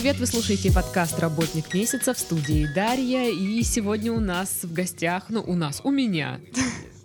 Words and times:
привет! 0.00 0.16
Вы 0.16 0.24
слушаете 0.24 0.72
подкаст 0.72 1.18
«Работник 1.18 1.74
месяца» 1.74 2.14
в 2.14 2.18
студии 2.18 2.66
Дарья. 2.74 3.28
И 3.28 3.62
сегодня 3.62 4.10
у 4.10 4.18
нас 4.18 4.60
в 4.62 4.72
гостях, 4.72 5.24
ну, 5.28 5.44
у 5.46 5.54
нас, 5.54 5.82
у 5.84 5.90
меня 5.90 6.40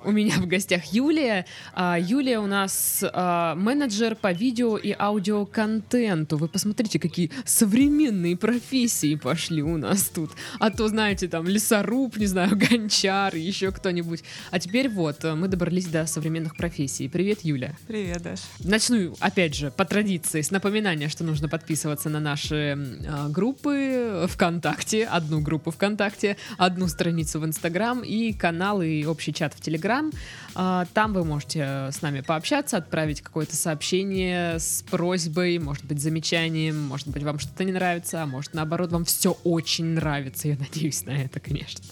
у 0.06 0.12
меня 0.12 0.36
в 0.36 0.48
гостях 0.48 0.86
Юлия. 0.94 1.46
А, 1.74 1.98
Юлия 2.00 2.40
у 2.40 2.46
нас 2.46 3.04
а, 3.12 3.56
менеджер 3.56 4.16
по 4.16 4.32
видео 4.32 4.78
и 4.78 4.96
аудиоконтенту. 4.98 6.38
Вы 6.38 6.48
посмотрите, 6.48 7.00
какие 7.00 7.32
современные 7.44 8.38
профессии 8.38 9.16
пошли 9.16 9.64
у 9.64 9.78
нас 9.78 10.04
тут. 10.04 10.32
А 10.60 10.70
то, 10.70 10.88
знаете, 10.88 11.28
там 11.28 11.48
лесоруб, 11.48 12.18
не 12.18 12.28
знаю, 12.28 12.56
гончар, 12.70 13.36
еще 13.36 13.72
кто-нибудь. 13.72 14.24
А 14.52 14.60
теперь 14.60 14.90
вот, 14.90 15.24
мы 15.24 15.48
добрались 15.48 15.88
до 15.88 16.06
современных 16.06 16.56
профессий. 16.56 17.10
Привет, 17.10 17.40
Юля. 17.42 17.76
Привет, 17.88 18.22
Даш. 18.22 18.42
Начну, 18.60 19.16
опять 19.20 19.56
же, 19.56 19.72
по 19.72 19.86
традиции, 19.86 20.42
с 20.42 20.52
напоминания, 20.52 21.10
что 21.10 21.24
нужно 21.24 21.50
подписываться 21.50 22.10
на 22.10 22.20
наши 22.20 22.78
а, 23.08 23.30
группы 23.30 24.28
ВКонтакте, 24.30 25.06
одну 25.06 25.42
группу 25.42 25.72
ВКонтакте, 25.72 26.38
одну 26.58 26.88
страницу 26.88 27.40
в 27.40 27.46
Инстаграм 27.46 28.02
и 28.02 28.34
канал 28.34 28.82
и 28.84 29.06
общий 29.06 29.34
чат 29.34 29.54
в 29.56 29.62
Телеграм 29.62 29.95
Инстаграм. 29.96 30.12
А, 30.56 30.86
там 30.94 31.14
вы 31.14 31.26
можете 31.26 31.66
э, 31.68 31.92
с 31.92 32.02
нами 32.02 32.22
пообщаться, 32.22 32.78
отправить 32.78 33.22
какое-то 33.22 33.58
сообщение 33.58 34.58
с 34.58 34.84
просьбой, 34.90 35.60
может 35.60 35.84
быть, 35.84 36.00
замечанием, 36.00 36.82
может 36.82 37.10
быть, 37.10 37.24
вам 37.24 37.40
что-то 37.40 37.66
не 37.66 37.74
нравится, 37.74 38.24
а 38.24 38.26
может, 38.26 38.54
наоборот, 38.54 38.92
вам 38.92 39.04
все 39.04 39.38
очень 39.44 39.86
нравится. 39.86 40.48
Я 40.48 40.58
надеюсь 40.58 41.04
на 41.06 41.12
это, 41.12 41.42
конечно. 41.42 41.84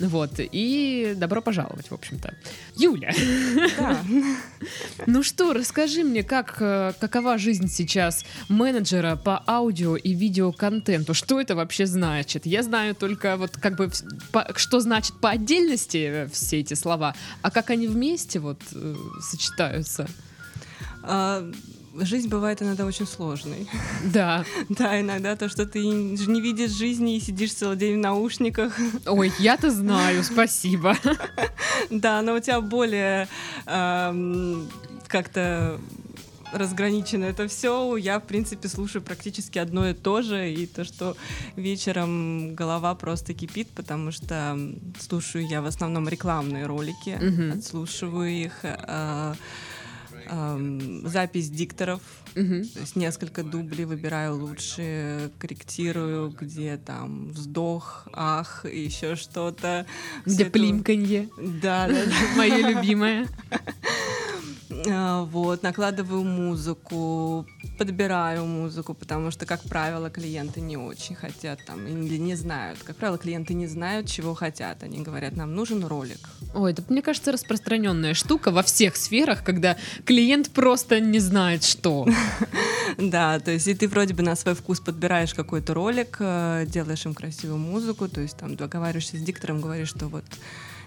Вот. 0.00 0.32
И 0.38 1.14
добро 1.16 1.40
пожаловать, 1.40 1.90
в 1.90 1.94
общем-то. 1.94 2.34
Юля. 2.76 3.12
Да. 3.78 4.00
Ну 5.06 5.22
что, 5.22 5.52
расскажи 5.52 6.02
мне, 6.02 6.22
как, 6.22 6.56
э, 6.60 6.92
какова 6.98 7.36
жизнь 7.36 7.68
сейчас 7.68 8.24
менеджера 8.48 9.16
по 9.16 9.42
аудио 9.46 9.96
и 9.96 10.14
видеоконтенту? 10.14 11.12
Что 11.12 11.40
это 11.40 11.54
вообще 11.54 11.84
значит? 11.86 12.46
Я 12.46 12.62
знаю 12.62 12.94
только 12.94 13.36
вот 13.36 13.56
как 13.58 13.76
бы, 13.76 13.90
по, 14.32 14.50
что 14.56 14.80
значит 14.80 15.20
по 15.20 15.30
отдельности 15.30 16.28
все 16.32 16.60
эти 16.60 16.74
слова, 16.74 17.14
а 17.42 17.50
как 17.50 17.70
они 17.70 17.83
вместе 17.86 18.40
вот 18.40 18.60
э, 18.72 18.94
сочетаются? 19.20 20.08
А, 21.02 21.50
жизнь 22.00 22.28
бывает 22.28 22.62
иногда 22.62 22.84
очень 22.84 23.06
сложной. 23.06 23.68
Да. 24.04 24.44
Да, 24.68 25.00
иногда 25.00 25.36
то, 25.36 25.48
что 25.48 25.66
ты 25.66 25.86
не 25.86 26.40
видишь 26.40 26.72
жизни 26.72 27.16
и 27.16 27.20
сидишь 27.20 27.52
целый 27.52 27.76
день 27.76 27.96
в 27.96 28.00
наушниках. 28.00 28.76
Ой, 29.06 29.32
я-то 29.38 29.70
знаю, 29.70 30.24
спасибо. 30.24 30.96
Да, 31.90 32.22
но 32.22 32.34
у 32.34 32.40
тебя 32.40 32.60
более 32.60 33.28
как-то 33.64 35.78
разграничено 36.54 37.24
это 37.24 37.48
все. 37.48 37.96
Я, 37.96 38.20
в 38.20 38.24
принципе, 38.24 38.68
слушаю 38.68 39.02
практически 39.02 39.58
одно 39.58 39.88
и 39.88 39.94
то 39.94 40.22
же. 40.22 40.52
И 40.52 40.66
то, 40.66 40.84
что 40.84 41.16
вечером 41.56 42.54
голова 42.54 42.94
просто 42.94 43.34
кипит, 43.34 43.68
потому 43.74 44.12
что 44.12 44.58
слушаю 45.00 45.46
я 45.46 45.60
в 45.60 45.66
основном 45.66 46.08
рекламные 46.08 46.66
ролики, 46.66 47.10
mm-hmm. 47.10 47.58
отслушиваю 47.58 48.30
их. 48.30 48.60
Э, 48.62 49.34
э, 50.26 51.00
запись 51.04 51.50
дикторов, 51.50 52.00
uh 52.34 52.64
то 52.64 52.80
есть 52.80 52.96
несколько 52.96 53.42
дублей 53.42 53.84
выбираю 53.84 54.36
лучше, 54.36 55.30
корректирую, 55.38 56.30
где 56.30 56.76
там 56.76 57.30
вздох, 57.30 58.08
ах, 58.12 58.64
еще 58.64 59.16
что-то. 59.16 59.86
Где 60.26 60.46
плимканье. 60.46 61.28
Да, 61.36 61.86
да, 61.88 62.04
да. 62.06 62.36
Мое 62.36 62.70
любимое. 62.70 63.28
А, 64.90 65.24
вот, 65.24 65.62
накладываю 65.62 66.24
музыку, 66.24 67.46
подбираю 67.78 68.44
музыку, 68.44 68.94
потому 68.94 69.30
что, 69.30 69.46
как 69.46 69.62
правило, 69.62 70.10
клиенты 70.10 70.60
не 70.60 70.76
очень 70.76 71.14
хотят 71.14 71.64
там 71.64 71.86
или 71.86 72.16
не 72.16 72.34
знают. 72.34 72.80
Как 72.82 72.96
правило, 72.96 73.18
клиенты 73.18 73.54
не 73.54 73.66
знают, 73.66 74.08
чего 74.08 74.34
хотят. 74.34 74.82
Они 74.82 75.00
говорят, 75.00 75.36
нам 75.36 75.54
нужен 75.54 75.84
ролик. 75.84 76.18
Ой, 76.54 76.72
это, 76.72 76.82
мне 76.88 77.02
кажется, 77.02 77.32
распространенная 77.32 78.14
штука 78.14 78.50
во 78.50 78.62
всех 78.62 78.96
сферах, 78.96 79.42
когда 79.42 79.76
клиент 80.04 80.50
просто 80.50 81.00
не 81.00 81.18
знает, 81.18 81.64
что. 81.64 82.06
Да, 82.98 83.40
то 83.40 83.50
есть 83.50 83.66
и 83.66 83.74
ты 83.74 83.88
вроде 83.88 84.14
бы 84.14 84.22
на 84.22 84.36
свой 84.36 84.54
вкус 84.54 84.78
подбираешь 84.78 85.34
какой-то 85.34 85.74
ролик, 85.74 86.18
э, 86.20 86.64
делаешь 86.68 87.04
им 87.06 87.14
красивую 87.14 87.58
музыку, 87.58 88.08
то 88.08 88.20
есть 88.20 88.36
там 88.36 88.56
договариваешься 88.56 89.16
с 89.16 89.20
диктором, 89.20 89.60
говоришь, 89.60 89.88
что 89.88 90.06
вот 90.06 90.24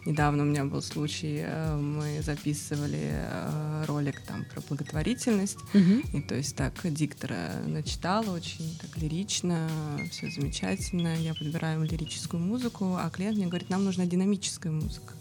Недавно 0.08 0.44
у 0.44 0.46
меня 0.46 0.64
был 0.64 0.82
случай, 0.82 1.42
э, 1.44 1.76
мы 1.76 2.22
записывали 2.22 3.10
э, 3.12 3.84
ролик 3.88 4.22
там 4.22 4.46
про 4.46 4.62
благотворительность, 4.62 5.58
mm-hmm. 5.74 6.18
и 6.18 6.22
то 6.22 6.34
есть 6.34 6.56
так 6.56 6.76
диктора 6.82 7.52
начитала 7.66 8.34
очень 8.34 8.74
так 8.80 8.98
лирично, 8.98 9.70
все 10.10 10.32
замечательно, 10.32 11.14
я 11.18 11.34
подбираю 11.34 11.84
лирическую 11.84 12.42
музыку, 12.42 12.96
а 12.98 13.10
клиент 13.10 13.36
мне 13.36 13.48
говорит, 13.48 13.70
нам 13.70 13.84
нужна 13.84 14.06
динамическая 14.06 14.72
музыка. 14.72 15.14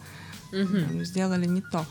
Mm-hmm. 0.53 1.03
Сделали 1.03 1.47
не 1.47 1.63
то. 1.63 1.85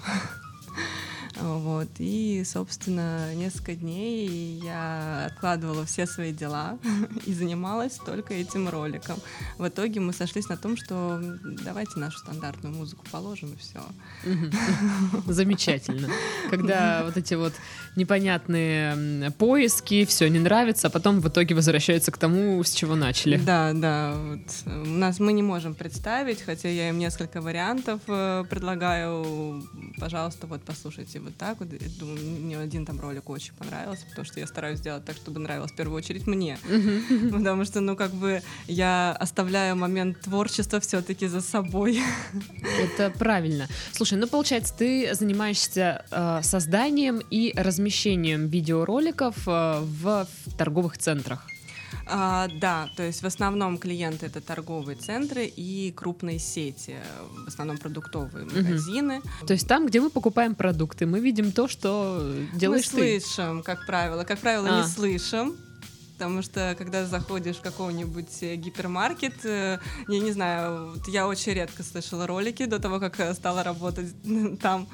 Вот. 1.35 1.90
И, 2.00 2.44
собственно, 2.46 3.34
несколько 3.35 3.75
дней 3.75 4.59
я 4.63 5.25
откладывала 5.25 5.85
все 5.85 6.06
свои 6.06 6.31
дела 6.31 6.78
и 7.25 7.34
занималась 7.34 7.94
только 7.94 8.34
этим 8.34 8.69
роликом. 8.69 9.18
В 9.57 9.68
итоге 9.68 10.00
мы 10.00 10.13
сошлись 10.13 10.47
на 10.50 10.57
том, 10.57 10.78
что 10.78 11.19
давайте 11.63 12.00
нашу 12.00 12.19
стандартную 12.19 12.75
музыку 12.75 13.06
положим 13.12 13.53
и 13.53 13.57
все. 13.57 13.81
Замечательно. 15.28 16.09
Когда 16.50 17.03
вот 17.06 17.18
эти 17.18 17.34
вот 17.34 17.53
непонятные 17.95 19.31
поиски, 19.31 20.06
все 20.06 20.28
не 20.29 20.40
нравится, 20.40 20.88
а 20.88 20.90
потом 20.90 21.19
в 21.19 21.28
итоге 21.28 21.56
возвращаются 21.56 22.12
к 22.12 22.18
тому, 22.18 22.63
с 22.63 22.72
чего 22.72 22.95
начали. 22.95 23.38
Да, 23.38 23.74
да. 23.74 24.13
Вот. 24.16 24.41
У 24.66 24.90
нас 24.90 25.19
мы 25.19 25.34
не 25.34 25.44
можем 25.44 25.75
представить, 25.75 26.41
хотя 26.41 26.69
я 26.69 26.90
им 26.90 26.97
несколько 26.97 27.41
вариантов 27.41 28.01
э, 28.07 28.44
предлагаю. 28.50 29.63
Пожалуйста, 30.00 30.47
вот 30.47 30.62
послушайте 30.63 31.19
вот 31.25 31.38
так 31.38 31.59
вот. 31.59 31.72
Я 31.72 31.80
думаю, 32.00 32.19
мне 32.19 32.58
один 32.58 32.86
там 32.86 33.00
ролик 33.00 33.30
очень 33.30 33.53
понравился, 33.53 34.06
потому 34.09 34.25
что 34.25 34.40
я 34.40 34.47
стараюсь 34.47 34.80
сделать 34.80 35.06
так, 35.06 35.16
чтобы 35.16 35.40
нравилось 35.40 35.72
в 35.72 35.75
первую 35.75 35.97
очередь 35.97 36.28
мне. 36.28 36.58
Потому 37.31 37.66
что, 37.66 37.81
ну, 37.81 37.96
как 37.96 38.12
бы 38.12 38.41
я 38.68 39.12
оставляю 39.19 39.75
момент 39.75 40.22
творчества 40.22 40.80
все-таки 40.80 41.28
за 41.28 41.41
собой. 41.41 42.00
Это 42.81 43.09
правильно. 43.18 43.68
Слушай, 43.91 44.18
ну, 44.18 44.28
получается, 44.28 44.74
ты 44.78 45.13
занимаешься 45.13 46.06
э, 46.12 46.40
созданием 46.44 47.22
и 47.31 47.53
размещением 47.56 48.47
видеороликов 48.47 49.36
э, 49.47 49.80
в, 49.81 50.28
в 50.46 50.57
торговых 50.57 50.97
центрах. 50.97 51.47
А, 52.06 52.47
да, 52.59 52.89
то 52.95 53.03
есть 53.03 53.22
в 53.22 53.25
основном 53.25 53.78
клиенты 53.78 54.28
это 54.28 54.41
торговые 54.41 54.95
центры 54.95 55.45
и 55.45 55.91
крупные 55.95 56.39
сети, 56.39 56.95
в 57.45 57.47
основном 57.47 57.78
продуктовые 57.78 58.45
магазины. 58.45 59.19
Угу. 59.19 59.47
То 59.47 59.53
есть 59.53 59.67
там, 59.67 59.88
где 59.88 60.01
мы 60.01 60.09
покупаем 60.09 60.56
продукты, 60.56 61.06
мы 61.06 61.19
видим 61.19 61.51
то, 61.51 61.67
что 61.67 62.33
делаешь 62.53 62.91
мы 62.94 63.00
ты. 63.01 63.19
слышим, 63.22 63.63
как 63.63 63.85
правило, 63.85 64.23
как 64.23 64.39
правило, 64.39 64.69
а. 64.69 64.81
не 64.81 64.88
слышим. 64.88 65.56
Потому 66.17 66.41
что 66.44 66.75
когда 66.78 67.06
заходишь 67.06 67.57
в 67.57 67.61
какой-нибудь 67.61 68.41
э, 68.41 68.56
гипермаркет, 68.56 69.44
э, 69.44 69.79
я 70.07 70.19
не 70.19 70.31
знаю, 70.31 70.95
я 71.07 71.27
очень 71.27 71.51
редко 71.51 71.83
слышала 71.83 72.25
ролики 72.25 72.66
до 72.66 72.79
того, 72.79 73.01
как 73.01 73.35
стала 73.35 73.63
работать 73.63 74.13
там. 74.62 74.88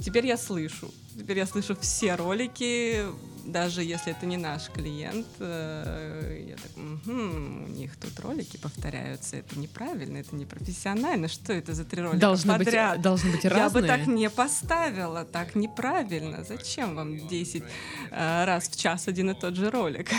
Теперь 0.00 0.26
я 0.26 0.36
слышу. 0.36 0.88
Теперь 1.18 1.38
я 1.38 1.46
слышу 1.46 1.76
все 1.80 2.16
ролики, 2.16 3.04
даже 3.44 3.82
если 3.82 4.12
это 4.12 4.26
не 4.26 4.36
наш 4.36 4.68
клиент, 4.70 5.26
э, 5.38 6.46
я 6.48 6.56
так, 6.56 6.76
угу, 6.76 7.12
у 7.12 7.68
них 7.68 7.96
тут 7.96 8.18
ролики 8.20 8.56
повторяются, 8.56 9.36
это 9.36 9.58
неправильно, 9.58 10.18
это 10.18 10.34
не 10.34 10.46
профессионально, 10.46 11.28
что 11.28 11.52
это 11.52 11.74
за 11.74 11.84
три 11.84 12.02
ролика 12.02 12.18
должны 12.18 12.58
подряд? 12.58 12.94
Быть, 12.94 13.02
должны 13.02 13.30
быть 13.32 13.44
разные. 13.44 13.62
Я 13.62 13.70
бы 13.70 13.82
так 13.82 14.06
не 14.06 14.30
поставила, 14.30 15.24
так 15.24 15.54
неправильно. 15.54 16.44
Зачем 16.44 16.96
вам 16.96 17.26
10 17.28 17.62
э, 18.10 18.44
раз 18.44 18.68
в 18.68 18.76
час 18.76 19.08
один 19.08 19.30
и 19.30 19.34
тот 19.34 19.56
же 19.56 19.70
ролик? 19.70 20.10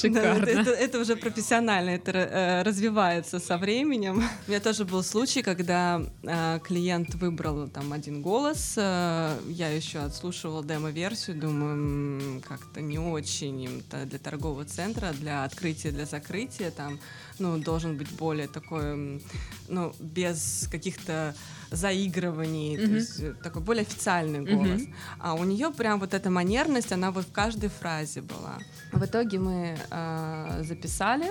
Шикарно. 0.00 0.46
Да, 0.46 0.52
это, 0.52 0.70
это 0.70 1.00
уже 1.00 1.16
профессионально, 1.16 1.90
это 1.90 2.12
э, 2.12 2.62
развивается 2.62 3.38
со 3.38 3.58
временем. 3.58 4.24
У 4.46 4.50
меня 4.50 4.60
тоже 4.60 4.84
был 4.84 5.02
случай, 5.02 5.42
когда 5.42 6.02
э, 6.22 6.60
клиент 6.64 7.14
выбрал 7.14 7.68
там 7.68 7.92
один 7.92 8.22
голос, 8.22 8.74
э, 8.76 9.38
я 9.48 9.68
еще 9.68 10.00
отслушивала 10.00 10.64
демо-версию, 10.64 11.15
думаю, 11.28 12.40
как-то 12.42 12.80
не 12.80 12.98
очень 12.98 13.60
им 13.62 13.82
для 13.90 14.18
торгового 14.18 14.64
центра, 14.64 15.12
для 15.12 15.44
открытия, 15.44 15.90
для 15.90 16.06
закрытия 16.06 16.70
там, 16.70 16.98
ну, 17.38 17.58
должен 17.58 17.96
быть 17.96 18.10
более 18.12 18.48
такой, 18.48 19.22
ну, 19.68 19.94
без 20.00 20.68
каких-то 20.70 21.34
заигрываний, 21.70 22.76
mm-hmm. 22.76 22.86
то 22.86 22.92
есть 22.92 23.20
э, 23.20 23.34
такой 23.42 23.62
более 23.62 23.82
официальный 23.82 24.40
голос. 24.40 24.82
Mm-hmm. 24.82 24.94
А 25.18 25.34
у 25.34 25.44
нее 25.44 25.70
прям 25.70 26.00
вот 26.00 26.14
эта 26.14 26.30
манерность, 26.30 26.92
она 26.92 27.10
вот 27.10 27.26
в 27.26 27.32
каждой 27.32 27.68
фразе 27.68 28.20
была. 28.20 28.58
В 28.92 29.04
итоге 29.04 29.38
мы 29.38 29.76
э, 29.90 30.62
записали, 30.64 31.30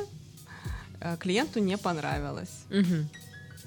клиенту 1.20 1.60
не 1.60 1.78
понравилось. 1.78 2.66
Mm-hmm. 2.70 3.06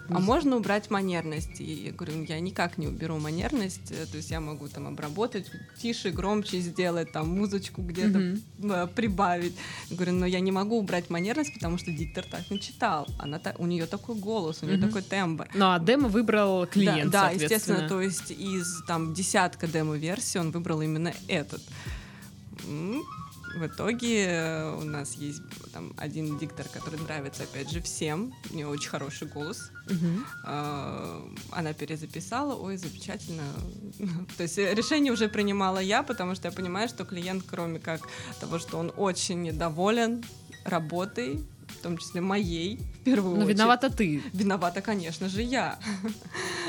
А 0.08 0.20
можно 0.20 0.56
убрать 0.56 0.90
манерность? 0.90 1.60
И 1.60 1.64
я 1.86 1.92
говорю, 1.92 2.22
я 2.24 2.40
никак 2.40 2.78
не 2.78 2.86
уберу 2.88 3.18
манерность, 3.18 3.90
э, 3.90 4.06
то 4.06 4.16
есть 4.16 4.30
я 4.30 4.40
могу 4.40 4.68
там 4.68 4.86
обработать, 4.86 5.50
тише, 5.80 6.10
громче 6.10 6.60
сделать, 6.60 7.12
там 7.12 7.28
музычку 7.28 7.82
где-то 7.82 8.18
Мгм. 8.18 8.88
прибавить. 8.94 9.54
Я 9.90 9.96
говорю, 9.96 10.12
но 10.12 10.26
я 10.26 10.40
не 10.40 10.52
могу 10.52 10.78
убрать 10.78 11.10
манерность, 11.10 11.54
потому 11.54 11.78
что 11.78 11.90
диктор 11.90 12.24
так 12.24 12.50
не 12.50 12.58
читал. 12.58 13.06
Она 13.18 13.40
у 13.58 13.66
нее 13.66 13.86
такой 13.86 14.16
голос, 14.16 14.62
у 14.62 14.66
нее 14.66 14.76
Мгм. 14.78 14.86
такой 14.88 15.02
тембр. 15.02 15.48
Ну, 15.54 15.72
а 15.72 15.78
демо 15.78 16.08
выбрал 16.08 16.66
клиент, 16.66 17.10
да, 17.10 17.28
да, 17.28 17.30
естественно, 17.30 17.88
то 17.88 18.00
есть 18.00 18.30
из 18.30 18.82
там 18.86 19.14
десятка 19.14 19.66
демо-версий 19.66 20.38
он 20.38 20.50
выбрал 20.50 20.82
именно 20.82 21.12
этот. 21.28 21.62
В 23.58 23.66
итоге 23.66 24.26
э, 24.26 24.74
у 24.76 24.84
нас 24.84 25.14
есть 25.14 25.42
там 25.72 25.92
один 25.96 26.38
диктор, 26.38 26.66
который 26.68 27.00
нравится, 27.00 27.42
опять 27.42 27.70
же, 27.70 27.80
всем. 27.80 28.32
У 28.52 28.54
нее 28.54 28.68
очень 28.68 28.88
хороший 28.88 29.26
голос. 29.26 29.72
А, 30.44 31.20
Она 31.50 31.72
перезаписала, 31.72 32.54
ой, 32.54 32.76
замечательно. 32.76 33.42
То 34.36 34.44
есть 34.44 34.58
э, 34.58 34.74
решение 34.74 35.12
уже 35.12 35.28
принимала 35.28 35.80
я, 35.80 36.04
потому 36.04 36.36
что 36.36 36.48
я 36.48 36.52
понимаю, 36.52 36.88
что 36.88 37.04
клиент, 37.04 37.42
кроме 37.50 37.80
как 37.80 38.02
того, 38.40 38.60
что 38.60 38.78
он 38.78 38.92
очень 38.96 39.42
недоволен 39.42 40.24
работой, 40.64 41.44
в 41.66 41.82
том 41.82 41.98
числе 41.98 42.20
моей, 42.20 42.76
в 42.76 43.04
первую 43.04 43.36
Но 43.36 43.42
очередь. 43.42 43.56
Ну, 43.56 43.62
виновата 43.62 43.90
ты. 43.90 44.22
Виновата, 44.32 44.82
конечно 44.82 45.28
же, 45.28 45.42
я. 45.42 45.78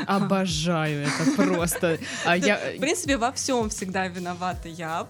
Обожаю 0.07 1.07
это 1.07 1.31
просто. 1.35 1.99
А 2.25 2.35
я... 2.37 2.57
В 2.75 2.79
принципе, 2.79 3.17
во 3.17 3.31
всем 3.31 3.69
всегда 3.69 4.07
виновата 4.07 4.69
я. 4.69 5.07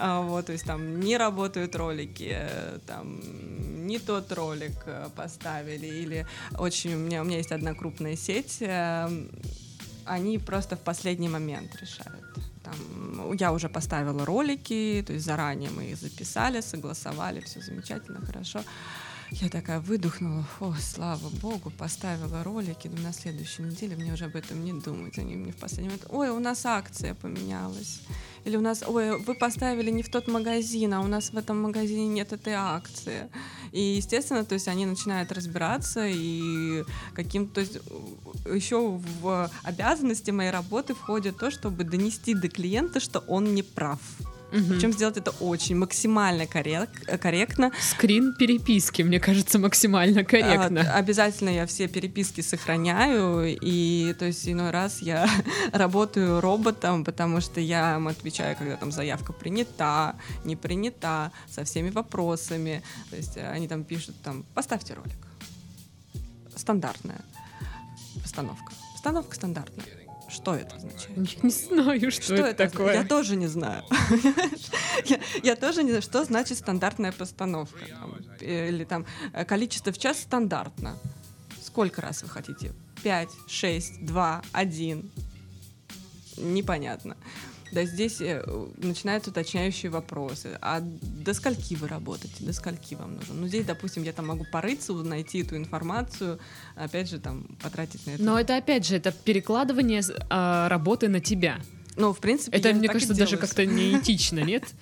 А, 0.00 0.22
Вот, 0.22 0.46
то 0.46 0.52
есть 0.52 0.64
там 0.64 1.00
не 1.00 1.18
работают 1.18 1.76
ролики, 1.76 2.32
э, 2.32 2.78
там 2.86 3.20
не 3.86 3.98
тот 3.98 4.32
ролик 4.32 4.82
э, 4.86 5.08
поставили, 5.14 5.86
или 5.86 6.26
очень 6.58 6.94
у 6.94 6.98
меня 6.98 7.20
у 7.20 7.24
меня 7.24 7.36
есть 7.36 7.52
одна 7.52 7.74
крупная 7.74 8.16
сеть, 8.16 8.62
э, 8.62 9.08
они 10.06 10.38
просто 10.38 10.76
в 10.76 10.80
последний 10.80 11.28
момент 11.28 11.76
решают. 11.76 12.24
Там, 12.62 13.32
я 13.34 13.52
уже 13.52 13.68
поставила 13.68 14.24
ролики, 14.24 15.04
то 15.06 15.12
есть 15.12 15.26
заранее 15.26 15.70
мы 15.70 15.90
их 15.90 15.98
записали, 15.98 16.62
согласовали, 16.62 17.40
все 17.40 17.60
замечательно, 17.60 18.24
хорошо. 18.24 18.60
Я 19.32 19.48
такая 19.48 19.80
выдохнула, 19.80 20.44
о, 20.60 20.74
слава 20.80 21.28
богу, 21.40 21.70
поставила 21.70 22.42
ролики, 22.42 22.88
но 22.88 23.02
на 23.02 23.12
следующей 23.12 23.62
неделе 23.62 23.96
мне 23.96 24.12
уже 24.12 24.24
об 24.24 24.34
этом 24.34 24.64
не 24.64 24.72
думать. 24.72 25.18
Они 25.18 25.36
мне 25.36 25.52
в 25.52 25.56
последний 25.56 25.88
момент, 25.88 26.06
ой, 26.08 26.30
у 26.30 26.40
нас 26.40 26.66
акция 26.66 27.14
поменялась. 27.14 28.00
Или 28.44 28.56
у 28.56 28.60
нас, 28.60 28.82
ой, 28.86 29.18
вы 29.18 29.34
поставили 29.34 29.90
не 29.90 30.02
в 30.02 30.08
тот 30.08 30.28
магазин, 30.28 30.94
а 30.94 31.00
у 31.00 31.06
нас 31.06 31.30
в 31.30 31.36
этом 31.36 31.60
магазине 31.60 32.08
нет 32.08 32.32
этой 32.32 32.54
акции. 32.54 33.28
И, 33.72 33.80
естественно, 33.80 34.44
то 34.44 34.54
есть 34.54 34.68
они 34.68 34.86
начинают 34.86 35.32
разбираться 35.32 36.06
и 36.06 36.84
каким 37.14 37.46
то 37.46 37.60
есть 37.60 37.78
еще 38.52 39.00
в 39.22 39.50
обязанности 39.62 40.30
моей 40.30 40.50
работы 40.50 40.94
входит 40.94 41.36
то, 41.36 41.50
чтобы 41.50 41.84
донести 41.84 42.34
до 42.34 42.48
клиента, 42.48 43.00
что 43.00 43.20
он 43.20 43.54
не 43.54 43.62
прав. 43.62 44.00
Мгм. 44.52 44.68
Причем 44.68 44.92
сделать 44.92 45.16
это 45.16 45.30
очень 45.40 45.76
максимально 45.76 46.42
коррек- 46.42 47.18
корректно, 47.18 47.72
Скрин 47.80 48.34
переписки, 48.34 49.02
мне 49.02 49.20
кажется, 49.20 49.58
максимально 49.58 50.24
корректно. 50.24 50.80
а, 50.80 50.96
обязательно 50.96 51.50
я 51.50 51.66
все 51.66 51.88
переписки 51.88 52.40
сохраняю, 52.40 53.56
и 53.60 54.14
то 54.18 54.26
есть 54.26 54.48
иной 54.48 54.70
раз 54.70 55.02
я 55.02 55.28
работаю 55.72 56.40
роботом, 56.40 57.04
потому 57.04 57.40
что 57.40 57.60
я 57.60 57.96
им 57.96 58.08
отвечаю, 58.08 58.56
когда 58.56 58.76
там 58.76 58.92
заявка 58.92 59.32
принята, 59.32 60.16
не 60.44 60.56
принята, 60.56 61.32
со 61.50 61.64
всеми 61.64 61.90
вопросами. 61.90 62.82
То 63.10 63.16
есть 63.16 63.36
э, 63.36 63.48
они 63.50 63.68
там 63.68 63.84
пишут 63.84 64.16
там 64.22 64.44
«поставьте 64.54 64.94
ролик». 64.94 65.18
Стандартная 66.56 67.20
постановка. 68.22 68.72
Постановка 68.92 69.34
стандартная. 69.34 69.86
Что 70.30 70.54
это 70.54 70.76
означает? 70.76 71.10
Я 71.16 71.42
не 71.42 71.50
знаю, 71.50 72.10
что, 72.10 72.22
Что 72.22 72.34
это, 72.34 72.62
это? 72.64 72.70
такое. 72.70 72.94
Я 72.94 73.04
тоже 73.04 73.36
не 73.36 73.48
знаю. 73.48 73.82
я, 75.04 75.20
я 75.42 75.56
тоже 75.56 75.82
не 75.82 75.90
знаю, 75.90 76.02
что 76.02 76.24
значит 76.24 76.58
стандартная 76.58 77.12
постановка. 77.12 77.80
Там, 77.88 78.16
или 78.40 78.84
там 78.84 79.06
э, 79.32 79.44
количество 79.44 79.92
в 79.92 79.98
час 79.98 80.20
стандартно. 80.20 80.96
Сколько 81.62 82.00
раз 82.00 82.22
вы 82.22 82.28
хотите? 82.28 82.72
Пять, 83.02 83.30
шесть, 83.48 84.04
два, 84.04 84.42
один. 84.52 85.10
Непонятно. 86.36 87.16
Да, 87.72 87.84
здесь 87.84 88.20
э, 88.20 88.42
начинаются 88.78 89.30
уточняющие 89.30 89.90
вопросы. 89.90 90.58
А 90.60 90.80
до 90.80 91.34
скольки 91.34 91.74
вы 91.74 91.88
работаете? 91.88 92.44
До 92.44 92.52
скольки 92.52 92.94
вам 92.94 93.14
нужен? 93.14 93.40
Ну, 93.40 93.46
здесь, 93.46 93.64
допустим, 93.64 94.02
я 94.02 94.12
там 94.12 94.26
могу 94.26 94.44
порыться, 94.50 94.92
найти 94.92 95.42
эту 95.42 95.56
информацию, 95.56 96.38
опять 96.74 97.08
же, 97.08 97.20
там, 97.20 97.44
потратить 97.62 98.06
на 98.06 98.12
это. 98.12 98.22
Но 98.22 98.38
это 98.38 98.56
опять 98.56 98.86
же, 98.86 98.96
это 98.96 99.12
перекладывание 99.12 100.02
а, 100.28 100.68
работы 100.68 101.08
на 101.08 101.20
тебя. 101.20 101.60
Ну, 101.96 102.12
в 102.12 102.18
принципе, 102.18 102.56
Это, 102.56 102.72
мне 102.72 102.88
кажется, 102.88 103.14
даже 103.14 103.36
как-то 103.36 103.66
неэтично, 103.66 104.40
нет? 104.40 104.64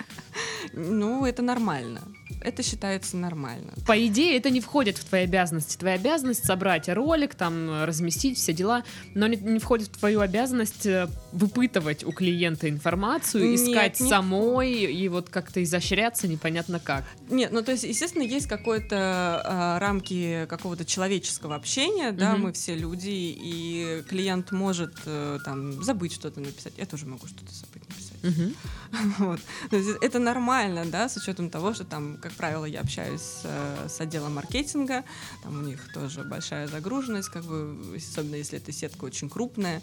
Ну, 0.75 1.25
это 1.25 1.43
нормально. 1.43 2.03
Это 2.41 2.63
считается 2.63 3.17
нормально. 3.17 3.73
По 3.87 4.07
идее, 4.07 4.37
это 4.37 4.51
не 4.51 4.61
входит 4.61 4.97
в 4.99 5.05
твои 5.05 5.25
обязанности. 5.25 5.77
Твоя 5.77 5.97
обязанность 5.97 6.45
собрать 6.45 6.89
ролик, 6.89 7.35
там, 7.35 7.85
разместить 7.85 8.39
все 8.39 8.53
дела, 8.53 8.85
но 9.15 9.27
не, 9.27 9.37
не 9.37 9.59
входит 9.59 9.89
в 9.89 9.99
твою 9.99 10.21
обязанность 10.21 10.87
э, 10.87 11.09
выпытывать 11.33 12.05
у 12.05 12.13
клиента 12.13 12.69
информацию, 12.69 13.51
Нет, 13.51 13.61
искать 13.61 14.01
не 14.01 14.09
самой 14.09 14.73
и 14.73 15.09
вот 15.09 15.29
как-то 15.31 15.63
изощряться 15.63 16.29
непонятно 16.29 16.79
как. 16.81 17.05
Нет, 17.29 17.53
ну 17.53 17.63
то 17.63 17.73
есть, 17.73 17.85
естественно, 17.85 18.23
есть 18.23 18.47
какое-то 18.47 19.43
а, 19.45 19.79
рамки 19.79 20.47
какого-то 20.49 20.85
человеческого 20.85 21.55
общения, 21.55 22.13
да, 22.13 22.33
Мгм. 22.33 22.43
мы 22.43 22.53
все 22.53 22.75
люди, 22.75 23.09
и 23.11 24.03
клиент 24.09 24.53
может 24.53 24.95
э, 25.07 25.39
там 25.45 25.83
забыть 25.83 26.13
что-то 26.13 26.41
написать. 26.41 26.75
Я 26.77 26.87
тоже 26.87 27.07
могу 27.07 27.27
что-то 27.27 27.53
забыть 27.53 27.88
написать. 28.23 28.57
Вот. 29.19 29.41
Это 29.71 30.19
нормально, 30.19 30.85
да, 30.87 31.09
с 31.09 31.17
учетом 31.17 31.51
того, 31.51 31.75
что 31.75 31.85
там, 31.85 32.17
как 32.17 32.33
правило, 32.33 32.65
я 32.65 32.81
общаюсь 32.81 33.21
с, 33.21 33.43
э, 33.45 33.89
с 33.89 34.01
отделом 34.01 34.35
маркетинга, 34.35 35.05
там 35.43 35.59
у 35.59 35.63
них 35.63 35.93
тоже 35.93 36.25
большая 36.25 36.69
загруженность, 36.69 37.29
как 37.29 37.45
бы, 37.45 37.77
особенно 37.97 38.37
если 38.37 38.59
эта 38.59 38.73
сетка 38.73 39.05
очень 39.05 39.29
крупная, 39.29 39.83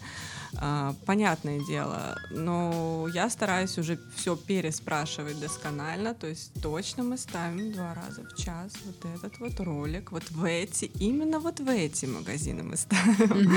А, 0.58 0.94
понятное 1.04 1.60
дело, 1.66 2.18
но 2.30 3.08
я 3.12 3.28
стараюсь 3.30 3.78
уже 3.78 3.98
все 4.16 4.36
переспрашивать 4.36 5.38
досконально, 5.38 6.14
то 6.14 6.26
есть 6.26 6.50
точно 6.62 7.02
мы 7.02 7.18
ставим 7.18 7.72
два 7.72 7.94
раза 7.94 8.22
в 8.22 8.36
час 8.36 8.72
вот 8.84 9.04
этот 9.14 9.38
вот 9.38 9.60
ролик, 9.60 10.12
вот 10.12 10.30
в 10.30 10.44
эти, 10.44 10.86
именно 11.00 11.40
вот 11.40 11.60
в 11.60 11.68
эти 11.68 12.06
магазины 12.06 12.62
мы 12.62 12.76
ставим. 12.76 13.52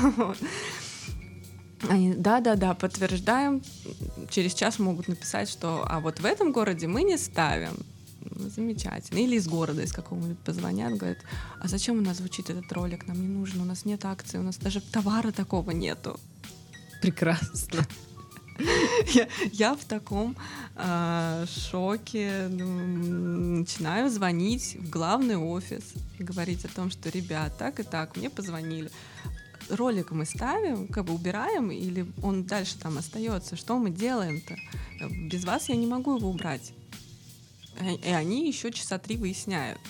Вот. 0.16 0.38
Они, 1.88 2.14
да-да-да, 2.14 2.74
подтверждаем. 2.74 3.62
Через 4.30 4.54
час 4.54 4.78
могут 4.78 5.08
написать, 5.08 5.48
что 5.48 5.84
а 5.88 6.00
вот 6.00 6.20
в 6.20 6.24
этом 6.24 6.52
городе 6.52 6.86
мы 6.86 7.02
не 7.02 7.16
ставим. 7.16 7.76
Ну, 8.20 8.50
Замечательно. 8.50 9.18
Или 9.18 9.36
из 9.36 9.48
города, 9.48 9.82
из 9.82 9.92
какого-нибудь 9.92 10.38
позвонят, 10.38 10.96
говорят, 10.96 11.18
а 11.58 11.68
зачем 11.68 11.98
у 11.98 12.02
нас 12.02 12.18
звучит 12.18 12.50
этот 12.50 12.70
ролик? 12.72 13.06
Нам 13.06 13.20
не 13.20 13.28
нужен, 13.28 13.60
у 13.60 13.64
нас 13.64 13.84
нет 13.84 14.04
акции, 14.04 14.38
у 14.38 14.42
нас 14.42 14.56
даже 14.56 14.80
товара 14.80 15.32
такого 15.32 15.70
нету. 15.70 16.18
Прекрасно. 17.00 17.86
Я, 19.14 19.26
я 19.52 19.74
в 19.74 19.84
таком 19.86 20.36
а, 20.76 21.46
шоке 21.46 22.46
ну, 22.50 23.58
начинаю 23.58 24.10
звонить 24.10 24.76
в 24.78 24.90
главный 24.90 25.36
офис 25.36 25.94
и 26.18 26.22
говорить 26.22 26.66
о 26.66 26.68
том, 26.68 26.90
что, 26.90 27.08
ребят, 27.08 27.56
так 27.56 27.80
и 27.80 27.82
так, 27.82 28.16
мне 28.16 28.28
позвонили. 28.28 28.90
Ролик 29.70 30.10
мы 30.10 30.24
ставим, 30.24 30.88
как 30.88 31.04
бы 31.06 31.14
убираем, 31.14 31.70
или 31.70 32.06
он 32.22 32.44
дальше 32.44 32.78
там 32.78 32.98
остается. 32.98 33.56
Что 33.56 33.78
мы 33.78 33.90
делаем-то? 33.90 34.56
Без 35.28 35.44
вас 35.44 35.68
я 35.68 35.76
не 35.76 35.86
могу 35.86 36.16
его 36.16 36.28
убрать. 36.28 36.72
И 37.80 38.08
и 38.08 38.12
они 38.12 38.46
еще 38.46 38.70
часа 38.72 38.98
три 38.98 39.16
выясняют. 39.16 39.80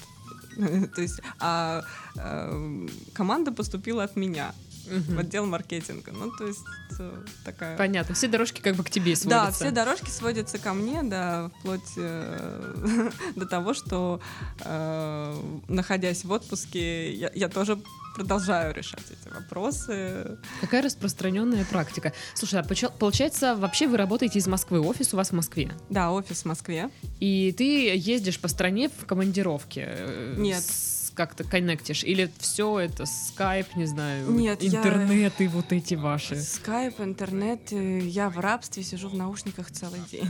То 0.94 1.02
есть 1.02 1.20
а, 1.38 1.84
а, 2.16 2.86
команда 3.14 3.52
поступила 3.52 4.04
от 4.04 4.16
меня 4.16 4.54
В 4.86 5.18
отдел 5.18 5.46
маркетинга. 5.46 6.12
Ну, 6.12 6.30
то 6.36 6.46
есть 6.46 6.60
э, 6.98 7.22
такая... 7.44 7.76
Понятно. 7.76 8.14
Все 8.14 8.28
дорожки 8.28 8.60
как 8.60 8.76
бы 8.76 8.84
к 8.84 8.90
тебе 8.90 9.12
Да, 9.14 9.16
сводятся. 9.20 9.52
все 9.64 9.70
дорожки 9.70 10.10
сводятся 10.10 10.58
ко 10.58 10.72
мне, 10.72 11.02
да, 11.02 11.50
вплоть 11.60 11.80
э, 11.96 13.10
до 13.36 13.46
того, 13.46 13.74
что 13.74 14.20
э, 14.64 15.42
находясь 15.68 16.24
в 16.24 16.32
отпуске, 16.32 17.12
я, 17.14 17.30
я 17.34 17.48
тоже 17.48 17.78
продолжаю 18.16 18.74
решать 18.74 19.04
эти 19.10 19.32
вопросы. 19.32 20.38
Какая 20.60 20.82
распространенная 20.82 21.64
практика. 21.64 22.12
Слушай, 22.34 22.60
а 22.60 22.88
получается, 22.90 23.54
вообще 23.54 23.86
вы 23.86 23.96
работаете 23.96 24.38
из 24.40 24.46
Москвы, 24.46 24.80
офис 24.80 25.14
у 25.14 25.16
вас 25.16 25.30
в 25.30 25.34
Москве. 25.34 25.72
Да, 25.88 26.10
офис 26.10 26.42
в 26.42 26.44
Москве. 26.46 26.90
И 27.20 27.54
ты 27.56 27.94
ездишь 27.96 28.40
по 28.40 28.48
стране 28.48 28.88
в 28.88 29.06
командировке. 29.06 29.84
э, 29.88 30.34
Нет. 30.38 30.62
С- 30.62 30.99
как-то 31.14 31.44
коннектишь? 31.44 32.04
Или 32.04 32.30
все 32.38 32.78
это 32.78 33.04
скайп, 33.06 33.74
не 33.76 33.86
знаю, 33.86 34.30
Нет, 34.30 34.62
я- 34.62 34.78
интернеты 34.80 35.48
вот 35.48 35.72
эти 35.72 35.94
ваши? 35.94 36.40
Скайп, 36.40 37.00
интернет, 37.00 37.72
э, 37.72 37.98
я 38.00 38.28
в 38.30 38.38
рабстве 38.38 38.82
сижу 38.82 39.08
в 39.08 39.14
наушниках 39.14 39.70
целый 39.70 40.00
день. 40.10 40.28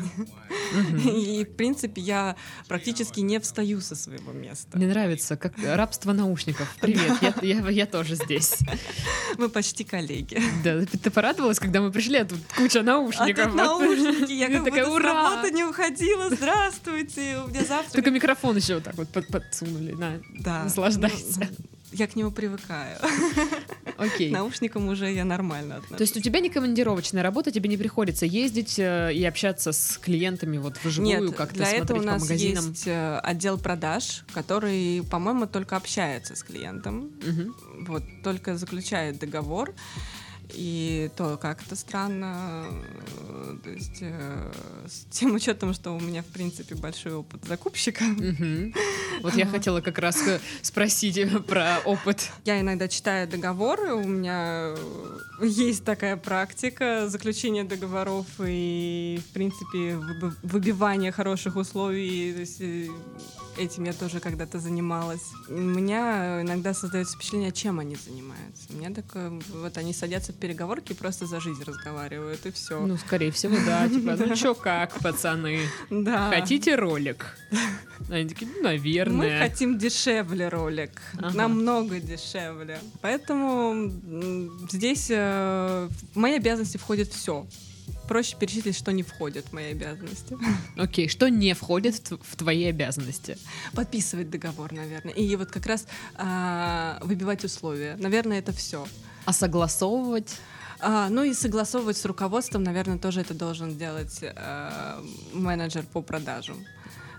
И, 1.05 1.45
в 1.45 1.57
принципе, 1.57 2.01
я 2.01 2.37
практически 2.69 3.21
не 3.21 3.39
встаю 3.41 3.81
со 3.81 3.95
своего 3.97 4.33
места. 4.33 4.77
Мне 4.77 4.87
нравится, 4.87 5.37
как 5.37 5.55
рабство 5.65 6.13
наушников. 6.13 6.75
Привет, 6.81 7.13
я, 7.21 7.35
я, 7.43 7.69
я 7.69 7.87
тоже 7.87 8.15
здесь. 8.15 8.59
Мы 9.39 9.49
почти 9.49 9.85
коллеги. 9.85 10.41
Да, 10.65 10.85
ты, 10.85 11.11
порадовалась, 11.11 11.59
когда 11.59 11.81
мы 11.81 11.91
пришли, 11.91 12.19
а 12.19 12.25
тут 12.25 12.39
куча 12.57 12.81
А 12.81 12.83
наушников. 12.83 13.47
тут 13.47 13.55
наушники, 13.55 14.33
я 14.33 14.49
как 14.49 14.65
будто 14.65 14.85
с 14.85 14.97
работы 15.03 15.51
не 15.53 15.65
уходила. 15.65 16.31
Здравствуйте, 16.31 17.39
у 17.45 17.49
меня 17.49 17.65
завтра... 17.65 17.93
Только 17.93 18.11
микрофон 18.11 18.57
еще 18.57 18.77
вот 18.77 18.85
так 18.85 18.95
вот 18.97 19.09
под- 19.09 19.29
подсунули. 19.29 19.93
На, 19.93 20.21
Да. 20.39 20.69
Наслаждайся. 20.71 21.41
Ну, 21.41 21.47
Я 21.93 22.07
к 22.07 22.15
нему 22.17 22.31
привыкаю. 22.31 22.97
окей. 23.97 24.31
Наушникам 24.31 24.89
уже 24.89 25.13
я 25.13 25.25
нормально 25.25 25.77
отношусь. 25.77 25.97
То 25.97 26.03
есть 26.03 26.17
у 26.17 26.21
тебя 26.21 26.41
не 26.41 26.49
командировочная 26.49 27.23
работа, 27.23 27.51
тебе 27.51 27.69
не 27.69 27.77
приходится 27.77 28.27
ездить 28.27 28.79
э, 28.79 29.13
и 29.13 29.25
общаться 29.25 29.73
с 29.73 29.99
клиентами 29.99 30.59
вот 30.59 30.79
вживую, 30.85 31.33
как-то 31.33 31.57
для 31.57 31.67
смотреть 31.67 31.85
этого 31.85 31.99
у 31.99 32.01
по 32.01 32.07
нас 32.07 32.23
магазинам. 32.23 32.71
есть 32.71 32.87
э, 32.87 33.19
отдел 33.19 33.59
продаж, 33.59 34.25
который, 34.33 35.03
по-моему, 35.11 35.47
только 35.47 35.77
общается 35.77 36.37
с 36.37 36.43
клиентом. 36.45 37.11
Мгм. 37.27 37.55
Вот, 37.89 38.03
только 38.23 38.57
заключает 38.57 39.19
договор. 39.19 39.75
И 40.55 41.11
то 41.17 41.37
как-то 41.37 41.77
странно, 41.77 42.67
э, 42.67 43.57
то 43.63 43.71
есть 43.71 43.99
э, 44.01 44.53
с 44.87 45.07
тем 45.11 45.35
учетом, 45.35 45.75
что 45.75 45.93
у 45.93 46.01
меня, 46.01 46.23
в 46.23 46.27
принципе, 46.27 46.75
большой 46.75 47.15
опыт 47.15 47.45
закупщика. 47.45 48.05
Вот 49.23 49.35
я 49.35 49.47
хотела 49.47 49.81
как 49.81 49.99
раз 49.99 50.27
э, 50.27 50.41
спросить 50.63 51.19
э, 51.19 51.27
про 51.41 51.79
опыт. 51.85 52.31
я 52.45 52.61
иногда 52.61 52.89
читаю 52.89 53.29
договоры, 53.29 53.93
у 53.93 54.07
меня 54.07 54.75
есть 55.43 55.85
такая 55.85 56.17
практика 56.17 57.09
заключения 57.09 57.65
договоров 57.65 58.27
и, 58.39 59.21
в 59.29 59.33
принципе, 59.33 59.97
выбивания 60.43 61.13
хороших 61.13 61.57
условий. 61.57 62.33
То 62.33 62.41
есть, 62.41 62.91
этим 63.59 63.85
я 63.85 63.93
тоже 63.93 64.21
когда-то 64.21 64.59
занималась. 64.59 65.23
У 65.49 65.53
меня 65.53 66.41
иногда 66.43 66.73
создается 66.75 67.17
впечатление, 67.17 67.53
чем 67.53 67.79
они 67.81 67.97
занимаются. 67.97 68.65
У 68.71 68.75
меня 68.75 68.91
такое, 68.91 69.41
вот 69.53 69.77
они 69.79 69.93
садятся 69.93 70.33
в 70.33 70.37
переговорки 70.37 70.93
и 70.93 70.95
просто 70.95 71.27
за 71.27 71.41
жизнь 71.41 71.63
разговаривают, 71.65 72.45
и 72.47 72.51
все. 72.51 72.81
Ну, 72.81 72.97
скорее 72.97 73.31
всего, 73.31 73.57
да. 73.67 73.89
Типа, 73.89 74.17
ну 74.17 74.35
чё 74.37 74.55
как, 74.55 74.99
пацаны? 75.01 75.61
да. 75.91 76.31
Хотите 76.31 76.75
ролик? 76.77 77.37
Они 78.09 78.29
такие, 78.29 78.51
ну, 78.51 78.57
Мы 78.63 78.63
наверное. 78.63 79.49
хотим 79.49 79.79
дешевле 79.79 80.49
ролик, 80.49 81.01
Ага. 81.19 81.37
намного 81.37 82.01
дешевле. 82.01 82.79
Поэтому 83.03 83.91
здесь 84.71 85.09
э, 85.11 85.89
в 86.15 86.17
мои 86.19 86.35
обязанности 86.35 86.77
входит 86.79 87.13
все. 87.13 87.47
Проще 88.11 88.35
перечислить, 88.37 88.77
что 88.77 88.91
не 88.91 89.05
входит 89.05 89.47
в 89.47 89.53
мои 89.53 89.71
обязанности. 89.71 90.37
Окей, 90.77 91.09
что 91.09 91.29
не 91.29 91.55
входит 91.55 92.11
в 92.11 92.35
твои 92.37 92.65
обязанности? 92.65 93.39
Подписывать 93.73 94.31
договор, 94.31 94.73
наверное. 94.73 95.13
И 95.13 95.37
вот 95.37 95.53
как 95.53 95.65
раз 95.67 95.87
а, 96.17 96.99
выбивать 97.03 97.45
условия. 97.45 97.95
Наверное, 98.01 98.41
это 98.41 98.51
все. 98.51 98.85
А 99.27 99.33
согласовывать? 99.33 100.37
ну 100.83 101.23
и 101.23 101.35
согласовывать 101.35 101.99
с 101.99 102.05
руководством, 102.05 102.65
наверное, 102.65 102.99
тоже 102.99 103.21
это 103.21 103.35
должен 103.35 103.77
делать 103.79 104.19
э, 104.23 105.03
менеджер 105.35 105.85
по 105.93 106.01
продажам. 106.01 106.57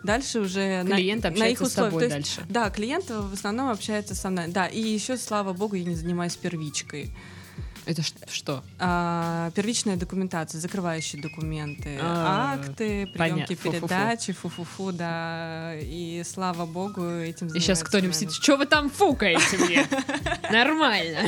Дальше 0.03 0.39
уже 0.39 0.83
на- 0.83 0.95
Клиент 0.95 1.23
на, 1.23 1.27
их 1.27 1.33
общается 1.33 1.65
с 1.65 1.67
условиях. 1.67 1.91
тобой 1.93 2.09
То 2.09 2.17
есть, 2.17 2.35
дальше. 2.37 2.51
Да, 2.51 2.69
клиент 2.71 3.09
в 3.09 3.33
основном 3.33 3.69
общается 3.69 4.15
со 4.15 4.29
мной. 4.29 4.47
Да, 4.47 4.65
и 4.65 4.81
еще, 4.81 5.15
слава 5.15 5.53
богу, 5.53 5.75
я 5.75 5.85
не 5.85 5.95
занимаюсь 5.95 6.35
первичкой. 6.35 7.15
Это 7.85 8.03
что? 8.31 8.63
А, 8.79 9.51
первичная 9.51 9.97
документация, 9.97 10.59
закрывающие 10.61 11.21
документы, 11.21 11.97
А, 12.01 12.53
акты, 12.53 13.07
приемки 13.07 13.55
передачи, 13.55 14.33
фу-фу-фу, 14.33 14.91
да. 14.91 15.73
И 15.79 16.23
слава 16.25 16.65
богу, 16.65 17.03
этим 17.03 17.47
И 17.47 17.59
сейчас 17.59 17.83
кто-нибудь 17.83 18.15
сидит, 18.15 18.33
что 18.33 18.57
вы 18.57 18.65
там 18.65 18.89
фукаете 18.89 19.57
мне? 19.57 19.85
Нормально. 20.51 21.19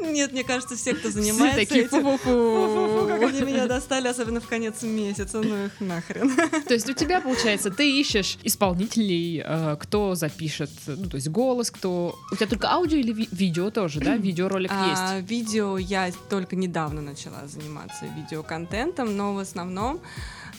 Нет, 0.00 0.32
мне 0.32 0.44
кажется, 0.44 0.76
все, 0.76 0.92
кто 0.94 1.10
Все 1.10 1.20
занимается 1.20 1.58
такие 1.58 1.84
этим, 1.84 2.02
Фу-фу-фу, 2.02 3.08
как 3.08 3.22
они 3.22 3.40
меня 3.42 3.66
достали, 3.66 4.08
особенно 4.08 4.40
в 4.40 4.46
конец 4.46 4.82
месяца, 4.82 5.40
ну 5.40 5.66
их 5.66 5.80
нахрен. 5.80 6.30
То 6.66 6.74
есть 6.74 6.88
у 6.88 6.92
тебя, 6.92 7.20
получается, 7.20 7.70
ты 7.70 7.98
ищешь 8.00 8.38
исполнителей, 8.42 9.42
э, 9.44 9.76
кто 9.80 10.14
запишет, 10.14 10.70
ну, 10.86 11.08
то 11.08 11.16
есть 11.16 11.28
голос, 11.28 11.70
кто... 11.70 12.18
У 12.30 12.36
тебя 12.36 12.46
только 12.46 12.70
аудио 12.70 12.98
или 12.98 13.12
ви- 13.12 13.28
видео 13.32 13.70
тоже, 13.70 14.00
да? 14.00 14.16
Видеоролик 14.16 14.70
А, 14.72 15.16
есть? 15.18 15.28
Видео 15.36 15.76
я 15.76 16.10
только 16.30 16.56
недавно 16.56 17.02
начала 17.02 17.46
заниматься 17.46 18.06
видеоконтентом, 18.06 19.16
но 19.16 19.34
в 19.34 19.38
основном 19.38 20.00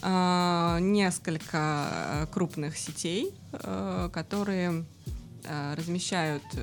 а, 0.03 0.77
несколько 0.79 1.57
э, 1.89 2.25
крупных 2.31 2.77
сетей, 2.77 3.33
э, 3.53 4.09
которые 4.13 4.85
э, 5.43 5.73
размещают 5.75 6.43
э, 6.53 6.59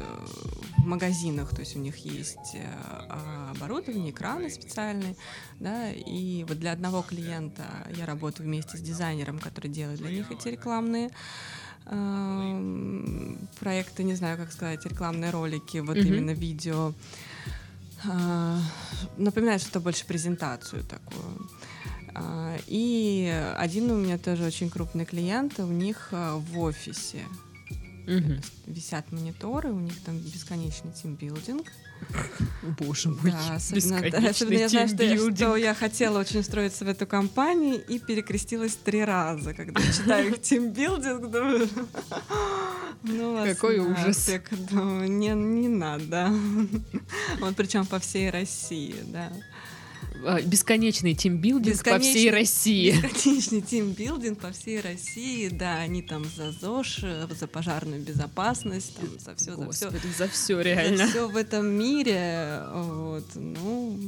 в 0.78 0.86
магазинах, 0.86 1.50
то 1.50 1.60
есть 1.60 1.74
у 1.76 1.80
них 1.80 1.96
есть 1.96 2.54
э, 2.54 3.50
оборудование, 3.50 4.10
экраны 4.12 4.48
специальные, 4.50 5.16
да, 5.58 5.90
и 5.90 6.44
вот 6.44 6.58
для 6.60 6.70
одного 6.72 7.02
клиента 7.02 7.64
я 7.96 8.06
работаю 8.06 8.46
вместе 8.46 8.76
с 8.78 8.80
дизайнером, 8.80 9.40
который 9.40 9.70
делает 9.72 9.98
для 9.98 10.10
них 10.10 10.30
эти 10.30 10.48
рекламные 10.48 11.10
эм, 11.86 13.38
проекты, 13.58 14.04
не 14.04 14.14
знаю, 14.14 14.38
как 14.38 14.52
сказать, 14.52 14.86
рекламные 14.86 15.30
ролики, 15.30 15.78
вот 15.78 15.96
Мгм. 15.96 16.06
именно 16.06 16.30
видео. 16.30 16.92
А, 18.08 18.58
напоминает 19.16 19.60
что-то 19.62 19.80
больше 19.80 20.04
презентацию 20.06 20.84
такую. 20.84 21.48
А, 22.14 22.56
И 22.66 23.32
один 23.58 23.90
у 23.90 23.96
меня 23.96 24.18
тоже 24.18 24.44
очень 24.44 24.70
крупный 24.70 25.04
клиент, 25.04 25.58
у 25.58 25.66
них 25.66 26.08
а, 26.12 26.36
в 26.36 26.58
офисе 26.58 27.22
Мгм. 28.06 28.40
висят 28.66 29.10
мониторы, 29.12 29.72
у 29.72 29.80
них 29.80 29.98
там 30.04 30.18
бесконечный 30.18 30.92
тимбилдинг. 30.92 31.66
Боже 32.78 33.08
мой, 33.08 33.30
Да, 33.30 33.54
особенно, 33.54 34.28
особенно 34.28 34.58
я 34.58 34.68
знаю, 34.68 34.88
что, 34.88 35.34
что 35.34 35.56
я 35.56 35.74
хотела 35.74 36.18
очень 36.18 36.40
устроиться 36.40 36.84
в 36.84 36.88
эту 36.88 37.06
компанию 37.06 37.82
и 37.82 37.98
перекрестилась 37.98 38.74
три 38.74 39.02
раза, 39.04 39.54
когда 39.54 39.80
читаю 39.80 40.28
их 40.32 40.42
тимбилдинг, 40.42 41.30
думаю, 41.30 41.68
ну 43.04 43.34
вас 43.34 43.48
Какой 43.48 43.78
ужас. 43.78 44.28
нафиг, 44.28 44.48
думаю, 44.70 45.10
не, 45.10 45.28
не 45.28 45.68
надо. 45.68 46.32
Вот 47.40 47.56
причем 47.56 47.86
по 47.86 47.98
всей 47.98 48.30
России, 48.30 48.96
да. 49.06 49.32
А, 50.24 50.40
Бесконечный 50.40 51.14
тимбилдинг 51.14 51.84
по 51.84 51.98
всей 51.98 52.30
России. 52.30 52.92
Бесконечный 52.92 53.60
тимбилдинг 53.60 54.38
по 54.38 54.52
всей 54.52 54.80
России, 54.80 55.48
да, 55.48 55.78
они 55.78 56.02
там 56.02 56.24
за 56.24 56.52
ЗОЖ, 56.52 57.04
за 57.38 57.46
пожарную 57.46 58.00
безопасность, 58.00 58.96
там, 58.96 59.08
за 59.18 59.34
все, 59.34 59.56
за 59.56 59.70
все. 59.70 59.90
Господи, 59.90 60.12
за 60.16 60.28
все 60.28 60.60
реально. 60.60 61.06
все 61.08 61.28
в 61.28 61.36
этом 61.36 61.66
мире, 61.66 62.62
вот, 62.72 63.26
ну, 63.34 63.98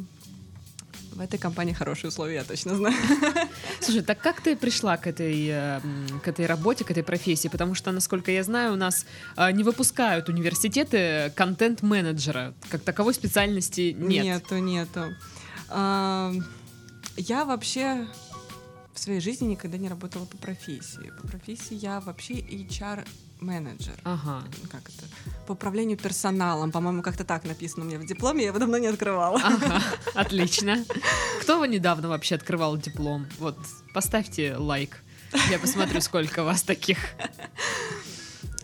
в 1.16 1.20
этой 1.20 1.38
компании 1.38 1.73
хорошие 1.73 2.08
условия, 2.08 2.35
я 2.37 2.44
точно 2.44 2.76
знаю. 2.76 2.94
Слушай, 3.80 4.02
так 4.02 4.20
как 4.20 4.40
ты 4.40 4.54
пришла 4.56 4.96
к 4.96 5.06
этой, 5.06 5.46
э, 5.49 5.80
м, 5.82 6.20
к 6.20 6.28
этой 6.28 6.46
работе, 6.46 6.85
к 6.85 6.90
этой 6.90 7.02
профессии? 7.02 7.49
Потому 7.49 7.75
что, 7.75 7.90
насколько 7.92 8.30
я 8.30 8.42
знаю, 8.44 8.75
у 8.75 8.76
нас 8.76 9.06
э, 9.37 9.50
не 9.52 9.64
выпускают 9.64 10.28
университеты 10.28 11.32
контент-менеджера. 11.35 12.54
Как 12.68 12.82
таковой 12.82 13.14
специальности 13.14 13.94
нет. 13.99 14.25
Нету, 14.25 14.58
нету. 14.58 15.14
А, 15.68 16.32
Я 17.16 17.44
вообще 17.44 18.06
в 18.92 18.99
своей 18.99 19.20
жизни 19.20 19.46
никогда 19.46 19.78
не 19.78 19.88
работала 19.88 20.25
по 20.26 20.37
профессии. 20.37 21.12
По 21.20 21.28
профессии 21.28 21.75
я 21.75 22.00
вообще 22.00 22.35
HR-менеджер. 23.46 23.94
Ага. 24.04 24.42
Как 24.70 24.82
это? 24.88 25.06
По 25.46 25.52
управлению 25.52 25.96
персоналом. 25.96 26.72
По-моему, 26.72 27.02
как-то 27.02 27.24
так 27.24 27.44
написано 27.44 27.84
у 27.84 27.88
меня 27.88 27.98
в 27.98 28.06
дипломе, 28.06 28.42
я 28.42 28.48
его 28.48 28.58
давно 28.58 28.78
не 28.78 28.86
открывала. 28.88 29.40
Ага, 29.42 29.82
отлично. 30.14 30.84
Кто 31.42 31.58
вы 31.58 31.68
недавно 31.68 32.08
вообще 32.08 32.34
открывал 32.34 32.76
диплом? 32.76 33.26
Вот, 33.38 33.56
поставьте 33.94 34.56
лайк. 34.56 35.02
Я 35.50 35.58
посмотрю, 35.58 36.00
сколько 36.00 36.42
вас 36.42 36.62
таких. 36.62 36.98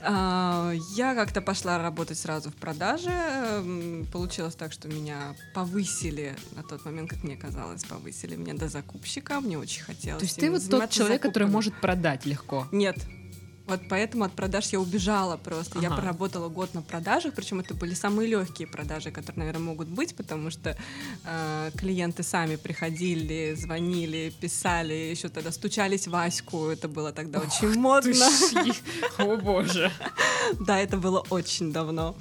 А, 0.04 0.72
Я 0.96 1.14
как-то 1.14 1.40
пошла 1.40 1.78
работать 1.78 2.18
сразу 2.18 2.50
в 2.50 2.54
продаже. 2.54 3.12
Получилось 4.12 4.54
так, 4.56 4.72
что 4.72 4.88
меня 4.88 5.36
повысили 5.54 6.34
на 6.56 6.62
тот 6.64 6.84
момент, 6.84 7.10
как 7.10 7.22
мне 7.22 7.36
казалось, 7.36 7.84
повысили 7.84 8.34
меня 8.36 8.54
до 8.54 8.68
закупщика. 8.68 9.40
Мне 9.40 9.58
очень 9.58 9.82
хотелось. 9.82 10.20
То 10.20 10.24
есть 10.26 10.36
ты 10.40 10.50
вот 10.50 10.68
тот 10.68 10.90
человек, 10.90 11.22
который 11.22 11.44
закупками. 11.44 11.52
может 11.52 11.80
продать 11.80 12.26
легко. 12.26 12.66
Нет, 12.72 12.96
Вот 13.66 13.80
поэтому 13.88 14.24
от 14.24 14.32
продаж 14.32 14.72
я 14.72 14.80
убежала 14.80 15.36
просто. 15.36 15.78
Я 15.78 15.88
Ага. 15.88 15.96
проработала 15.96 16.48
год 16.48 16.74
на 16.74 16.82
продажах, 16.82 17.32
причем 17.34 17.60
это 17.60 17.74
были 17.74 17.94
самые 17.94 18.28
легкие 18.28 18.66
продажи, 18.66 19.10
которые, 19.10 19.38
наверное, 19.38 19.62
могут 19.66 19.88
быть, 19.88 20.14
потому 20.16 20.50
что 20.50 20.76
э, 21.24 21.70
клиенты 21.76 22.22
сами 22.22 22.56
приходили, 22.56 23.54
звонили, 23.56 24.32
писали, 24.40 24.94
еще 24.94 25.28
тогда 25.28 25.52
стучались 25.52 26.08
в 26.08 26.14
Аську. 26.16 26.66
Это 26.66 26.88
было 26.88 27.12
тогда 27.12 27.38
очень 27.38 27.78
модно. 27.78 28.28
О 29.18 29.36
боже. 29.36 29.90
Да, 30.60 30.78
это 30.80 30.96
было 30.96 31.20
очень 31.30 31.72
давно. 31.72 32.16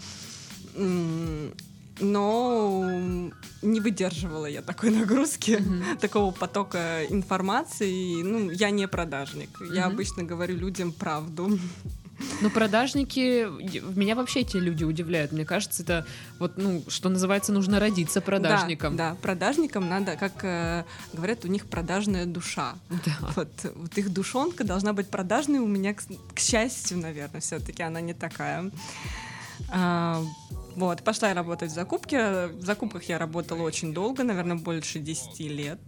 Но 2.01 3.31
не 3.61 3.79
выдерживала 3.79 4.45
я 4.47 4.61
такой 4.61 4.89
нагрузки, 4.89 5.57
Мгм. 5.59 5.97
такого 5.99 6.31
потока 6.31 7.03
информации. 7.09 8.21
Ну, 8.23 8.49
я 8.49 8.71
не 8.71 8.87
продажник. 8.87 9.49
Я 9.73 9.85
Мгм. 9.85 9.93
обычно 9.93 10.23
говорю 10.23 10.55
людям 10.57 10.91
правду. 10.91 11.59
Ну, 12.41 12.51
продажники, 12.51 13.47
меня 13.95 14.15
вообще 14.15 14.41
эти 14.41 14.57
люди 14.57 14.83
удивляют. 14.83 15.31
Мне 15.31 15.43
кажется, 15.43 15.81
это 15.81 16.05
вот, 16.37 16.55
ну, 16.57 16.83
что 16.87 17.09
называется, 17.09 17.51
нужно 17.51 17.79
родиться 17.79 18.21
продажником. 18.21 18.95
Да, 18.95 19.11
да, 19.11 19.15
продажникам 19.15 19.89
надо, 19.89 20.15
как 20.17 20.33
э, 20.43 20.83
говорят, 21.13 21.45
у 21.45 21.47
них 21.47 21.65
продажная 21.65 22.27
душа. 22.27 22.75
Да. 22.89 23.17
Вот, 23.35 23.49
вот 23.75 23.97
их 23.97 24.13
душонка 24.13 24.63
должна 24.63 24.93
быть 24.93 25.09
продажной 25.09 25.59
у 25.59 25.67
меня, 25.67 25.95
к, 25.95 26.03
к 26.35 26.39
счастью, 26.39 26.99
наверное, 26.99 27.41
все-таки 27.41 27.81
она 27.81 28.01
не 28.01 28.13
такая. 28.13 28.69
А, 29.69 30.23
вот, 30.75 31.03
пошла 31.03 31.29
я 31.29 31.33
работать 31.33 31.71
в 31.71 31.73
закупке. 31.73 32.47
В 32.47 32.61
закупках 32.61 33.03
я 33.03 33.17
работала 33.17 33.63
очень 33.63 33.93
долго, 33.93 34.23
наверное, 34.23 34.57
больше 34.57 34.99
10 34.99 35.39
лет. 35.39 35.79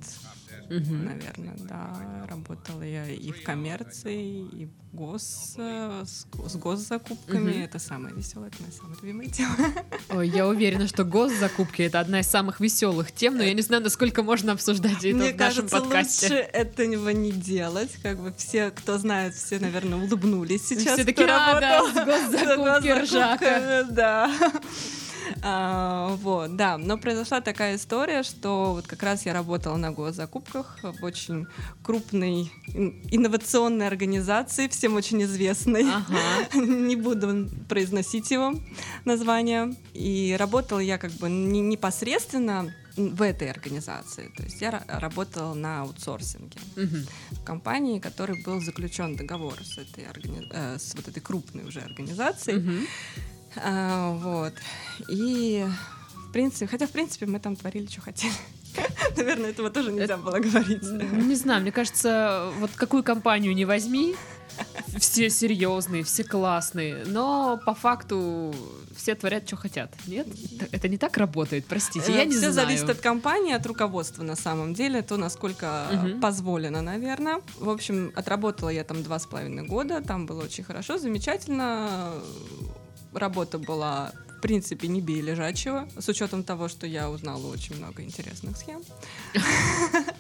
Мгм. 0.80 1.06
Наверное, 1.06 1.56
да. 1.70 2.26
Работала 2.30 2.82
я 2.84 3.08
и 3.10 3.32
в 3.32 3.44
коммерции, 3.44 4.42
и 4.42 4.66
в 4.66 4.96
гос, 4.96 5.56
э, 5.58 6.04
с, 6.06 6.26
с 6.52 6.56
госзакупками. 6.56 7.52
Мгм. 7.52 7.64
Это 7.64 7.80
самое 7.80 8.16
веселое, 8.16 8.50
это 8.50 8.58
моя 8.62 8.72
самая 8.74 8.96
любимая 9.02 9.28
тема. 9.28 9.56
Ой, 10.10 10.30
я 10.30 10.48
уверена, 10.48 10.88
что 10.88 11.04
госзакупки 11.04 11.82
это 11.84 12.00
одна 12.00 12.20
из 12.22 12.28
самых 12.28 12.60
веселых 12.60 13.12
тем, 13.12 13.38
но 13.38 13.44
я 13.44 13.54
не 13.54 13.62
знаю, 13.62 13.84
насколько 13.84 14.24
можно 14.24 14.54
обсуждать 14.54 15.04
это 15.04 15.16
Мне 15.16 15.34
в 15.34 15.38
нашем 15.38 15.68
кажется, 15.68 15.80
подкасте. 15.80 16.26
лучше 16.28 16.40
этого 16.40 17.10
не 17.10 17.32
делать. 17.32 17.92
Как 18.02 18.20
бы 18.20 18.34
все, 18.38 18.72
кто 18.72 18.98
знает, 18.98 19.36
все, 19.36 19.60
наверное, 19.60 19.98
улыбнулись 20.00 20.68
сейчас. 20.68 20.94
Все 20.94 21.04
кто 21.04 21.06
такие, 21.06 21.28
а, 21.30 21.60
да, 21.60 21.82
с 21.82 21.94
госзакупки 21.94 22.88
с 22.88 23.12
ржака. 23.12 23.88
Да. 23.90 24.32
А, 25.46 26.16
вот, 26.22 26.56
да, 26.56 26.78
но 26.78 26.98
произошла 26.98 27.42
такая 27.42 27.76
история, 27.76 28.24
что 28.24 28.74
вот 28.74 28.88
как 28.88 29.04
раз 29.04 29.26
я 29.26 29.34
работала 29.34 29.76
на 29.78 29.92
госзакупках 29.92 30.80
в 30.82 31.04
очень 31.04 31.48
крупной 31.84 32.52
ин- 32.74 33.02
инновационной 33.12 33.88
организации, 33.88 34.68
всем 34.68 34.96
очень 34.96 35.22
известной. 35.24 35.84
Ага. 35.84 36.20
Не 36.60 36.96
буду 36.96 37.50
произносить 37.68 38.32
его 38.32 38.54
название. 39.06 39.76
И 39.94 40.36
работала 40.40 40.80
я 40.80 40.98
как 40.98 41.12
бы 41.14 41.30
не 41.30 41.62
непосредственно 41.62 42.74
в 42.96 43.22
этой 43.22 43.50
организации. 43.50 44.32
То 44.38 44.44
есть 44.44 44.62
я 44.62 44.70
ра- 44.70 45.00
работала 45.00 45.54
на 45.54 45.82
аутсорсинге 45.82 46.60
в 47.32 47.44
компании, 47.44 48.00
который 48.00 48.42
был 48.44 48.62
заключен 48.62 49.16
договор 49.16 49.56
с 49.64 49.78
этой 49.78 50.06
органи- 50.06 50.48
э, 50.52 50.78
с 50.80 50.94
вот 50.96 51.08
этой 51.08 51.20
крупной 51.20 51.64
уже 51.66 51.80
организацией. 51.82 52.58
А, 53.58 54.12
вот. 54.14 54.54
И 55.10 55.66
в 56.28 56.32
принципе, 56.32 56.68
хотя 56.68 56.88
в 56.88 56.92
принципе 56.92 57.26
мы 57.26 57.40
там 57.40 57.56
творили, 57.56 57.88
что 57.88 58.02
хотели. 58.02 58.34
Наверное, 59.18 59.52
этого 59.52 59.70
тоже 59.70 59.92
нельзя 59.92 60.18
было 60.18 60.40
говорить. 60.40 60.84
Не 60.84 61.36
знаю, 61.36 61.62
мне 61.62 61.72
кажется, 61.72 62.52
вот 62.60 62.72
какую 62.76 63.04
компанию 63.04 63.54
не 63.54 63.66
возьми, 63.66 64.16
все 64.98 65.30
серьезные, 65.30 66.04
все 66.04 66.24
классные, 66.24 67.04
но 67.06 67.60
по 67.66 67.74
факту 67.74 68.54
все 68.96 69.16
творят, 69.16 69.48
что 69.48 69.56
хотят. 69.56 69.92
Нет? 70.08 70.28
Это 70.72 70.88
не 70.88 70.98
так 70.98 71.18
работает, 71.18 71.66
простите, 71.66 72.14
я 72.14 72.26
не 72.26 72.32
Все 72.32 72.52
знаю. 72.52 72.52
Э, 72.52 72.54
зависит 72.54 72.90
от 72.90 73.00
компании, 73.00 73.54
от 73.54 73.66
руководства 73.66 74.24
на 74.24 74.36
самом 74.36 74.74
деле, 74.74 75.02
то, 75.02 75.18
насколько 75.18 75.88
э, 75.92 75.96
Мгм. 75.96 76.22
позволено, 76.22 76.82
наверное. 76.82 77.42
В 77.60 77.70
общем, 77.70 78.12
отработала 78.16 78.70
я 78.70 78.84
там 78.84 79.02
два 79.04 79.18
с 79.20 79.26
половиной 79.26 79.66
года, 79.66 80.02
там 80.02 80.26
было 80.26 80.44
очень 80.44 80.64
хорошо, 80.64 80.98
замечательно. 80.98 82.12
Работа 83.14 83.58
была, 83.60 84.12
в 84.38 84.42
принципе, 84.42 84.88
не 84.88 85.02
бей 85.02 85.22
лежачего, 85.22 85.88
с 85.98 86.08
учетом 86.10 86.44
того, 86.44 86.68
что 86.68 86.88
я 86.88 87.10
узнала 87.10 87.48
очень 87.48 87.78
много 87.78 88.04
интересных 88.04 88.58
схем. 88.58 88.82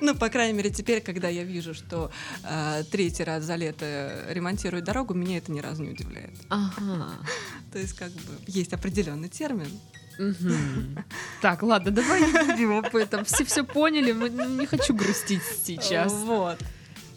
Ну, 0.00 0.14
по 0.14 0.28
крайней 0.28 0.56
мере, 0.56 0.70
теперь, 0.70 1.00
когда 1.00 1.28
я 1.28 1.44
вижу, 1.44 1.74
что 1.74 2.10
э, 2.44 2.84
третий 2.90 3.24
раз 3.24 3.44
за 3.44 3.56
лето 3.56 4.26
ремонтируют 4.28 4.84
дорогу, 4.84 5.14
меня 5.14 5.38
это 5.38 5.50
ни 5.50 5.60
разу 5.60 5.82
не 5.82 5.90
удивляет. 5.90 6.34
Ага. 6.48 7.08
То 7.72 7.78
есть, 7.78 7.94
как 7.94 8.12
бы, 8.12 8.38
есть 8.46 8.72
определенный 8.72 9.28
термин. 9.28 9.70
Так, 11.40 11.62
ладно, 11.62 11.92
давай 11.92 12.20
не 12.20 12.32
будем 12.32 12.78
об 12.78 12.96
этом. 12.96 13.24
Все 13.24 13.44
все 13.44 13.62
поняли, 13.62 14.10
мы, 14.10 14.30
ну, 14.30 14.48
не 14.58 14.66
хочу 14.66 14.92
грустить 14.92 15.42
сейчас. 15.64 16.12
Вот. 16.12 16.58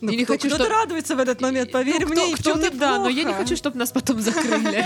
Ну, 0.02 0.12
Я 0.12 0.18
не 0.18 0.24
кто- 0.26 0.34
хочу, 0.34 0.48
кто-то 0.48 0.68
радуется 0.70 1.16
в 1.16 1.20
этот 1.20 1.42
момент, 1.42 1.72
поверь 1.72 2.02
Ну, 2.06 2.08
мне, 2.10 2.34
кто, 2.36 2.36
в 2.36 2.44
чём 2.44 2.60
то 2.62 2.72
да, 2.78 2.98
но 3.00 3.08
я 3.10 3.24
не 3.24 3.34
хочу, 3.34 3.56
чтобы 3.56 3.78
нас 3.78 3.92
потом 3.92 4.20
закрыли. 4.22 4.86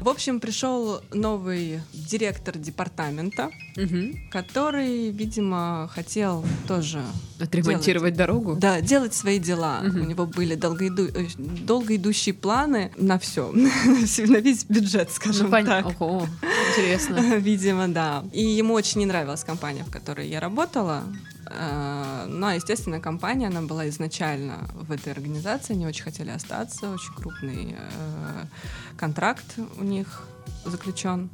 В 0.00 0.08
общем, 0.08 0.40
пришел 0.40 1.02
новый 1.12 1.80
директор 1.92 2.56
департамента, 2.56 3.50
Мгм. 3.76 4.30
который, 4.30 5.10
видимо, 5.10 5.90
хотел 5.94 6.42
тоже 6.66 7.02
Отремонтировать 7.38 8.14
дорогу? 8.16 8.56
да, 8.58 8.80
делать 8.80 9.12
свои 9.12 9.38
дела. 9.38 9.80
Мгм. 9.82 10.00
У 10.00 10.04
него 10.06 10.24
были 10.24 10.54
долгоиду- 10.54 11.10
э, 11.14 11.26
долго 11.38 11.96
идущие 11.96 12.34
планы 12.34 12.90
на 12.96 13.18
все, 13.18 13.50
на 13.52 14.38
весь 14.40 14.64
бюджет, 14.64 15.08
Ну, 15.10 15.14
скажем 15.14 15.52
пон- 15.54 15.66
так. 15.66 16.00
Ого, 16.00 16.26
интересно. 16.70 17.16
Видимо, 17.36 17.88
да. 17.88 18.24
И 18.32 18.42
ему 18.42 18.72
очень 18.72 19.00
не 19.00 19.06
нравилась 19.06 19.44
компания, 19.44 19.84
в 19.84 19.90
которой 19.90 20.26
я 20.30 20.40
работала. 20.40 21.02
Э, 21.50 22.26
Но, 22.28 22.52
естественно, 22.52 23.00
компания, 23.00 23.48
она 23.48 23.60
была 23.62 23.88
изначально 23.88 24.68
в 24.74 24.92
этой 24.92 25.12
организации, 25.12 25.74
они 25.74 25.86
очень 25.86 26.04
хотели 26.04 26.30
остаться, 26.30 26.90
очень 26.90 27.12
крупный 27.14 27.76
э, 27.76 28.44
контракт 28.96 29.58
у 29.78 29.84
них 29.84 30.22
заключен. 30.64 31.28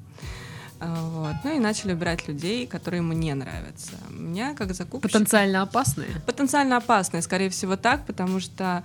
Э, 0.80 0.94
Вот. 1.00 1.34
Ну 1.44 1.56
и 1.56 1.58
начали 1.58 1.92
убирать 1.94 2.28
людей, 2.28 2.66
которые 2.66 2.98
ему 3.00 3.12
не 3.12 3.34
нравятся. 3.34 3.92
Меня 4.10 4.54
как 4.54 4.74
закупщик... 4.74 5.10
Потенциально 5.12 5.62
опасные? 5.62 6.08
Потенциально 6.26 6.76
опасные, 6.76 7.22
скорее 7.22 7.48
всего, 7.50 7.76
так, 7.76 8.04
потому 8.06 8.40
что 8.40 8.82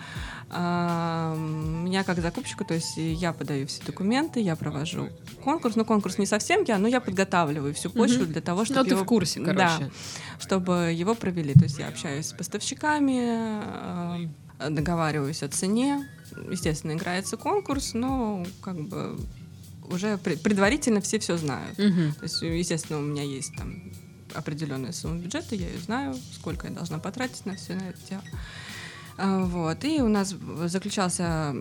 а, 0.50 1.36
меня 1.36 2.04
как 2.04 2.20
закупщика, 2.20 2.64
то 2.64 2.74
есть 2.74 2.94
я 2.98 3.34
подаю 3.34 3.68
все 3.68 3.84
документы, 3.84 4.40
я 4.40 4.56
провожу 4.56 5.10
конкурс, 5.44 5.76
ну 5.76 5.86
конкурс 5.86 6.18
не 6.18 6.26
совсем 6.26 6.64
я, 6.68 6.78
но 6.78 6.88
я 6.88 7.00
подготавливаю 7.02 7.74
всю 7.74 7.90
почву 7.90 8.24
Мгм. 8.24 8.32
для 8.34 8.42
того, 8.42 8.60
Ну, 8.60 8.66
чтобы 8.66 8.84
ты 8.86 8.96
его, 8.96 9.04
в 9.04 9.06
курсе, 9.08 9.40
Да, 9.40 9.54
короче. 9.54 9.92
чтобы 10.40 10.92
его 10.94 11.16
провели. 11.16 11.54
То 11.54 11.64
есть 11.64 11.80
я 11.80 11.88
общаюсь 11.88 12.28
с 12.28 12.34
поставщиками, 12.34 13.20
а, 13.24 14.18
договариваюсь 14.70 15.42
о 15.44 15.48
цене, 15.50 16.08
естественно, 16.50 16.94
играется 16.94 17.36
конкурс, 17.38 17.94
но 17.94 18.46
как 18.62 18.76
бы 18.80 19.18
уже 19.92 20.18
пред- 20.18 20.42
предварительно 20.42 21.02
все 21.02 21.20
все 21.20 21.38
знают. 21.38 21.78
Мгм. 21.78 22.14
То 22.14 22.24
есть, 22.24 22.42
естественно, 22.42 23.00
у 23.00 23.02
меня 23.04 23.24
есть 23.24 23.56
там 23.56 23.82
определенная 24.34 24.92
сумма 24.94 25.18
бюджета, 25.20 25.56
я 25.56 25.68
ее 25.68 25.80
знаю, 25.80 26.16
сколько 26.34 26.68
я 26.68 26.74
должна 26.74 27.00
потратить 27.00 27.46
на 27.46 27.56
все 27.56 27.76
на 27.76 27.90
это 27.90 28.00
дело. 28.10 28.24
А, 29.18 29.44
Вот. 29.46 29.84
И 29.84 30.02
у 30.02 30.08
нас 30.08 30.34
заключался 30.66 31.54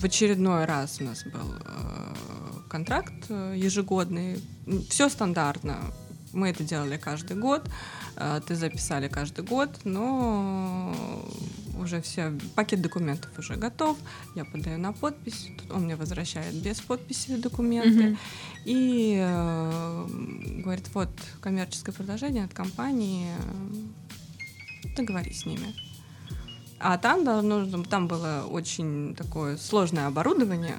в 0.00 0.04
очередной 0.04 0.64
раз 0.64 0.96
у 1.00 1.04
нас 1.04 1.22
был 1.24 1.54
э, 1.64 2.14
контракт 2.68 3.12
э, 3.28 3.54
ежегодный. 3.56 4.40
Все 4.88 5.08
стандартно. 5.08 5.76
Мы 6.32 6.48
это 6.48 6.64
делали 6.64 6.96
каждый 6.96 7.36
год. 7.36 7.68
э, 8.16 8.40
Ты 8.46 8.54
записали 8.54 9.08
каждый 9.08 9.44
год, 9.44 9.68
но 9.84 10.96
уже 11.78 12.00
все, 12.00 12.32
пакет 12.54 12.82
документов 12.82 13.30
уже 13.38 13.56
готов. 13.56 13.96
Я 14.34 14.44
подаю 14.44 14.78
на 14.78 14.92
подпись. 14.92 15.48
Тут 15.58 15.70
Он 15.72 15.84
мне 15.84 15.96
возвращает 15.96 16.54
без 16.54 16.80
подписи 16.80 17.36
документы. 17.36 18.10
Мгм. 18.10 18.18
И 18.64 19.16
э, 19.20 20.06
говорит, 20.62 20.88
вот 20.94 21.10
коммерческое 21.40 21.94
предложение 21.94 22.44
от 22.44 22.54
компании, 22.54 23.28
э, 23.38 24.94
договорись 24.96 25.40
с 25.40 25.46
ними. 25.46 25.74
А 26.78 26.98
там, 26.98 27.24
да, 27.24 27.42
нужно, 27.42 27.84
там 27.84 28.08
было 28.08 28.44
очень 28.50 29.14
такое 29.14 29.56
сложное 29.56 30.08
оборудование, 30.08 30.76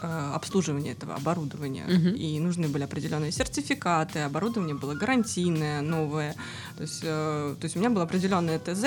э, 0.00 0.32
обслуживание 0.34 0.92
этого 0.92 1.14
оборудования. 1.14 1.84
Мгм. 1.84 2.14
И 2.14 2.38
нужны 2.38 2.68
были 2.68 2.84
определенные 2.84 3.32
сертификаты, 3.32 4.20
оборудование 4.20 4.76
было 4.76 4.94
гарантийное, 4.94 5.82
новое. 5.82 6.36
То 6.76 6.82
есть, 6.82 7.00
э, 7.02 7.56
то 7.58 7.64
есть 7.64 7.76
у 7.76 7.80
меня 7.80 7.90
было 7.90 8.04
определенное 8.04 8.58
ТЗ, 8.58 8.86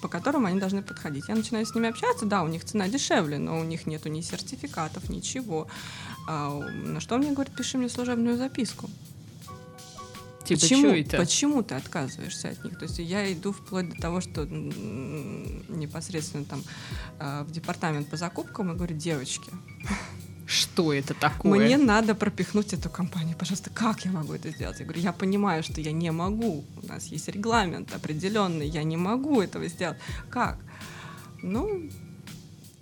по 0.00 0.08
которым 0.08 0.46
они 0.46 0.60
должны 0.60 0.82
подходить. 0.82 1.28
Я 1.28 1.34
начинаю 1.34 1.66
с 1.66 1.74
ними 1.74 1.88
общаться, 1.88 2.26
да, 2.26 2.42
у 2.42 2.48
них 2.48 2.64
цена 2.64 2.88
дешевле, 2.88 3.38
но 3.38 3.58
у 3.58 3.64
них 3.64 3.86
нету 3.86 4.08
ни 4.08 4.20
сертификатов, 4.20 5.08
ничего. 5.08 5.68
А, 6.28 6.50
на 6.60 7.00
что 7.00 7.18
мне 7.18 7.32
говорит, 7.32 7.54
пиши 7.54 7.78
мне 7.78 7.88
служебную 7.88 8.36
записку. 8.36 8.90
Типа, 10.46 10.60
почему, 10.60 10.90
это? 10.90 11.16
почему 11.16 11.62
ты 11.64 11.74
отказываешься 11.74 12.50
от 12.50 12.62
них? 12.64 12.78
То 12.78 12.84
есть 12.84 12.98
я 13.00 13.32
иду 13.32 13.52
вплоть 13.52 13.90
до 13.90 14.00
того, 14.00 14.20
что 14.20 14.46
непосредственно 14.46 16.44
там 16.44 16.62
э, 17.18 17.42
в 17.42 17.50
департамент 17.50 18.08
по 18.08 18.16
закупкам 18.16 18.70
и 18.70 18.74
говорю, 18.76 18.94
девочки, 18.94 19.50
Что 20.46 20.92
это 20.92 21.12
такое? 21.14 21.58
мне 21.58 21.76
надо 21.76 22.14
пропихнуть 22.14 22.72
эту 22.72 22.88
компанию, 22.88 23.36
пожалуйста, 23.36 23.70
как 23.70 24.04
я 24.04 24.12
могу 24.12 24.32
это 24.32 24.50
сделать? 24.50 24.78
Я 24.78 24.84
говорю, 24.84 25.02
я 25.02 25.12
понимаю, 25.12 25.62
что 25.64 25.80
я 25.80 25.92
не 25.92 26.12
могу, 26.12 26.64
у 26.82 26.86
нас 26.86 27.06
есть 27.06 27.28
регламент 27.28 27.92
определенный, 27.92 28.68
я 28.68 28.84
не 28.84 28.96
могу 28.96 29.40
этого 29.40 29.66
сделать. 29.66 29.98
Как? 30.30 30.58
Ну, 31.42 31.90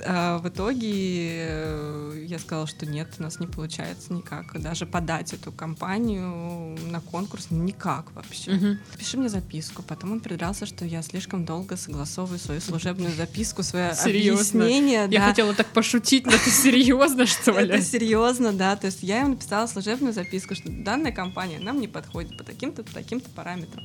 а 0.01 0.39
в 0.39 0.49
итоге 0.49 1.47
э, 1.49 2.25
я 2.27 2.39
сказала, 2.39 2.67
что 2.67 2.85
нет, 2.85 3.09
у 3.19 3.23
нас 3.23 3.39
не 3.39 3.47
получается 3.47 4.13
никак. 4.13 4.61
Даже 4.61 4.87
подать 4.87 5.33
эту 5.33 5.53
компанию 5.53 6.77
на 6.91 7.01
конкурс 7.01 7.49
никак 7.51 8.13
вообще. 8.13 8.53
Мгм. 8.53 8.79
Пиши 8.99 9.17
мне 9.17 9.29
записку. 9.29 9.83
Потом 9.83 10.13
он 10.13 10.21
придрался, 10.21 10.67
что 10.67 10.85
я 10.85 11.01
слишком 11.03 11.45
долго 11.45 11.77
согласовываю 11.77 12.41
свою 12.41 12.61
служебную 12.61 13.13
записку, 13.17 13.63
свое 13.63 13.95
Серьезно? 13.95 14.65
объяснение. 14.65 15.09
Я 15.11 15.21
да. 15.21 15.29
хотела 15.29 15.55
так 15.55 15.69
пошутить, 15.69 16.27
но 16.27 16.33
ты 16.33 16.51
серьезно, 16.51 17.27
что 17.27 17.59
ли? 17.61 17.69
Это 17.75 17.83
серьезно, 17.83 18.53
да. 18.53 18.75
То 18.75 18.87
есть 18.87 19.03
я 19.03 19.21
ему 19.21 19.31
написала 19.31 19.67
служебную 19.69 20.13
записку, 20.13 20.57
что 20.57 20.71
данная 20.71 21.13
компания 21.13 21.61
нам 21.61 21.81
не 21.81 21.87
подходит 21.87 22.37
по 22.37 22.43
таким-то, 22.43 22.83
по 22.83 22.93
таким-то 22.93 23.31
параметрам. 23.31 23.85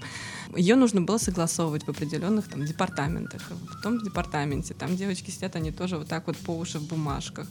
Ее 0.55 0.75
нужно 0.75 1.01
было 1.01 1.19
согласовывать 1.19 1.83
в 1.83 1.89
определенных 1.89 2.47
там 2.47 2.65
департаментах. 2.65 3.41
В 3.51 3.81
том 3.81 3.99
департаменте 4.03 4.73
там 4.73 4.95
девочки 4.95 5.29
сидят, 5.29 5.55
они 5.55 5.71
тоже 5.71 5.98
вот 5.99 6.07
так 6.07 6.27
вот 6.27 6.37
по 6.37 6.51
уши 6.57 6.79
в 6.79 6.87
бумажках. 6.87 7.47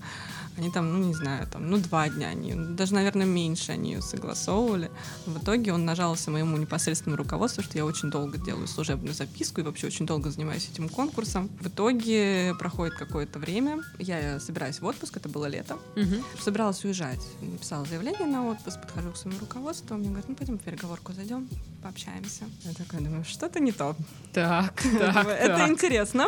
Они 0.56 0.70
там, 0.72 0.92
ну 0.92 1.06
не 1.06 1.14
знаю, 1.14 1.46
там, 1.46 1.70
ну 1.70 1.76
два 1.78 2.08
дня 2.08 2.28
они, 2.28 2.52
даже, 2.74 2.92
наверное, 2.92 3.26
меньше 3.26 3.70
они 3.72 3.92
ее 3.92 4.02
согласовывали. 4.02 4.90
В 5.24 5.38
итоге 5.38 5.72
он 5.72 5.84
нажаловался 5.84 6.32
моему 6.32 6.56
непосредственному 6.56 7.22
руководству, 7.22 7.62
что 7.62 7.78
я 7.78 7.84
очень 7.84 8.11
долго 8.11 8.38
делаю 8.38 8.66
служебную 8.66 9.14
записку 9.14 9.61
и 9.61 9.64
вообще 9.64 9.87
очень 9.87 10.04
долго 10.04 10.30
занимаюсь 10.30 10.68
этим 10.72 10.88
конкурсом. 10.88 11.48
В 11.61 11.68
итоге 11.68 12.54
проходит 12.58 12.94
какое-то 12.96 13.38
время, 13.38 13.82
я 14.00 14.40
собираюсь 14.40 14.80
в 14.80 14.84
отпуск, 14.84 15.16
это 15.16 15.28
было 15.28 15.46
лето, 15.46 15.78
Мгм. 15.94 16.24
собиралась 16.42 16.84
уезжать. 16.84 17.20
Написала 17.40 17.84
заявление 17.84 18.26
на 18.26 18.48
отпуск, 18.48 18.80
подхожу 18.80 19.12
к 19.12 19.16
своему 19.16 19.38
руководству, 19.38 19.96
мне 19.96 20.08
говорят, 20.08 20.28
ну 20.28 20.34
пойдем 20.34 20.58
в 20.58 20.62
переговорку 20.62 21.12
зайдем, 21.12 21.48
пообщаемся. 21.84 22.44
Я 22.64 22.72
такая 22.74 23.00
думаю, 23.00 23.24
что-то 23.24 23.61
не 23.61 23.70
то. 23.70 23.94
Так, 24.32 24.82
так, 24.98 25.26
Это 25.26 25.68
интересно. 25.68 26.26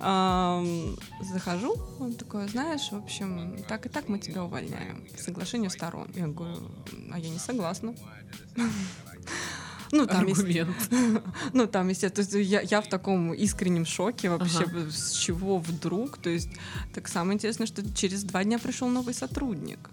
Захожу, 0.00 1.76
он 1.98 2.14
такой, 2.14 2.48
знаешь, 2.48 2.90
в 2.90 2.96
общем, 2.96 3.56
так 3.68 3.86
и 3.86 3.88
так 3.88 4.08
мы 4.08 4.18
тебя 4.18 4.44
увольняем. 4.44 5.04
По 5.16 5.22
соглашению 5.22 5.70
сторон. 5.70 6.08
Я 6.14 6.26
говорю, 6.26 6.56
а 7.12 7.18
я 7.18 7.28
не 7.28 7.38
согласна. 7.38 7.94
Ну, 9.92 10.06
там, 10.06 10.26
есть- 10.26 10.40
Аргумент. 10.40 10.76
ну, 11.52 11.66
там, 11.66 11.88
естественно, 11.88 12.26
то 12.26 12.38
есть 12.38 12.50
я, 12.50 12.60
я 12.60 12.80
в 12.80 12.88
таком 12.88 13.34
искреннем 13.34 13.84
шоке 13.84 14.30
вообще, 14.30 14.64
Ага. 14.64 14.90
с 14.90 15.10
чего 15.12 15.58
вдруг. 15.58 16.18
То 16.18 16.30
есть, 16.30 16.48
так 16.94 17.08
самое 17.08 17.34
интересное, 17.34 17.66
что 17.66 17.82
через 17.94 18.22
два 18.22 18.44
дня 18.44 18.58
пришел 18.58 18.88
новый 18.88 19.14
сотрудник. 19.14 19.90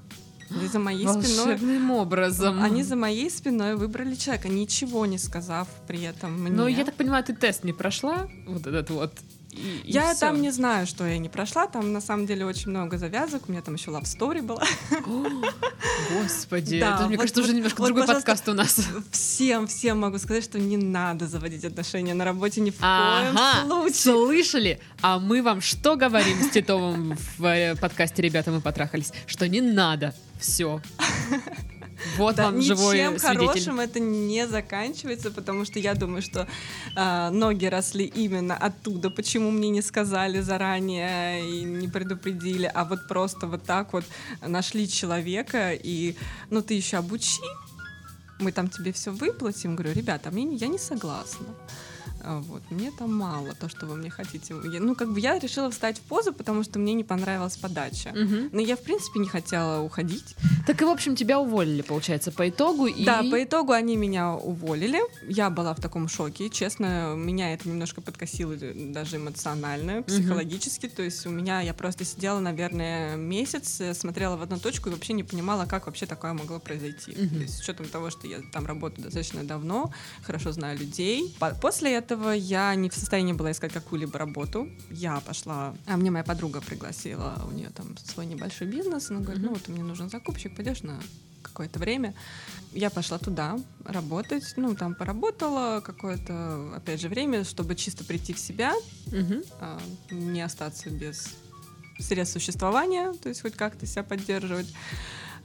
И 0.63 0.67
за 0.67 0.79
моей 0.79 1.07
спиной... 1.07 1.45
Волшебным 1.45 1.91
образом. 1.91 2.61
Они 2.63 2.83
за 2.83 2.95
моей 2.95 3.29
спиной 3.29 3.75
выбрали 3.75 4.15
человека, 4.15 4.47
ничего 4.47 5.05
не 5.05 5.17
сказав 5.17 5.67
при 5.87 6.03
этом 6.03 6.41
мне. 6.41 6.51
Но 6.51 6.67
я 6.67 6.85
так 6.85 6.95
понимаю, 6.95 7.23
ты 7.23 7.33
тест 7.33 7.63
не 7.63 7.73
прошла? 7.73 8.29
Вот 8.45 8.65
этот 8.67 8.89
вот. 8.91 9.13
И- 9.57 9.81
и 9.83 9.91
Я 9.91 10.11
всё. 10.11 10.19
там 10.21 10.41
не 10.41 10.51
знаю, 10.51 10.87
что 10.87 11.05
я 11.05 11.17
не 11.17 11.29
прошла. 11.29 11.67
Там 11.67 11.91
на 11.93 12.01
самом 12.01 12.25
деле 12.25 12.45
очень 12.45 12.69
много 12.69 12.97
завязок. 12.97 13.43
У 13.47 13.51
меня 13.51 13.61
там 13.61 13.75
еще 13.75 13.91
love 13.91 14.03
story 14.03 14.41
была. 14.41 14.63
О, 15.05 15.25
Господи, 16.21 16.79
Да, 16.79 16.95
это, 16.95 17.07
мне 17.07 17.17
вот- 17.17 17.21
кажется, 17.23 17.41
уже 17.41 17.53
немножко 17.53 17.81
вот, 17.81 17.87
другой 17.87 18.07
подкаст 18.07 18.47
у 18.49 18.53
нас. 18.53 18.79
Всем, 19.11 19.67
всем 19.67 19.99
могу 19.99 20.17
сказать, 20.19 20.43
что 20.43 20.59
не 20.59 20.77
надо 20.77 21.27
заводить 21.27 21.65
отношения 21.65 22.13
на 22.13 22.25
работе 22.25 22.61
ни 22.61 22.69
в 22.71 22.75
Ага, 22.81 23.63
коем 23.67 23.93
случае. 23.93 23.93
слышали? 23.93 24.79
А 25.01 25.19
мы 25.19 25.41
вам 25.41 25.61
что 25.61 25.95
говорим 25.95 26.41
с 26.43 26.49
Титовым 26.49 27.17
в 27.37 27.45
э, 27.45 27.75
подкасте 27.75 28.21
«Ребята, 28.21 28.51
мы 28.51 28.61
потрахались»? 28.61 29.11
Что 29.25 29.47
не 29.47 29.61
надо. 29.61 30.13
Все. 30.39 30.81
Вот 32.17 32.35
Да, 32.35 32.45
вам 32.45 32.61
живой 32.61 32.97
ничем 32.97 33.19
свидетель. 33.19 33.37
хорошим 33.47 33.79
это 33.79 33.99
не 33.99 34.47
заканчивается, 34.47 35.31
потому 35.31 35.65
что 35.65 35.79
я 35.79 35.93
думаю, 35.95 36.21
что 36.21 36.47
а, 36.95 37.29
ноги 37.31 37.65
росли 37.65 38.05
именно 38.05 38.55
оттуда. 38.55 39.09
Почему 39.09 39.51
мне 39.51 39.69
не 39.69 39.81
сказали 39.81 40.41
заранее 40.41 41.41
и 41.49 41.63
не 41.63 41.87
предупредили, 41.87 42.69
а 42.73 42.85
вот 42.85 43.07
просто 43.07 43.47
вот 43.47 43.63
так 43.63 43.93
вот 43.93 44.05
нашли 44.41 44.87
человека 44.87 45.73
и, 45.73 46.15
ну 46.49 46.61
ты 46.61 46.75
еще 46.75 46.97
обучи, 46.97 47.41
мы 48.39 48.51
там 48.51 48.69
тебе 48.69 48.91
все 48.91 49.11
выплатим. 49.11 49.75
Говорю, 49.75 49.93
ребята, 49.93 50.29
мне, 50.31 50.43
не- 50.43 50.57
я 50.57 50.67
не 50.67 50.77
согласна. 50.77 51.47
А, 52.29 52.39
Вот, 52.41 52.61
мне 52.71 52.91
там 52.91 53.15
мало 53.15 53.53
то, 53.55 53.69
что 53.69 53.85
вы 53.85 53.95
мне 53.95 54.09
хотите. 54.09 54.53
Я- 54.71 54.79
ну, 54.81 54.95
как 54.95 55.11
бы 55.13 55.19
я 55.19 55.39
решила 55.39 55.69
встать 55.71 55.97
в 55.97 56.01
позу, 56.01 56.33
потому 56.33 56.63
что 56.63 56.77
мне 56.79 56.93
не 56.93 57.03
понравилась 57.03 57.55
подача. 57.57 58.09
Мгм. 58.09 58.49
Но 58.51 58.59
я, 58.61 58.75
в 58.75 58.81
принципе, 58.81 59.19
не 59.19 59.27
хотела 59.29 59.81
уходить. 59.81 60.35
Так 60.65 60.81
и, 60.81 60.85
в 60.85 60.89
общем, 60.89 61.15
тебя 61.15 61.39
уволили, 61.39 61.81
получается, 61.81 62.31
по 62.31 62.47
итогу. 62.49 62.87
И... 62.87 63.05
Да, 63.05 63.23
по 63.31 63.41
итогу 63.43 63.71
они 63.71 63.95
меня 63.95 64.33
уволили. 64.33 64.99
Я 65.27 65.49
была 65.49 65.73
в 65.73 65.79
таком 65.81 66.07
шоке. 66.09 66.49
Честно, 66.49 67.13
меня 67.15 67.53
это 67.53 67.69
немножко 67.69 68.01
подкосило 68.01 68.53
э, 68.59 68.73
даже 68.91 69.17
эмоционально, 69.17 70.03
психологически. 70.03 70.87
То 70.89 71.03
есть 71.03 71.25
у 71.25 71.29
меня, 71.29 71.61
я 71.61 71.73
просто 71.73 72.03
сидела, 72.05 72.39
наверное, 72.39 73.15
месяц, 73.15 73.79
э, 73.81 73.93
смотрела 73.93 74.35
в 74.35 74.41
одну 74.41 74.57
точку 74.59 74.89
и 74.89 74.91
вообще 74.91 75.13
не 75.13 75.23
понимала, 75.23 75.65
как 75.65 75.85
вообще 75.85 76.05
такое 76.05 76.33
могло 76.33 76.59
произойти. 76.59 77.11
Мгм. 77.11 77.29
То 77.29 77.35
есть 77.43 77.55
с 77.57 77.61
учетом 77.61 77.87
того, 77.87 78.09
что 78.09 78.27
я 78.27 78.39
там 78.51 78.65
работаю 78.65 79.03
достаточно 79.05 79.43
давно, 79.43 79.91
хорошо 80.23 80.51
знаю 80.51 80.77
людей. 80.77 81.33
По- 81.39 81.55
После 81.55 81.93
этого 81.93 82.16
я 82.31 82.75
не 82.75 82.89
в 82.89 82.93
состоянии 82.93 83.33
была 83.33 83.51
искать 83.51 83.73
какую-либо 83.73 84.17
работу. 84.17 84.69
Я 84.89 85.19
пошла... 85.19 85.75
А 85.85 85.97
мне 85.97 86.11
моя 86.11 86.23
подруга 86.23 86.61
пригласила, 86.61 87.45
у 87.47 87.51
нее 87.51 87.69
там 87.69 87.97
свой 87.97 88.25
небольшой 88.25 88.67
бизнес. 88.67 89.09
Она 89.09 89.21
говорит, 89.21 89.43
ну 89.43 89.49
вот 89.49 89.67
мне 89.67 89.83
нужен 89.83 90.09
закупщик, 90.09 90.55
пойдешь 90.55 90.83
на 90.83 90.99
какое-то 91.41 91.79
время. 91.79 92.13
Я 92.71 92.89
пошла 92.89 93.17
туда 93.17 93.57
работать, 93.85 94.53
ну, 94.57 94.75
там 94.75 94.93
поработала 94.95 95.81
какое-то, 95.81 96.73
опять 96.75 97.01
же, 97.01 97.09
время, 97.09 97.43
чтобы 97.43 97.75
чисто 97.75 98.03
прийти 98.03 98.33
в 98.33 98.39
себя, 98.39 98.73
а, 99.59 99.79
не 100.11 100.41
остаться 100.41 100.89
без 100.89 101.35
средств 101.99 102.33
существования, 102.33 103.13
то 103.13 103.29
есть 103.29 103.41
хоть 103.41 103.55
как-то 103.55 103.85
себя 103.85 104.03
поддерживать. 104.03 104.71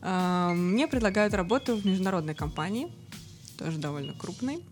А, 0.03 0.53
Мне 0.53 0.87
предлагают 0.89 1.33
работу 1.35 1.77
в 1.77 1.87
международной 1.87 2.35
компании, 2.35 2.93
тоже 3.57 3.79
довольно 3.79 4.13
крупной, 4.13 4.63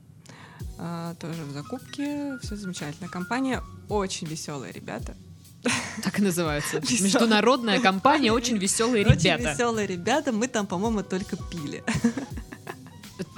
тоже 1.20 1.42
в 1.44 1.53
закупке, 1.53 2.38
все 2.42 2.57
замечательная 2.57 3.09
компания, 3.11 3.62
очень 3.88 4.27
веселые 4.27 4.73
ребята. 4.73 5.14
Так 6.03 6.18
и 6.18 6.23
называется. 6.23 6.81
Международная 7.03 7.81
компания 7.81 8.33
«Очень 8.33 8.57
веселые 8.57 9.05
Очень 9.05 9.20
ребята». 9.20 9.53
веселые 9.53 9.87
ребята, 9.87 10.33
мы 10.33 10.49
там, 10.49 10.66
по-моему, 10.66 11.03
только 11.03 11.37
пили. 11.37 11.83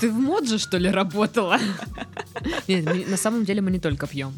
Ты 0.00 0.11
в 0.11 0.14
Модже, 0.14 0.58
что 0.58 0.78
ли, 0.78 0.88
работала? 0.90 1.58
Нет, 2.68 3.08
на 3.08 3.16
самом 3.16 3.44
деле 3.44 3.61
мы 3.61 3.70
не 3.70 3.80
только 3.80 4.06
пьем. 4.06 4.35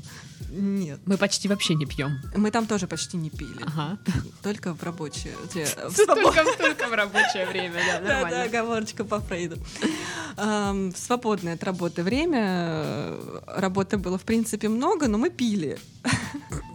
Нет. 0.56 1.00
Мы 1.06 1.16
почти 1.16 1.48
вообще 1.48 1.74
не 1.74 1.86
пьем. 1.86 2.18
Мы 2.36 2.50
там 2.50 2.66
тоже 2.66 2.86
почти 2.86 3.16
не 3.16 3.30
пили. 3.30 3.62
Ага. 3.66 3.98
Только 4.42 4.72
в 4.74 4.82
рабочее. 4.82 5.34
Только, 5.96 6.88
в 6.88 6.92
рабочее 6.92 7.46
время, 7.46 7.74
да, 7.74 7.98
Да, 8.00 8.06
да, 8.06 8.14
нормально. 8.14 8.42
оговорочка 8.44 9.04
по 9.04 9.20
Фрейду. 9.20 9.56
В 10.36 10.92
свободное 10.96 11.54
от 11.54 11.64
работы 11.64 12.02
время 12.02 12.40
э, 12.42 13.40
работы 13.46 13.96
было, 13.98 14.18
в 14.18 14.22
принципе, 14.22 14.68
много, 14.68 15.08
но 15.08 15.18
мы 15.18 15.30
пили. 15.30 15.78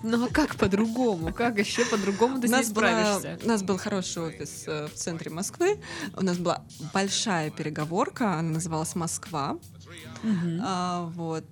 Ну 0.04 0.26
а 0.26 0.30
как 0.30 0.56
по-другому? 0.56 1.34
Как 1.34 1.58
еще 1.58 1.86
по-другому 1.86 2.40
ты 2.42 2.48
нас, 2.48 2.72
была, 2.72 2.88
справишься? 2.88 3.40
у 3.44 3.48
нас 3.48 3.64
был 3.64 3.78
хороший 3.78 4.24
офис 4.24 4.64
э, 4.68 4.88
в 4.88 4.94
центре 4.94 5.30
Москвы. 5.30 5.78
У 6.16 6.24
нас 6.24 6.38
была 6.38 6.64
большая 6.94 7.50
переговорка, 7.52 8.36
она 8.36 8.50
называлась 8.52 8.96
«Москва». 8.96 9.58
Мгм. 10.24 10.62
А, 10.64 11.12
Вот. 11.16 11.46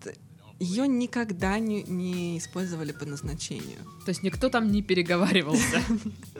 Ее 0.59 0.87
никогда 0.87 1.59
не, 1.59 1.83
не 1.83 2.37
использовали 2.37 2.91
по 2.91 3.05
назначению. 3.05 3.77
То 4.05 4.09
есть 4.09 4.23
никто 4.23 4.49
там 4.49 4.71
не 4.71 4.81
переговаривался. 4.81 5.81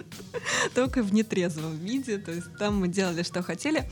только 0.74 1.04
в 1.04 1.14
нетрезвом 1.14 1.78
виде. 1.78 2.18
То 2.18 2.32
есть 2.32 2.48
там 2.58 2.80
мы 2.80 2.88
делали, 2.88 3.24
что 3.24 3.44
хотели. 3.44 3.90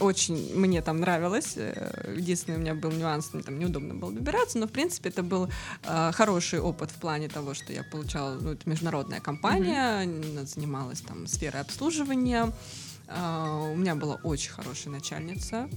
Очень 0.00 0.56
мне 0.56 0.80
там 0.82 1.00
нравилось. 1.00 1.54
Э, 1.56 2.14
Единственный 2.16 2.56
у 2.56 2.60
меня 2.60 2.74
был 2.74 2.90
нюанс, 2.92 3.32
мне 3.32 3.42
там 3.42 3.58
неудобно 3.58 3.94
было 3.94 4.12
добираться, 4.12 4.58
но 4.58 4.66
в 4.66 4.70
принципе 4.70 5.08
это 5.08 5.22
был 5.22 5.48
э, 5.82 6.12
хороший 6.12 6.60
опыт 6.60 6.90
в 6.90 6.94
плане 6.94 7.28
того, 7.28 7.54
что 7.54 7.72
я 7.72 7.82
получала, 7.82 8.38
ну, 8.40 8.52
это 8.52 8.68
международная 8.68 9.20
компания, 9.20 10.02
она 10.02 10.44
занималась 10.44 11.00
там 11.00 11.26
сферой 11.26 11.60
обслуживания. 11.60 12.52
А, 13.08 13.70
У 13.72 13.76
меня 13.76 13.94
была 13.94 14.16
очень 14.22 14.50
хорошая 14.50 14.92
начальница. 14.92 15.68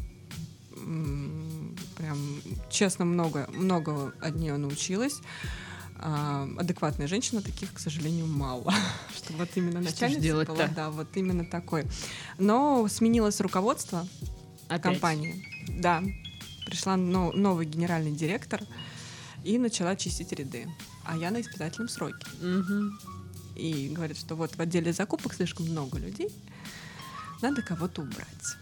Прям, 2.02 2.42
честно, 2.70 3.06
много, 3.06 3.48
много 3.54 4.12
от 4.22 4.34
нее 4.36 4.58
научилась. 4.58 5.22
А, 5.98 6.50
адекватная 6.58 7.06
женщина, 7.06 7.44
таких, 7.44 7.72
к 7.74 7.80
сожалению, 7.80 8.26
мало. 8.26 8.74
Что 9.16 9.34
вот 9.34 9.50
именно 9.54 9.82
начальница 9.82 10.46
была, 10.46 10.68
да, 10.68 10.90
вот 10.90 11.16
именно 11.16 11.46
такой. 11.46 11.86
Но 12.40 12.88
сменилось 12.88 13.40
руководство, 13.40 14.08
Опять? 14.68 14.82
компании. 14.82 15.46
Да. 15.80 16.04
Пришла 16.66 16.98
но- 16.98 17.32
новый 17.34 17.68
генеральный 17.68 18.14
директор 18.14 18.62
и 19.44 19.60
начала 19.60 19.96
чистить 19.96 20.32
ряды. 20.32 20.68
А 21.06 21.16
я 21.16 21.30
на 21.30 21.42
испытательном 21.42 21.88
сроке. 21.88 22.26
Мгм. 22.42 23.00
И 23.56 23.90
говорит, 23.90 24.18
что 24.18 24.34
вот 24.34 24.56
в 24.56 24.60
отделе 24.60 24.92
закупок 24.92 25.36
слишком 25.36 25.68
много 25.68 26.00
людей, 26.00 26.30
надо 27.44 27.62
кого-то 27.62 28.02
убрать. 28.02 28.58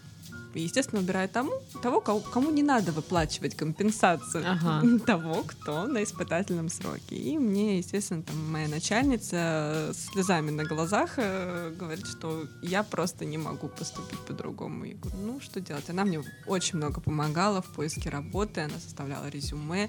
И, 0.56 0.62
естественно, 0.62 1.02
убирают 1.02 1.32
тому, 1.32 1.52
того, 1.84 2.02
кому, 2.02 2.22
кому 2.22 2.50
не 2.50 2.64
надо 2.64 2.92
выплачивать 2.92 3.56
компенсацию 3.56 4.44
Ага. 4.48 5.00
того, 5.06 5.44
кто 5.44 5.86
на 5.86 6.04
испытательном 6.04 6.70
сроке. 6.70 7.16
И 7.16 7.38
мне, 7.38 7.78
естественно, 7.78 8.24
там 8.24 8.52
моя 8.52 8.68
начальница 8.68 9.92
с 9.94 10.12
слезами 10.12 10.50
на 10.50 10.64
глазах 10.64 11.12
э, 11.18 11.72
говорит, 11.80 12.08
что 12.08 12.48
я 12.64 12.82
просто 12.82 13.26
не 13.26 13.38
могу 13.38 13.68
поступить 13.68 14.20
по-другому. 14.22 14.86
Я 14.86 14.96
говорю, 14.96 15.18
ну 15.20 15.40
что 15.40 15.62
делать? 15.62 15.88
Она 15.90 16.04
мне 16.04 16.24
очень 16.48 16.78
много 16.78 17.00
помогала 17.00 17.62
в 17.62 17.68
поиске 17.68 18.10
работы, 18.10 18.62
она 18.62 18.80
составляла 18.80 19.28
резюме, 19.30 19.88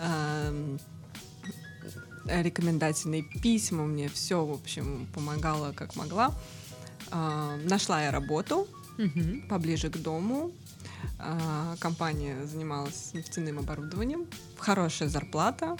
эм, 0.00 0.80
рекомендательные 2.26 3.22
письма, 3.22 3.84
мне 3.84 4.08
все, 4.08 4.44
в 4.44 4.52
общем, 4.52 5.06
помогала 5.14 5.72
как 5.72 5.96
могла. 5.96 6.32
А, 7.10 7.56
Нашла 7.64 8.02
я 8.02 8.10
работу 8.10 8.66
Мгм. 8.98 9.42
поближе 9.48 9.90
к 9.90 9.96
дому. 9.96 10.52
А, 11.18 11.76
Компания 11.80 12.46
занималась 12.46 13.10
нефтяным 13.14 13.58
оборудованием. 13.58 14.26
Хорошая 14.58 15.08
зарплата. 15.08 15.76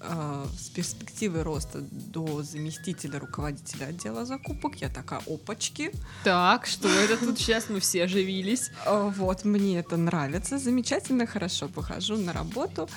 А, 0.00 0.46
С 0.56 0.68
перспективой 0.68 1.42
роста 1.42 1.80
до 1.90 2.42
заместителя 2.42 3.18
руководителя 3.18 3.86
отдела 3.86 4.24
закупок. 4.24 4.76
Я 4.76 4.88
такая, 4.88 5.20
опачки. 5.26 5.90
Так, 6.24 6.66
что 6.66 6.88
это 6.88 7.16
тут 7.16 7.38
сейчас 7.38 7.68
мы 7.68 7.80
все 7.80 8.04
оживились? 8.04 8.70
А, 8.86 9.08
Вот, 9.08 9.44
мне 9.44 9.78
это 9.78 9.96
нравится. 9.96 10.58
Замечательно, 10.58 11.26
хорошо. 11.26 11.68
Похожу 11.68 12.16
на 12.16 12.32
работу. 12.32 12.88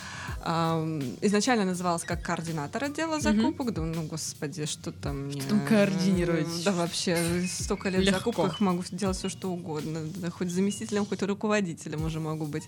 Изначально 1.21 1.65
называлась 1.65 2.03
как 2.03 2.23
координатор 2.23 2.83
отдела 2.83 3.19
закупок. 3.19 3.73
Думаю, 3.73 3.95
ну, 3.95 4.03
господи, 4.03 4.65
что 4.65 4.91
там 4.91 5.27
мне... 5.27 5.41
там 5.41 5.65
координировать? 5.65 6.63
Да 6.63 6.71
вообще, 6.71 7.45
столько 7.47 7.89
лет 7.89 8.01
Легко. 8.01 8.31
закупках 8.31 8.59
могу 8.59 8.83
делать 8.91 9.17
все, 9.17 9.29
что 9.29 9.51
угодно. 9.51 10.01
Хоть 10.31 10.51
заместителем, 10.51 11.05
хоть 11.05 11.23
руководителем 11.23 12.05
уже 12.05 12.19
могу 12.19 12.45
быть. 12.45 12.63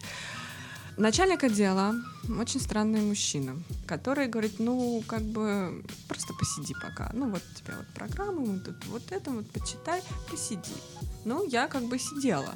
Начальник 0.97 1.43
отдела 1.43 1.95
очень 2.39 2.59
странный 2.59 3.01
мужчина, 3.01 3.55
который 3.87 4.27
говорит, 4.27 4.59
ну, 4.59 5.03
как 5.07 5.23
бы, 5.23 5.83
просто 6.07 6.33
посиди 6.33 6.75
пока. 6.75 7.09
Ну, 7.13 7.29
вот 7.29 7.41
у 7.51 7.57
тебя 7.57 7.73
вот 7.77 7.87
программа, 7.95 8.41
вот 8.41 8.63
тут 8.63 8.85
вот 8.85 9.11
это, 9.11 9.31
вот 9.31 9.49
почитай, 9.49 10.01
посиди. 10.29 10.75
Ну, 11.25 11.47
я 11.47 11.67
как 11.67 11.83
бы 11.83 11.97
сидела. 11.97 12.53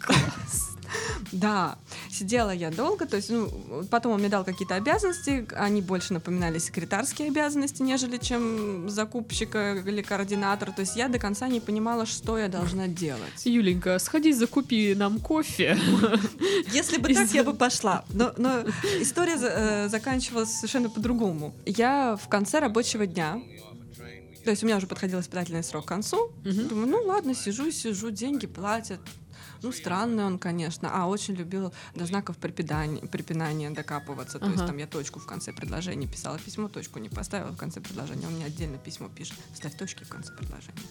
Класс. 0.00 0.71
Да, 1.32 1.78
сидела 2.10 2.50
я 2.50 2.70
долго, 2.70 3.06
то 3.06 3.16
есть, 3.16 3.30
ну, 3.30 3.50
потом 3.90 4.12
он 4.12 4.20
мне 4.20 4.28
дал 4.28 4.44
какие-то 4.44 4.74
обязанности, 4.74 5.46
они 5.56 5.80
больше 5.80 6.12
напоминали 6.12 6.58
секретарские 6.58 7.28
обязанности, 7.28 7.82
нежели 7.82 8.18
чем 8.18 8.88
закупщика 8.90 9.82
или 9.86 10.02
координатора, 10.02 10.72
то 10.72 10.80
есть 10.80 10.96
я 10.96 11.08
до 11.08 11.18
конца 11.18 11.48
не 11.48 11.60
понимала, 11.60 12.06
что 12.06 12.38
я 12.38 12.48
должна 12.48 12.86
делать. 12.86 13.44
Юленька, 13.44 13.98
сходи, 13.98 14.32
закупи 14.32 14.94
нам 14.94 15.20
кофе. 15.20 15.78
Если 16.72 16.98
бы 16.98 17.14
так, 17.14 17.30
я 17.32 17.44
бы 17.44 17.54
пошла. 17.54 18.04
Но, 18.12 18.32
но 18.36 18.64
история 19.00 19.36
э, 19.40 19.88
заканчивалась 19.88 20.50
совершенно 20.50 20.90
по-другому. 20.90 21.54
Я 21.64 22.16
в 22.22 22.28
конце 22.28 22.58
рабочего 22.58 23.06
дня, 23.06 23.40
то 24.44 24.50
есть 24.50 24.62
у 24.62 24.66
меня 24.66 24.76
уже 24.76 24.86
подходил 24.86 25.20
испытательный 25.20 25.62
срок 25.62 25.84
к 25.84 25.88
концу, 25.88 26.32
Мгм. 26.44 26.68
Думаю, 26.68 26.88
ну 26.88 27.02
ладно, 27.04 27.34
сижу, 27.34 27.70
сижу, 27.70 28.10
деньги 28.10 28.46
платят. 28.46 29.00
Ну, 29.62 29.72
странный 29.72 30.24
он, 30.24 30.38
конечно. 30.38 30.90
А, 30.92 31.06
очень 31.06 31.34
любил 31.34 31.72
до 31.94 32.06
знаков 32.06 32.36
припинания, 32.36 33.00
препинания 33.06 33.70
докапываться. 33.70 34.38
То 34.38 34.46
есть 34.46 34.58
Ага. 34.58 34.66
там 34.68 34.78
я 34.78 34.86
точку 34.86 35.20
в 35.20 35.26
конце 35.26 35.52
предложения 35.52 36.06
писала 36.06 36.38
письмо, 36.38 36.68
точку 36.68 36.98
не 36.98 37.08
поставила 37.08 37.50
в 37.52 37.56
конце 37.56 37.80
предложения. 37.80 38.26
Он 38.26 38.34
мне 38.34 38.44
отдельно 38.46 38.78
письмо 38.78 39.08
пишет. 39.08 39.36
Ставь 39.54 39.76
точки 39.76 40.04
в 40.04 40.08
конце 40.08 40.32
предложения. 40.32 40.82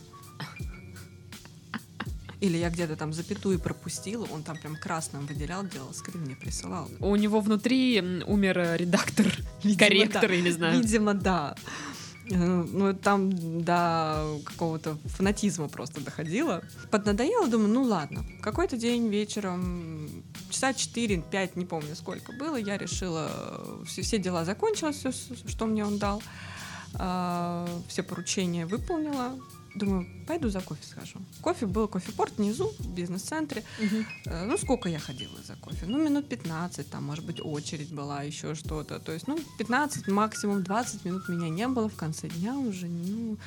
Или 2.40 2.58
я 2.58 2.72
где-то 2.72 2.96
там 2.96 3.14
запятую 3.14 3.60
пропустила, 3.60 4.26
он 4.26 4.42
там 4.42 4.58
прям 4.58 4.76
красным 4.76 5.28
выделял, 5.28 5.64
делал 5.64 5.94
скрин, 5.94 6.22
мне 6.22 6.36
присылал. 6.36 6.90
У 7.00 7.16
него 7.16 7.40
внутри 7.40 8.02
умер 8.26 8.78
редактор, 8.78 9.28
Видимо, 9.64 9.80
корректор, 9.80 10.28
да. 10.28 10.34
я 10.34 10.42
не 10.42 10.50
знаю. 10.50 10.82
Видимо, 10.82 11.14
да. 11.14 11.56
Э, 12.32 12.64
Ну, 12.72 12.94
там 12.94 13.64
до 13.64 14.40
какого-то 14.46 14.98
фанатизма 15.06 15.68
просто 15.68 16.02
доходило. 16.02 16.62
Поднадоело, 16.90 17.48
думаю, 17.48 17.70
ну 17.70 17.84
ладно. 17.84 18.26
Какой-то 18.42 18.78
день 18.78 19.10
вечером, 19.10 20.24
часа 20.50 20.72
4-5, 20.72 21.52
не 21.56 21.66
помню 21.66 21.96
сколько 21.96 22.32
было, 22.34 22.56
я 22.56 22.78
решила, 22.78 23.30
э, 23.32 23.84
все, 23.86 24.02
все 24.02 24.18
дела 24.18 24.46
закончилось, 24.46 24.98
все, 24.98 25.12
что 25.12 25.66
мне 25.66 25.86
он 25.86 25.98
дал. 25.98 26.22
А, 26.96 27.68
все 27.88 28.04
поручения 28.04 28.66
выполнила. 28.66 29.38
Думаю, 29.76 30.06
пойду 30.28 30.50
за 30.50 30.60
кофе 30.62 30.82
схожу. 30.86 31.20
Кофе 31.42 31.66
был 31.66 31.88
кофепорт 31.88 32.34
внизу, 32.38 32.74
в 32.80 32.88
бизнес-центре. 32.88 33.64
Э, 34.26 34.46
Ну, 34.46 34.58
сколько 34.58 34.90
я 34.90 35.00
ходила 35.00 35.38
за 35.48 35.56
кофе? 35.56 35.86
Ну, 35.88 35.98
минут 35.98 36.28
15, 36.28 36.90
там, 36.90 37.04
может 37.06 37.26
быть, 37.26 37.40
очередь 37.42 37.94
была, 37.94 38.24
еще 38.24 38.54
что-то. 38.56 39.00
То 39.00 39.12
есть, 39.14 39.28
ну, 39.28 39.40
15, 39.58 40.08
максимум 40.10 40.64
20 40.64 41.06
минут 41.06 41.30
меня 41.30 41.50
не 41.50 41.68
было 41.68 41.88
в 41.88 41.96
конце 41.96 42.28
дня 42.28 42.54
уже, 42.54 42.88
ну, 42.88 43.38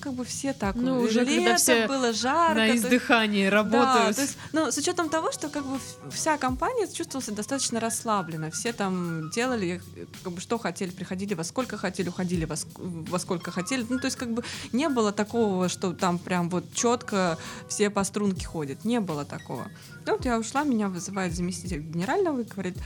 как 0.00 0.14
бы 0.14 0.24
все 0.24 0.52
так. 0.54 0.74
Ну, 0.76 1.00
уже 1.00 1.20
когда 1.20 1.32
лето 1.32 1.56
все 1.56 1.86
было 1.86 2.12
жарко. 2.12 2.54
На 2.54 2.66
то 2.66 2.72
есть- 2.72 2.84
издыхании 2.84 3.44
да, 3.50 3.56
работают. 3.56 4.16
то 4.16 4.22
есть, 4.22 4.38
ну, 4.52 4.70
с 4.72 4.78
учетом 4.78 5.08
того, 5.10 5.32
что 5.32 5.48
как 5.50 5.64
бы 5.66 5.78
вся 6.10 6.38
компания 6.38 6.86
чувствовалась 6.88 7.28
достаточно 7.28 7.78
расслабленно. 7.80 8.50
Все 8.50 8.72
там 8.72 9.30
делали, 9.30 9.82
как 10.22 10.32
бы, 10.32 10.40
что 10.40 10.58
хотели, 10.58 10.90
приходили 10.90 11.34
во 11.34 11.44
сколько 11.44 11.76
хотели, 11.76 12.08
уходили 12.08 12.44
во, 12.46 12.54
во 12.76 13.18
сколько 13.18 13.50
хотели. 13.50 13.84
Ну, 13.88 13.98
то 13.98 14.06
есть, 14.06 14.16
как 14.16 14.32
бы 14.32 14.42
не 14.72 14.88
было 14.88 15.12
такого, 15.12 15.68
что 15.74 15.92
там 15.92 16.18
прям 16.18 16.48
вот 16.48 16.72
четко 16.72 17.36
все 17.68 17.90
по 17.90 18.04
струнке 18.04 18.46
ходят. 18.46 18.84
Не 18.84 19.00
было 19.00 19.24
такого. 19.24 19.66
Ну, 20.06 20.12
вот 20.12 20.24
я 20.24 20.38
ушла, 20.38 20.64
меня 20.64 20.88
вызывает 20.88 21.34
заместитель 21.34 21.80
генерального 21.80 22.40
и 22.40 22.44
говорит, 22.44 22.78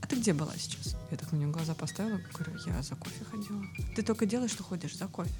а 0.00 0.06
ты 0.06 0.16
где 0.16 0.32
была 0.32 0.52
сейчас? 0.56 0.96
Я 1.10 1.16
так 1.16 1.32
на 1.32 1.36
нее 1.36 1.48
глаза 1.48 1.74
поставила, 1.74 2.20
говорю, 2.32 2.58
я 2.66 2.82
за 2.82 2.94
кофе 2.94 3.24
ходила. 3.30 3.62
Ты 3.96 4.02
только 4.02 4.24
делаешь, 4.26 4.52
что 4.52 4.62
ходишь 4.62 4.96
за 4.96 5.08
кофе. 5.08 5.32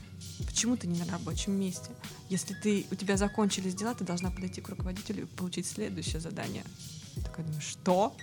Почему 0.44 0.76
ты 0.76 0.88
не 0.88 0.98
на 0.98 1.12
рабочем 1.12 1.52
месте? 1.52 1.90
Если 2.28 2.54
ты, 2.54 2.86
у 2.90 2.94
тебя 2.94 3.16
закончились 3.16 3.74
дела, 3.74 3.94
ты 3.94 4.04
должна 4.04 4.30
подойти 4.30 4.60
к 4.60 4.68
руководителю 4.68 5.22
и 5.22 5.26
получить 5.26 5.66
следующее 5.66 6.20
задание. 6.20 6.64
Я 7.14 7.22
такая 7.22 7.46
думаю, 7.46 7.62
что? 7.62 8.16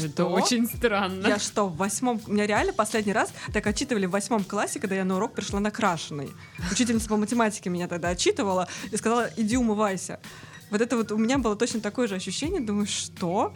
Это 0.00 0.26
очень 0.26 0.66
странно. 0.66 1.26
Я 1.26 1.38
что, 1.38 1.68
в 1.68 1.76
восьмом... 1.76 2.20
Меня 2.26 2.46
реально 2.46 2.72
последний 2.72 3.12
раз 3.12 3.32
так 3.52 3.66
отчитывали 3.66 4.06
в 4.06 4.10
восьмом 4.10 4.44
классе, 4.44 4.80
когда 4.80 4.96
я 4.96 5.04
на 5.04 5.16
урок 5.16 5.34
пришла 5.34 5.60
накрашенной. 5.60 6.30
Учительница 6.70 7.08
по 7.08 7.16
математике 7.16 7.70
меня 7.70 7.88
тогда 7.88 8.08
отчитывала 8.08 8.68
и 8.90 8.96
сказала, 8.96 9.30
иди 9.36 9.56
умывайся. 9.56 10.20
Вот 10.70 10.80
это 10.80 10.96
вот 10.96 11.12
у 11.12 11.18
меня 11.18 11.38
было 11.38 11.54
точно 11.54 11.80
такое 11.80 12.08
же 12.08 12.14
ощущение. 12.14 12.60
Думаю, 12.60 12.86
что? 12.86 13.54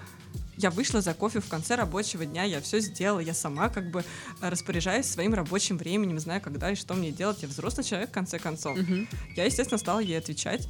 Я 0.59 0.70
вышла 0.70 1.01
за 1.01 1.12
кофе 1.12 1.40
в 1.40 1.49
конце 1.49 1.75
рабочего 1.75 2.25
дня, 2.25 2.44
я 2.44 2.61
все 2.61 2.81
сделала, 2.81 3.20
я 3.20 3.35
сама 3.35 3.68
как 3.68 3.90
бы 3.90 4.01
э, 4.40 4.49
распоряжаюсь 4.49 5.07
своим 5.07 5.35
рабочим 5.35 5.77
временем, 5.77 6.18
знаю, 6.18 6.40
когда 6.40 6.70
и 6.70 6.75
что 6.75 6.94
мне 6.94 7.11
делать. 7.11 7.42
Я 7.42 7.49
взрослый 7.49 7.85
человек, 7.85 8.09
в 8.09 8.12
конце 8.12 8.38
концов. 8.38 8.77
Мгм. 8.77 9.07
Я, 9.37 9.44
естественно, 9.44 9.79
стала 9.79 9.99
ей 9.99 10.18
отвечать. 10.18 10.66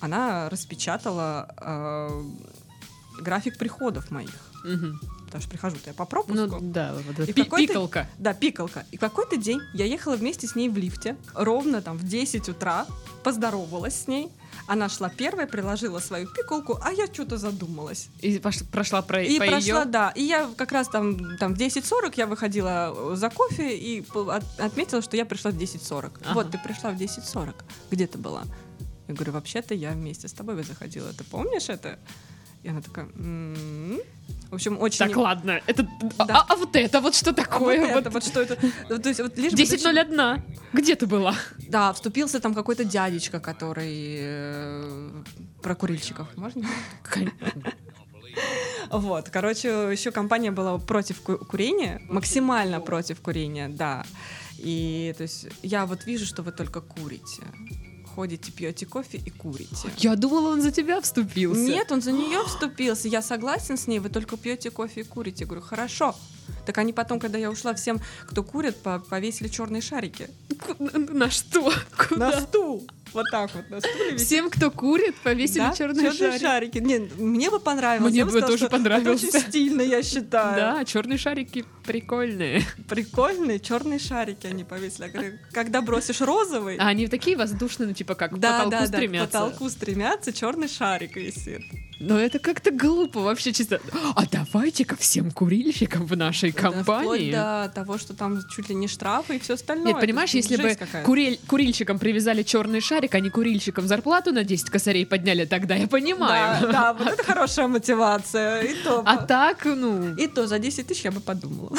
Она 0.00 0.48
распечатала 0.48 1.54
э, 1.60 2.22
график 3.20 3.56
приходов 3.56 4.10
моих. 4.10 4.43
Мгм. 4.64 5.00
Потому 5.26 5.42
что 5.42 5.50
прихожу-то 5.50 5.90
я 5.90 5.94
по 5.94 6.04
пропуску. 6.04 6.58
Ну 6.60 6.72
да, 6.72 6.94
вот 6.94 7.16
какой-то- 7.26 7.32
пикалка. 7.66 8.08
Да, 8.18 8.34
пикалка. 8.34 8.86
И 8.92 8.96
какой-то 8.96 9.36
день 9.36 9.60
я 9.74 9.84
ехала 9.84 10.14
вместе 10.16 10.46
с 10.46 10.54
ней 10.54 10.68
в 10.68 10.76
лифте, 10.78 11.16
ровно 11.34 11.82
там 11.82 11.96
в 11.98 12.04
10 12.04 12.48
утра, 12.48 12.86
поздоровалась 13.24 13.94
с 14.02 14.06
ней. 14.08 14.28
Она 14.68 14.88
шла 14.88 15.08
первая, 15.08 15.46
приложила 15.46 15.98
свою 15.98 16.28
пикалку, 16.28 16.78
а 16.82 16.92
я 16.92 17.06
что-то 17.06 17.36
задумалась. 17.36 18.08
И 18.20 18.40
прошла 18.72 19.02
про, 19.02 19.22
И 19.24 19.38
по 19.38 19.46
прошла, 19.46 19.58
ее. 19.80 19.84
да. 19.86 20.10
И 20.10 20.22
я 20.22 20.48
как 20.56 20.72
раз 20.72 20.88
там, 20.88 21.36
там 21.38 21.54
в 21.54 21.58
10.40 21.58 22.12
я 22.16 22.26
выходила 22.26 22.94
э, 22.96 23.16
за 23.16 23.28
кофе 23.30 23.76
и 23.76 24.04
от- 24.14 24.60
отметила, 24.60 25.02
что 25.02 25.16
я 25.16 25.26
пришла 25.26 25.50
в 25.50 25.56
10.40. 25.58 26.12
Ага. 26.24 26.34
Вот, 26.34 26.50
ты 26.52 26.58
пришла 26.58 26.90
в 26.90 26.96
10.40. 26.96 27.54
Где 27.90 28.06
ты 28.06 28.18
была? 28.18 28.44
Я 29.08 29.14
говорю, 29.14 29.32
вообще-то 29.32 29.74
я 29.74 29.90
вместе 29.90 30.28
с 30.28 30.32
тобой 30.32 30.62
заходила. 30.62 31.12
Ты 31.12 31.24
помнишь 31.24 31.68
это? 31.68 31.98
И 32.64 32.68
она 32.70 32.80
такая, 32.80 33.04
«М-м». 33.16 34.00
в 34.50 34.54
общем, 34.54 34.80
очень... 34.80 35.06
Так, 35.06 35.16
ладно. 35.16 35.60
Это... 35.66 35.86
а- 36.18 36.24
Да. 36.24 36.34
А, 36.48 36.52
а 36.52 36.56
вот 36.56 36.74
это 36.76 37.00
вот 37.00 37.14
что 37.14 37.30
А 37.30 37.34
такое? 37.34 37.80
вот 37.80 37.88
Вот 37.90 38.00
это, 38.00 38.10
вот 38.10 38.24
что 38.24 38.40
это? 38.40 38.56
Ну, 38.88 38.98
То 38.98 39.08
есть 39.10 39.20
вот 39.20 39.38
лишь 39.38 39.52
бы 39.52 39.58
10.01. 39.58 40.40
Где 40.72 40.94
ты 40.96 41.06
была? 41.06 41.34
Да, 41.68 41.92
вступился 41.92 42.40
там 42.40 42.54
какой-то 42.54 42.84
дядечка, 42.84 43.38
который 43.40 44.16
э, 44.18 45.10
про 45.62 45.74
курильщиков. 45.74 46.26
Можно? 46.36 46.66
Вот, 48.90 49.28
короче, 49.30 49.68
еще 49.92 50.10
компания 50.10 50.50
была 50.50 50.78
против 50.78 51.20
ку- 51.22 51.38
курения, 51.38 52.00
максимально 52.08 52.80
против 52.80 53.20
курения, 53.20 53.68
да. 53.68 54.04
И 54.58 55.14
то 55.16 55.22
есть 55.24 55.46
я 55.62 55.84
вот 55.86 56.06
вижу, 56.06 56.26
что 56.26 56.42
вы 56.42 56.52
только 56.52 56.80
курите. 56.80 57.42
Ходите, 58.14 58.52
пьете 58.52 58.86
кофе 58.86 59.18
и 59.26 59.30
курите. 59.30 59.88
Я 59.98 60.14
думала, 60.16 60.50
он 60.52 60.62
за 60.62 60.70
тебя 60.70 61.00
вступился. 61.00 61.60
Нет, 61.60 61.90
он 61.92 62.00
за 62.00 62.12
нее 62.12 62.42
вступился. 62.46 63.08
Я 63.08 63.22
согласен 63.22 63.76
с 63.76 63.86
ней, 63.86 63.98
вы 63.98 64.08
только 64.08 64.36
пьете 64.36 64.70
кофе 64.70 65.00
и 65.00 65.04
курите. 65.04 65.40
Я 65.40 65.46
говорю, 65.46 65.62
хорошо. 65.62 66.14
Так 66.66 66.78
они 66.78 66.92
потом, 66.92 67.18
когда 67.18 67.38
я 67.38 67.50
ушла, 67.50 67.72
всем, 67.74 68.00
кто 68.26 68.42
курит, 68.42 68.76
по- 68.82 68.98
повесили 69.00 69.48
черные 69.48 69.82
шарики. 69.82 70.28
На 70.78 71.30
что? 71.30 71.72
Куда? 72.08 72.40
стул. 72.40 72.86
Вот 73.14 73.26
так 73.30 73.54
вот 73.54 73.70
на 73.70 73.80
стуле 73.80 74.10
висит. 74.12 74.26
Всем, 74.26 74.50
кто 74.50 74.70
курит, 74.70 75.14
повесили 75.22 75.58
Да, 75.60 75.72
черные 75.72 76.10
чёрные 76.12 76.38
шарики. 76.38 76.42
шарики. 76.42 76.78
Не, 76.78 76.98
мне 77.16 77.48
бы 77.50 77.60
понравилось. 77.60 78.12
Мне 78.12 78.24
бы 78.24 78.30
сказала, 78.30 78.50
тоже 78.52 78.68
понравился. 78.68 79.28
очень 79.28 79.40
стильно, 79.40 79.82
я 79.82 80.02
считаю. 80.02 80.56
Да, 80.56 80.84
черные 80.84 81.16
шарики 81.16 81.64
прикольные. 81.86 82.62
Прикольные 82.88 83.60
черные 83.60 83.98
шарики 83.98 84.46
они 84.46 84.64
повесили. 84.64 85.40
Когда 85.52 85.80
бросишь 85.80 86.20
розовый, 86.20 86.76
А 86.76 86.88
они 86.88 87.06
такие 87.06 87.36
воздушные, 87.36 87.86
ну 87.88 87.94
типа 87.94 88.14
как 88.14 88.32
к 88.32 88.38
да, 88.38 88.64
потолку 88.64 88.70
да, 88.70 88.80
да, 88.80 88.84
к 88.86 88.88
стремятся. 88.88 89.26
потолку 89.26 89.70
стремятся, 89.70 90.32
черный 90.32 90.68
шарик 90.68 91.16
висит. 91.16 91.62
Но 92.00 92.18
это 92.18 92.38
как-то 92.38 92.70
глупо 92.70 93.20
вообще 93.20 93.52
чисто. 93.52 93.80
А 94.16 94.24
давайте-ка 94.30 94.96
всем 94.96 95.30
курильщикам 95.30 96.06
в 96.06 96.16
нашей 96.16 96.52
Да, 96.52 96.60
компании. 96.60 97.30
до 97.32 97.70
того, 97.74 97.98
что 97.98 98.14
там 98.14 98.40
чуть 98.50 98.68
ли 98.68 98.74
не 98.74 98.88
штрафы 98.88 99.36
и 99.36 99.38
все 99.38 99.54
остальное. 99.54 99.92
Нет, 99.92 100.00
понимаешь, 100.00 100.30
Это 100.30 100.38
если 100.38 100.56
бы 100.56 100.76
куриль- 101.04 101.38
курильщикам 101.46 101.98
привязали 101.98 102.42
черный 102.42 102.80
шарик, 102.80 103.14
а 103.14 103.20
не 103.20 103.30
курильщикам 103.30 103.86
зарплату 103.86 104.32
на 104.32 104.44
10 104.44 104.70
косарей 104.70 105.06
подняли, 105.06 105.44
тогда 105.44 105.74
я 105.76 105.86
понимаю. 105.86 106.62
Да, 106.62 106.72
да, 106.72 106.92
вот 106.94 107.06
это 107.08 107.22
хорошая 107.32 107.68
мотивация. 107.68 108.62
И 108.62 108.74
то, 108.82 109.02
А 109.06 109.16
так, 109.18 109.64
ну, 109.64 110.14
и 110.16 110.26
то 110.26 110.46
за 110.46 110.58
10 110.58 110.86
тысяч 110.86 111.04
я 111.04 111.12
бы 111.12 111.20
подумала. 111.20 111.70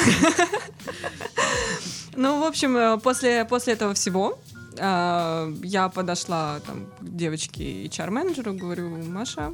Ну, 2.18 2.40
в 2.40 2.44
общем, 2.44 2.76
э, 2.76 2.98
после, 2.98 3.44
после 3.44 3.74
этого 3.74 3.92
всего 3.92 4.38
э, 4.78 5.54
я 5.62 5.88
подошла 5.90 6.60
там, 6.66 6.86
к 6.98 7.14
девочке 7.16 7.84
HR-менеджеру, 7.86 8.54
говорю, 8.54 8.88
Маша, 8.88 9.52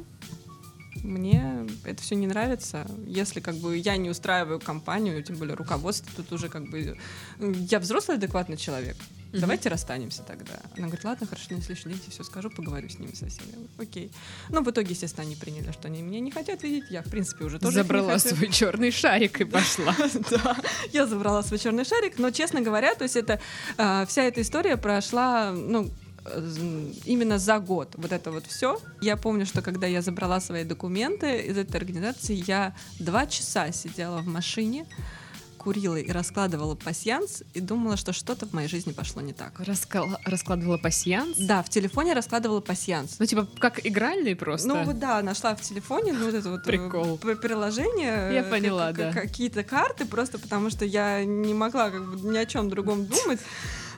мне 1.01 1.67
это 1.83 2.01
все 2.01 2.15
не 2.15 2.27
нравится. 2.27 2.87
Если 3.05 3.39
как 3.39 3.55
бы 3.55 3.77
я 3.77 3.97
не 3.97 4.09
устраиваю 4.09 4.59
компанию, 4.59 5.21
тем 5.23 5.37
более 5.37 5.55
руководство, 5.55 6.11
тут 6.15 6.31
уже 6.31 6.49
как 6.49 6.69
бы 6.69 6.97
я 7.39 7.79
взрослый 7.79 8.17
адекватный 8.17 8.57
человек. 8.57 8.97
Мгм. 9.33 9.41
Давайте 9.41 9.69
расстанемся 9.69 10.21
тогда. 10.21 10.53
Она 10.77 10.85
говорит, 10.85 11.03
ладно, 11.03 11.25
хорошо, 11.25 11.47
на 11.49 11.61
следующий 11.61 11.89
день 11.89 11.99
все 12.07 12.23
скажу, 12.23 12.51
поговорю 12.51 12.87
с 12.87 12.99
ними 12.99 13.13
со 13.13 13.27
всеми. 13.27 13.47
Я 13.47 13.53
говорю, 13.53 13.69
Окей. 13.79 14.11
Ну, 14.49 14.63
в 14.63 14.69
итоге, 14.69 14.91
естественно, 14.91 15.25
они 15.25 15.35
приняли, 15.35 15.71
что 15.71 15.87
они 15.87 16.03
меня 16.03 16.19
не 16.19 16.29
хотят 16.29 16.61
видеть. 16.61 16.91
Я, 16.91 17.01
в 17.01 17.09
принципе, 17.09 17.45
уже 17.45 17.57
тоже 17.57 17.77
забрала 17.77 18.19
свой 18.19 18.49
черный 18.49 18.91
шарик 18.91 19.41
и 19.41 19.43
пошла. 19.45 19.95
Да, 20.29 20.55
я 20.91 21.07
забрала 21.07 21.41
свой 21.41 21.59
черный 21.59 21.83
шарик, 21.83 22.19
но, 22.19 22.29
честно 22.29 22.61
говоря, 22.61 22.93
то 22.93 23.03
есть 23.03 23.15
это 23.15 23.39
а, 23.77 24.05
вся 24.05 24.23
эта 24.23 24.41
история 24.41 24.77
прошла, 24.77 25.51
ну, 25.51 25.91
именно 27.05 27.37
за 27.39 27.59
год. 27.59 27.93
Вот 27.97 28.11
это 28.11 28.31
вот 28.31 28.45
все. 28.45 28.79
Я 29.01 29.17
помню, 29.17 29.45
что 29.45 29.61
когда 29.61 29.87
я 29.87 30.01
забрала 30.01 30.39
свои 30.39 30.63
документы 30.63 31.41
из 31.41 31.57
этой 31.57 31.77
организации, 31.77 32.43
я 32.47 32.75
два 32.99 33.25
часа 33.27 33.71
сидела 33.71 34.19
в 34.19 34.27
машине, 34.27 34.85
курила 35.57 35.95
и 35.95 36.11
раскладывала 36.11 36.75
пасьянс 36.75 37.43
и 37.53 37.61
думала, 37.61 37.95
что 37.95 38.11
что-то 38.11 38.45
в 38.45 38.53
моей 38.53 38.67
жизни 38.67 38.91
пошло 38.91 39.21
не 39.21 39.31
так. 39.31 39.61
Раскала- 39.61 40.17
Раскладывала 40.25 40.77
пасьянс. 40.77 41.37
Да, 41.37 41.63
в 41.63 41.69
телефоне 41.69 42.13
раскладывала 42.13 42.59
пасьянс. 42.59 43.15
Ну, 43.19 43.25
типа, 43.25 43.47
как 43.59 43.85
игральный 43.85 44.35
просто. 44.35 44.67
Ну 44.67 44.83
вот 44.83 44.99
да, 44.99 45.21
нашла 45.21 45.55
в 45.55 45.61
телефоне 45.61 46.11
ну, 46.13 46.25
вот 46.25 46.33
это 46.33 46.49
вот 46.49 46.61
э, 46.61 46.63
Прикол. 46.65 47.17
приложение. 47.17 48.33
Я 48.33 48.41
э, 48.41 48.49
поняла, 48.49 48.91
да. 48.91 49.13
Какие-то 49.13 49.63
карты 49.63 50.05
просто 50.05 50.37
потому 50.37 50.69
что 50.69 50.83
я 50.83 51.23
не 51.23 51.53
могла 51.53 51.89
как 51.91 52.11
бы 52.11 52.29
ни 52.29 52.37
о 52.37 52.45
чем 52.45 52.69
другом 52.69 53.05
думать. 53.05 53.39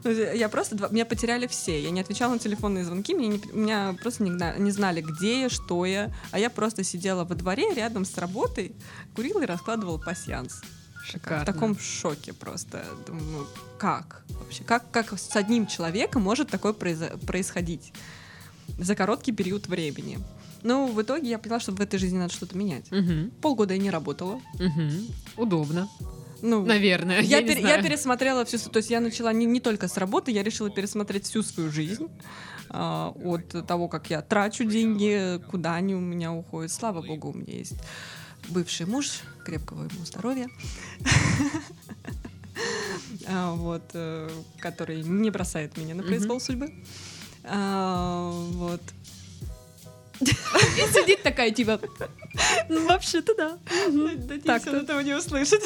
Ну, 0.05 0.11
Я 0.11 0.49
просто 0.49 0.75
два- 0.75 0.89
меня 0.89 1.05
потеряли 1.05 1.47
все. 1.47 1.81
Я 1.81 1.89
не 1.91 1.99
отвечала 1.99 2.33
на 2.33 2.39
телефонные 2.39 2.85
звонки, 2.85 3.13
меня, 3.13 3.27
не- 3.37 3.51
меня 3.59 3.95
просто 4.01 4.23
не, 4.23 4.71
знали, 4.71 5.01
где 5.01 5.41
я, 5.41 5.49
что 5.49 5.85
я. 5.85 6.13
А 6.31 6.39
я 6.39 6.49
просто 6.49 6.83
сидела 6.83 7.23
во 7.25 7.35
дворе 7.35 7.73
рядом 7.73 8.05
с 8.05 8.17
работой, 8.17 8.75
курила 9.15 9.41
и 9.41 9.45
раскладывала 9.45 9.97
пасьянс. 9.97 10.61
Шикарно. 11.03 11.43
В 11.43 11.45
таком 11.45 11.77
шоке 11.79 12.33
просто. 12.33 12.83
Думаю, 13.07 13.47
как 13.77 14.23
вообще? 14.29 14.63
Как, 14.63 14.89
как 14.91 15.17
с 15.19 15.35
одним 15.35 15.67
человеком 15.67 16.21
может 16.23 16.49
такое 16.49 16.73
произо- 16.73 17.17
происходить 17.25 17.93
за 18.79 18.95
короткий 18.95 19.31
период 19.31 19.67
времени? 19.67 20.19
Ну, 20.63 20.87
в 20.91 20.99
итоге 20.99 21.29
я 21.29 21.37
поняла, 21.37 21.59
что 21.59 21.71
в 21.73 21.79
этой 21.81 21.99
жизни 21.99 22.17
надо 22.17 22.33
что-то 22.33 22.57
менять. 22.57 22.89
Мгм, 22.91 23.29
Полгода 23.41 23.75
я 23.75 23.79
не 23.79 23.91
работала. 23.91 24.41
мгм. 24.59 25.07
Удобно. 25.37 25.87
Ну, 26.41 26.65
Наверное. 26.65 27.21
я, 27.21 27.39
я 27.39 27.59
знаю. 27.59 27.83
пересмотрела 27.83 28.45
всю, 28.45 28.57
то 28.57 28.77
есть 28.77 28.89
я 28.89 28.99
начала 28.99 29.31
не, 29.33 29.45
не 29.45 29.59
только 29.59 29.87
с 29.87 29.97
работы, 29.97 30.31
я 30.31 30.43
решила 30.43 30.69
пересмотреть 30.69 31.25
всю 31.25 31.43
свою 31.43 31.71
жизнь 31.71 32.07
а, 32.69 33.13
от 33.23 33.67
того, 33.67 33.87
как 33.87 34.09
я 34.09 34.21
трачу 34.21 34.63
деньги, 34.63 35.41
куда 35.49 35.75
они 35.75 35.95
у 35.95 35.99
меня 35.99 36.33
уходят. 36.33 36.71
Слава 36.71 37.01
богу, 37.01 37.29
у 37.29 37.33
меня 37.33 37.57
есть 37.57 37.75
бывший 38.49 38.85
муж, 38.85 39.21
крепкого 39.43 39.83
ему 39.83 40.05
здоровья, 40.05 40.47
А, 43.27 43.53
вот, 43.53 43.83
э, 43.93 44.29
который 44.59 45.01
не 45.03 45.29
бросает 45.29 45.77
меня 45.77 45.93
на 45.95 46.03
произвол 46.03 46.39
судьбы. 46.39 46.73
А, 47.43 48.31
Вот. 48.31 48.81
И 50.21 50.25
сидит 50.93 51.23
такая, 51.23 51.51
типа, 51.51 51.81
«Ну, 52.69 52.87
вообще-то 52.87 53.35
да. 53.35 53.57
Надеюсь, 53.89 54.67
он 54.67 54.75
этого 54.75 55.01
не 55.01 55.13
услышит. 55.13 55.61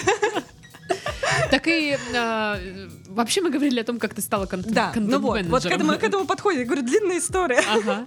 Так 1.52 1.68
и 1.68 1.98
а, 2.16 2.60
вообще 3.08 3.42
мы 3.42 3.50
говорили 3.50 3.80
о 3.80 3.84
том, 3.84 4.00
как 4.00 4.14
ты 4.14 4.22
стала 4.22 4.46
кон- 4.46 4.62
Да, 4.62 4.92
ну 4.96 5.20
вот, 5.20 5.42
вот 5.46 5.64
к 5.64 5.66
этому, 5.66 5.94
к 5.94 6.00
контент-менеджером. 6.00 6.08
этому 6.10 6.26
подходит. 6.26 6.60
Я 6.62 6.66
говорю, 6.66 6.82
длинная 6.84 7.20
история. 7.20 7.62
Ага. 7.68 8.06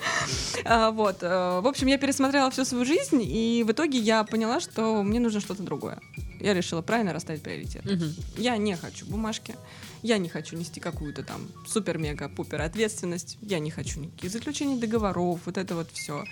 А, 0.64 0.90
вот, 0.90 1.22
э, 1.22 1.60
в 1.60 1.66
общем, 1.66 1.88
я 1.88 1.98
пересмотрела 1.98 2.50
всю 2.50 2.64
свою 2.64 2.84
жизнь, 2.84 3.20
и 3.22 3.64
в 3.66 3.72
итоге 3.72 3.98
я 3.98 4.24
поняла, 4.24 4.60
что 4.60 5.02
мне 5.02 5.20
нужно 5.20 5.40
что-то 5.40 5.62
другое. 5.62 5.98
Я 6.40 6.54
решила 6.54 6.82
правильно 6.82 7.12
расставить 7.12 7.42
приоритеты. 7.42 7.94
Мгм. 7.96 8.14
Я 8.36 8.56
не 8.56 8.76
хочу 8.76 9.06
бумажки, 9.06 9.54
я 10.02 10.18
не 10.18 10.28
хочу 10.28 10.56
нести 10.56 10.80
какую-то 10.80 11.22
там 11.22 11.48
супер-мега-пупер 11.66 12.60
ответственность, 12.62 13.38
я 13.42 13.58
не 13.58 13.70
хочу 13.70 14.00
никаких 14.00 14.30
заключений 14.30 14.78
договоров, 14.78 15.40
вот 15.46 15.56
это 15.58 15.74
вот 15.74 15.88
все. 15.92 16.24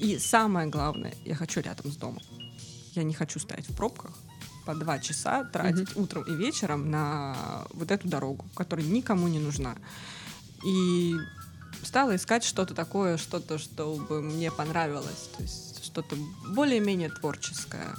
И 0.00 0.18
самое 0.18 0.68
главное, 0.68 1.12
я 1.24 1.34
хочу 1.34 1.60
рядом 1.60 1.92
с 1.92 1.96
домом. 1.96 2.22
Я 2.94 3.02
не 3.04 3.14
хочу 3.14 3.38
стоять 3.38 3.68
в 3.68 3.76
пробках 3.76 4.12
по 4.64 4.74
два 4.74 4.98
часа, 4.98 5.44
тратить 5.44 5.96
утром 5.96 6.22
и 6.24 6.34
вечером 6.34 6.90
на 6.90 7.64
вот 7.72 7.90
эту 7.90 8.08
дорогу, 8.08 8.44
которая 8.54 8.84
никому 8.86 9.28
не 9.28 9.38
нужна. 9.38 9.76
И 10.64 11.14
стала 11.82 12.16
искать 12.16 12.44
что-то 12.44 12.74
такое, 12.74 13.16
что-то, 13.16 13.58
что 13.58 13.94
бы 13.96 14.20
мне 14.22 14.50
понравилось, 14.50 15.30
то 15.36 15.42
есть 15.42 15.84
что-то 15.84 16.16
более-менее 16.48 17.08
творческое 17.10 17.94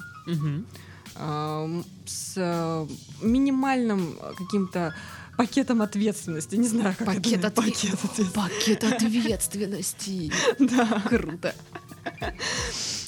эм, 1.15 1.85
с 2.05 2.87
минимальным 3.21 4.15
каким-то 4.37 4.93
пакетом 5.37 5.81
ответственности. 5.81 6.55
Не 6.55 6.67
знаю, 6.67 6.95
как 6.97 7.07
Пакет 7.07 7.43
это 7.43 7.47
отве- 7.47 7.71
пакет 7.71 7.93
ответственности. 8.03 8.33
Пакет 8.33 8.83
ответственности. 8.93 10.31
Да. 10.59 11.01
Круто. 11.07 11.55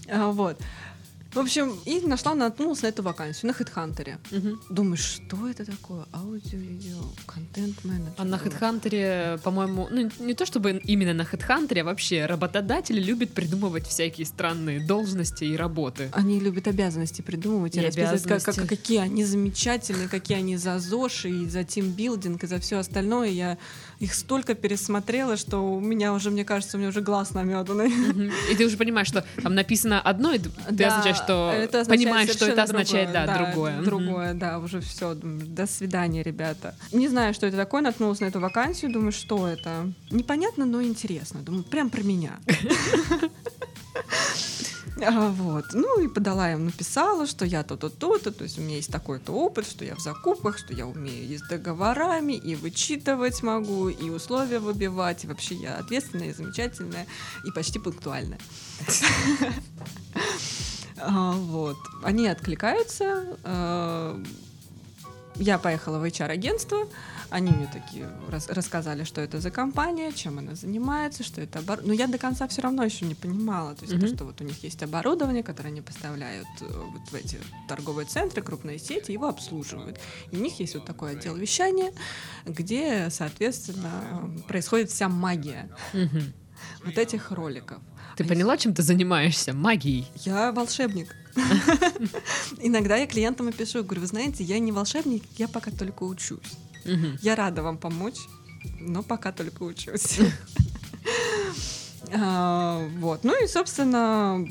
А, 0.10 0.32
Вот. 0.32 0.60
В 1.34 1.40
общем, 1.40 1.80
и 1.86 2.00
нашла, 2.02 2.36
наткнулась 2.36 2.84
на 2.84 2.88
эту 2.88 3.02
вакансию 3.02 3.52
на 3.52 3.56
HeadHunter. 3.64 4.18
Мгм. 4.32 4.62
Думаю, 4.70 4.98
что 4.98 5.50
это 5.50 5.66
такое? 5.66 6.06
Аудио-видео, 6.14 7.00
контент-менеджер. 7.26 8.14
А 8.18 8.24
на 8.24 8.36
HeadHunter, 8.36 9.40
по-моему, 9.40 9.88
ну 9.90 10.12
не 10.20 10.34
то 10.36 10.46
чтобы 10.46 10.80
именно 10.84 11.14
на 11.14 11.24
HeadHunter, 11.24 11.80
а 11.80 11.84
вообще 11.86 12.26
работодатели 12.28 13.02
любят 13.02 13.32
придумывать 13.32 13.88
всякие 13.88 14.26
странные 14.28 14.80
должности 14.86 15.44
и 15.44 15.56
работы. 15.56 16.10
Они 16.14 16.40
любят 16.40 16.68
обязанности 16.68 17.22
придумывать 17.24 17.76
и, 17.76 17.80
И 17.80 17.86
расписывать, 17.86 18.24
как- 18.24 18.44
как- 18.44 18.68
какие 18.70 19.00
они 19.00 19.26
замечательные, 19.26 20.08
какие 20.10 20.38
они 20.38 20.58
за 20.58 20.78
ЗОЖ 20.80 21.26
и 21.26 21.48
за 21.50 21.64
тимбилдинг 21.64 22.44
и 22.44 22.48
за 22.48 22.60
все 22.60 22.78
остальное. 22.78 23.30
Я 23.30 23.58
их 24.00 24.14
столько 24.14 24.56
пересмотрела, 24.56 25.38
что 25.38 25.60
у 25.60 25.80
меня 25.80 26.14
уже, 26.14 26.32
мне 26.32 26.46
кажется, 26.46 26.78
у 26.78 26.80
меня 26.80 26.90
уже 26.90 27.02
глаз 27.02 27.34
наметанный. 27.34 27.92
И 28.52 28.56
ты 28.56 28.66
уже 28.66 28.78
понимаешь, 28.78 29.08
что 29.08 29.26
там 29.42 29.56
написано 29.56 30.02
одно, 30.02 30.34
и 30.34 30.40
ты 30.40 30.50
Да, 30.70 30.88
означаешь, 30.88 31.18
что 31.18 31.52
это 31.54 31.86
понимаешь, 31.86 32.30
что 32.30 32.46
это 32.46 32.64
означает, 32.64 33.12
другое. 33.12 33.28
да, 33.28 33.38
другое. 33.46 33.82
Другое, 33.82 34.34
да, 34.34 34.60
уже 34.60 34.82
все. 34.82 35.14
До 35.16 35.68
свидания, 35.68 36.24
ребята. 36.24 36.76
Не 36.92 37.08
знаю, 37.08 37.34
что 37.34 37.48
это 37.48 37.58
такое, 37.58 37.82
наткнулась 37.82 38.20
на 38.20 38.26
эту 38.26 38.40
вакансию, 38.40 38.92
думаю, 38.92 39.12
что 39.12 39.48
это. 39.48 39.92
Непонятно, 40.12 40.66
но 40.66 40.82
интересно. 40.84 41.42
Думаю, 41.42 41.64
прям 41.64 41.90
про 41.90 42.02
меня. 42.02 42.32
А, 45.02 45.30
Вот. 45.30 45.66
Ну 45.74 46.02
и 46.02 46.08
подала 46.08 46.52
им, 46.52 46.66
написала, 46.66 47.26
что 47.26 47.46
я 47.46 47.64
то-то, 47.64 47.90
то-то, 47.90 48.32
то 48.32 48.44
есть 48.44 48.60
у 48.60 48.62
меня 48.62 48.76
есть 48.76 48.92
такой-то 48.92 49.32
опыт, 49.34 49.66
что 49.68 49.84
я 49.86 49.96
в 49.96 50.00
закупках, 50.00 50.58
что 50.58 50.74
я 50.74 50.86
умею 50.86 51.26
и 51.28 51.38
с 51.38 51.42
договорами, 51.42 52.34
и 52.34 52.56
вычитывать 52.56 53.42
могу, 53.44 53.90
и 53.90 54.10
условия 54.10 54.60
выбивать, 54.60 55.24
и 55.24 55.28
вообще 55.28 55.56
я 55.56 55.78
ответственная, 55.78 56.34
замечательная, 56.34 57.08
и 57.46 57.52
почти 57.52 57.80
пунктуальная. 57.80 58.40
А, 60.98 61.32
Вот. 61.34 61.78
Они 62.04 62.28
откликаются. 62.28 63.38
э, 63.44 64.24
Я 65.36 65.58
поехала 65.58 65.98
в 65.98 66.04
HR-агентство. 66.04 66.88
Они 67.34 67.50
мне 67.52 67.68
такие 67.74 68.08
рас- 68.30 68.48
рассказали, 68.50 69.04
что 69.04 69.20
это 69.20 69.40
за 69.42 69.50
компания, 69.50 70.12
чем 70.12 70.38
она 70.38 70.54
занимается, 70.54 71.24
что 71.24 71.42
это 71.42 71.60
обор... 71.60 71.80
Но 71.84 71.92
я 71.92 72.06
до 72.08 72.20
конца 72.20 72.48
все 72.48 72.62
равно 72.62 72.84
еще 72.84 73.06
не 73.06 73.16
понимала. 73.16 73.74
То 73.74 73.82
есть 73.86 73.94
Мгм. 73.96 74.02
то, 74.02 74.16
что 74.16 74.26
вот 74.26 74.42
у 74.42 74.44
них 74.44 74.64
есть 74.64 74.84
оборудование, 74.84 75.42
которое 75.42 75.70
они 75.70 75.82
поставляют 75.82 76.48
э, 76.62 76.66
вот 76.68 77.02
в 77.10 77.14
эти 77.16 77.40
торговые 77.68 78.06
центры, 78.06 78.44
крупные 78.44 78.78
сети, 78.78 79.12
его 79.14 79.28
обслуживают. 79.28 80.00
И 80.32 80.38
у 80.38 80.40
них 80.40 80.60
есть 80.60 80.76
вот 80.76 80.86
такой 80.86 81.14
отдел 81.14 81.36
вещания, 81.36 81.92
где, 82.46 83.10
соответственно, 83.10 84.30
происходит 84.48 84.92
вся 84.92 85.10
магия 85.10 85.70
Мгм. 85.94 86.34
вот 86.86 86.98
этих 87.00 87.32
роликов. 87.32 87.80
Ты 88.16 88.26
поняла, 88.26 88.58
чем 88.58 88.76
ты 88.76 88.84
занимаешься? 88.84 89.54
Магией. 89.54 90.06
Я 90.24 90.52
волшебник. 90.52 91.16
Иногда 92.62 92.98
я 92.98 93.08
клиентам 93.08 93.50
и 93.50 93.52
пишу, 93.52 93.84
говорю, 93.84 94.02
вы 94.02 94.08
знаете, 94.08 94.44
я 94.44 94.60
не 94.60 94.72
волшебник, 94.72 95.24
я 95.38 95.48
пока 95.48 95.72
только 95.72 96.04
учусь. 96.04 96.54
Я 97.22 97.36
рада 97.36 97.62
вам 97.64 97.78
помочь, 97.78 98.20
но 98.80 99.04
пока 99.04 99.32
только 99.32 99.64
учусь. 99.64 100.20
А, 102.16 102.86
Вот. 103.00 103.24
Ну 103.24 103.44
и, 103.44 103.48
собственно, 103.48 104.46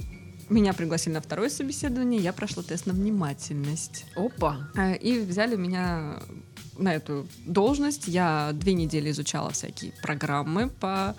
меня 0.49 0.73
пригласили 0.73 1.15
на 1.15 1.21
второе 1.21 1.49
собеседование, 1.49 2.21
я 2.21 2.33
прошла 2.33 2.63
тест 2.63 2.87
на 2.87 2.93
внимательность. 2.93 4.07
Опа. 4.17 4.69
А, 4.75 4.93
И 4.93 5.21
взяли 5.21 5.57
меня 5.57 6.21
на 6.79 6.95
эту 6.95 7.27
должность. 7.47 8.09
Я 8.09 8.51
две 8.55 8.75
недели 8.75 9.11
изучала 9.11 9.51
всякие 9.51 9.93
программы 10.03 10.69
по 10.69 11.15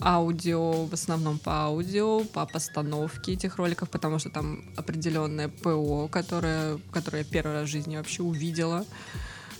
аудио, 0.00 0.84
в 0.86 0.92
основном 0.92 1.38
по 1.38 1.64
аудио, 1.64 2.24
по 2.24 2.46
постановке 2.46 3.32
этих 3.32 3.56
роликов, 3.56 3.88
потому 3.90 4.18
что 4.18 4.30
там 4.30 4.64
определенное 4.76 5.48
ПО, 5.48 6.08
которое, 6.08 6.78
которое 6.92 7.18
я 7.18 7.24
первый 7.24 7.52
раз 7.54 7.68
в 7.68 7.72
жизни 7.72 7.96
вообще 7.96 8.22
увидела. 8.22 8.84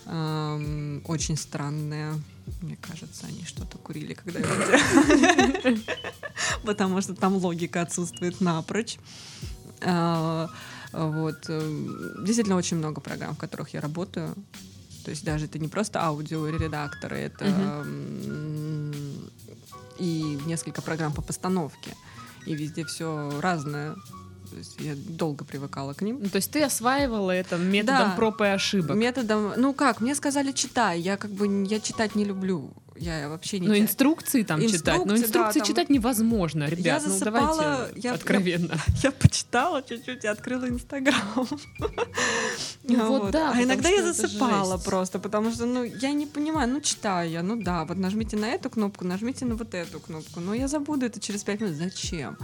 Ам, 0.07 1.03
очень 1.07 1.37
странное. 1.37 2.14
Мне 2.62 2.76
кажется, 2.80 3.26
они 3.26 3.45
что-то 3.45 3.76
курили, 3.78 4.14
когда 4.14 4.39
его 4.39 4.55
делали. 4.55 5.80
Потому 6.64 7.01
что 7.01 7.14
там 7.14 7.37
логика 7.37 7.82
отсутствует 7.82 8.41
напрочь. 8.41 8.99
А, 9.82 10.49
Вот. 10.93 11.47
э, 11.49 11.87
Действительно 12.24 12.57
очень 12.57 12.76
много 12.76 13.01
программ, 13.01 13.34
в 13.34 13.39
которых 13.39 13.74
я 13.74 13.80
работаю. 13.80 14.34
То 15.05 15.11
есть 15.11 15.24
даже 15.24 15.47
это 15.47 15.59
не 15.59 15.68
просто 15.68 16.03
аудиоредакторы, 16.05 17.16
это 17.18 17.84
и 19.99 20.39
несколько 20.47 20.83
программ 20.83 21.13
по 21.13 21.23
постановке. 21.23 21.95
И 22.47 22.55
везде 22.55 22.85
все 22.85 23.41
разное. 23.41 23.95
То 24.51 24.57
есть 24.57 24.77
я 24.81 24.95
долго 24.97 25.45
привыкала 25.45 25.93
к 25.93 26.03
ним. 26.03 26.21
Ну, 26.23 26.29
то 26.29 26.37
есть 26.37 26.51
ты 26.53 26.63
осваивала 26.63 27.33
это 27.33 27.57
методом 27.57 28.11
Да. 28.11 28.15
проб 28.17 28.41
и 28.41 28.47
ошибок. 28.47 28.97
Методом, 28.97 29.53
ну 29.57 29.75
как, 29.75 30.01
мне 30.01 30.15
сказали 30.15 30.53
читай, 30.53 31.01
я 31.01 31.17
как 31.17 31.31
бы 31.33 31.67
я 31.67 31.81
читать 31.81 32.15
не 32.15 32.25
люблю, 32.25 32.71
я 32.99 33.29
вообще 33.29 33.59
не. 33.59 33.67
Ну, 33.69 33.75
читаю. 33.75 33.83
инструкции 33.89 34.43
там 34.43 34.61
читать. 34.61 35.05
Но 35.05 35.15
Инструкции, 35.15 35.17
да, 35.17 35.27
инструкции 35.27 35.59
там- 35.61 35.67
читать 35.69 35.91
невозможно, 35.91 36.65
ребят. 36.69 37.03
ну, 37.05 37.11
засыпала, 37.13 37.57
давайте 37.63 38.01
я- 38.01 38.13
откровенно. 38.15 38.75
Я 39.03 39.11
почитала 39.13 39.83
чуть-чуть 39.83 40.25
и 40.25 40.27
открыла 40.27 40.69
Инстаграм. 40.69 41.49
Ну, 42.85 43.07
вот 43.19 43.31
да, 43.31 43.53
А 43.55 43.63
иногда 43.63 43.89
я 43.89 44.03
засыпала 44.03 44.79
просто, 44.79 45.19
потому 45.19 45.53
что, 45.53 45.67
ну, 45.67 45.85
я 45.85 46.13
не 46.13 46.27
понимаю, 46.27 46.69
ну, 46.69 46.81
читаю 46.81 47.31
я, 47.31 47.43
ну 47.43 47.57
да, 47.63 47.85
вот 47.85 47.97
нажмите 47.99 48.37
на 48.37 48.47
эту 48.47 48.71
кнопку, 48.71 49.05
нажмите 49.05 49.45
на 49.45 49.55
вот 49.55 49.75
эту 49.75 50.01
кнопку, 50.01 50.41
но 50.41 50.55
я 50.55 50.69
забуду 50.69 51.07
это 51.07 51.21
через 51.21 51.43
пять 51.45 51.61
минут, 51.61 51.77
зачем? 51.77 52.37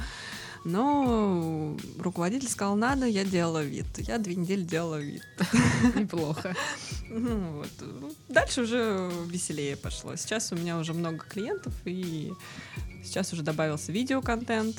Но 0.65 1.77
руководитель 1.99 2.49
сказал, 2.49 2.77
надо, 2.77 3.07
я 3.07 3.25
делала 3.25 3.63
вид. 3.63 3.87
Я 3.99 4.19
две 4.19 4.37
недели 4.37 4.63
делала 4.63 5.01
вид. 5.01 5.23
Неплохо. 5.97 6.55
Ну, 7.09 7.59
вот. 7.59 7.69
Ну, 7.81 8.13
Дальше 8.29 8.63
уже 8.63 9.11
веселее 9.27 9.77
пошло. 9.77 10.15
Сейчас 10.17 10.53
у 10.53 10.57
меня 10.57 10.79
уже 10.79 10.95
много 10.95 11.25
клиентов, 11.29 11.75
и 11.85 12.33
сейчас 13.03 13.33
уже 13.33 13.43
добавился 13.43 13.91
видеоконтент. 13.91 14.77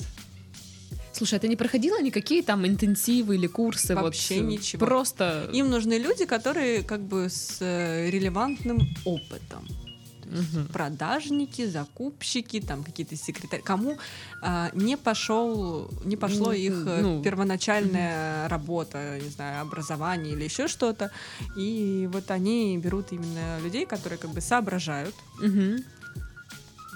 Слушай, 1.12 1.36
а 1.36 1.38
ты 1.38 1.48
не 1.48 1.56
проходила 1.56 2.00
никакие 2.00 2.42
там 2.42 2.66
интенсивы 2.66 3.36
или 3.36 3.46
курсы? 3.46 3.94
Вообще 3.94 4.40
вот, 4.40 4.50
ничего. 4.50 4.84
Просто... 4.84 5.48
Им 5.52 5.70
нужны 5.70 5.98
люди, 5.98 6.24
которые 6.24 6.82
как 6.82 7.02
бы 7.02 7.28
с 7.28 7.58
э, 7.60 8.10
релевантным 8.10 8.80
опытом. 9.04 9.68
То 10.24 10.30
есть 10.36 10.54
Мгм. 10.54 10.66
Продажники, 10.68 11.66
закупщики, 11.66 12.60
там 12.60 12.84
какие-то 12.84 13.16
секретари. 13.16 13.62
Кому 13.62 13.98
а, 14.40 14.70
не 14.74 14.96
пошел, 14.96 15.90
не 16.04 16.16
пошло 16.16 16.52
их 16.52 16.84
э, 16.86 17.00
ну, 17.02 17.22
первоначальная 17.22 18.48
работа, 18.48 19.18
не 19.20 19.28
знаю, 19.28 19.62
образование 19.62 20.32
или 20.34 20.44
еще 20.44 20.68
что-то. 20.68 21.10
И 21.56 22.08
вот 22.12 22.30
они 22.30 22.78
берут 22.78 23.12
именно 23.12 23.58
людей, 23.60 23.86
которые 23.86 24.18
как 24.18 24.30
бы 24.30 24.40
соображают. 24.40 25.14
Мгм. 25.38 25.84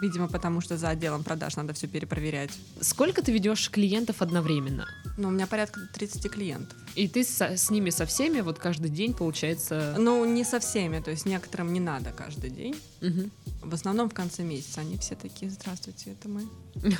Видимо, 0.01 0.29
потому 0.29 0.61
что 0.61 0.77
за 0.77 0.91
отделом 0.91 1.25
продаж 1.25 1.57
надо 1.57 1.73
все 1.73 1.87
перепроверять. 1.87 2.51
Сколько 2.81 3.23
ты 3.23 3.33
ведешь 3.33 3.71
клиентов 3.71 4.23
одновременно? 4.23 4.87
Но 5.17 5.29
у 5.29 5.31
меня 5.31 5.47
порядка 5.47 5.81
30 5.95 6.31
клиентов. 6.31 6.79
И 6.95 7.09
ты 7.09 7.25
со- 7.25 7.57
с 7.57 7.71
ними 7.71 7.91
со 7.91 8.07
всеми 8.07 8.41
вот 8.41 8.59
каждый 8.59 8.91
день, 8.91 9.15
получается... 9.15 9.97
Ну, 9.99 10.25
не 10.25 10.45
со 10.45 10.61
всеми, 10.61 11.01
то 11.01 11.11
есть 11.11 11.27
некоторым 11.27 11.73
не 11.73 11.81
надо 11.81 12.13
каждый 12.13 12.51
день. 12.51 12.77
Мгм. 13.01 13.31
В 13.63 13.75
основном 13.75 14.09
в 14.09 14.15
конце 14.15 14.43
месяца 14.45 14.81
они 14.81 14.97
все 14.99 15.15
такие, 15.17 15.51
здравствуйте, 15.51 16.13
это 16.13 16.29
мы. 16.29 16.49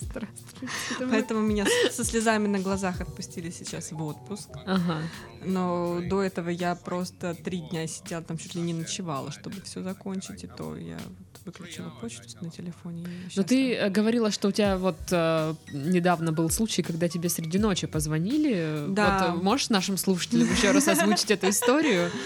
Здравствуйте. 0.00 0.68
Поэтому 1.10 1.40
меня 1.40 1.66
со 1.92 2.04
слезами 2.04 2.48
на 2.48 2.58
глазах 2.58 3.00
отпустили 3.00 3.50
сейчас 3.50 3.92
в 3.92 4.02
отпуск. 4.02 4.48
Ага. 4.66 5.02
Но 5.44 6.00
до 6.08 6.20
этого 6.22 6.48
я 6.50 6.74
просто 6.74 7.34
три 7.34 7.60
дня 7.60 7.86
сидела, 7.86 8.22
там 8.22 8.36
чуть 8.36 8.54
ли 8.54 8.60
не 8.60 8.74
ночевала, 8.74 9.30
чтобы 9.30 9.60
все 9.62 9.82
закончить, 9.82 10.44
и 10.44 10.46
то 10.48 10.76
я 10.76 10.98
выключила 11.44 11.90
почту 12.00 12.22
на 12.40 12.50
телефоне. 12.50 13.02
и 13.04 13.36
Но 13.36 13.42
ты 13.42 13.74
э, 13.74 13.90
говорила, 13.90 14.30
что 14.30 14.48
у 14.48 14.52
тебя 14.52 14.76
вот 14.78 14.96
э, 15.10 15.54
недавно 15.72 16.32
был 16.32 16.48
случай, 16.50 16.82
когда 16.82 17.08
тебе 17.08 17.28
среди 17.28 17.58
ночи 17.58 17.86
позвонили. 17.86 18.86
Да. 18.88 19.28
Вот, 19.32 19.40
э, 19.40 19.42
можешь 19.42 19.68
нашим 19.70 19.96
слушателям 19.96 20.50
еще 20.50 20.70
раз 20.70 20.88
озвучить 20.88 21.30
эту 21.30 21.48
историю? 21.50 22.10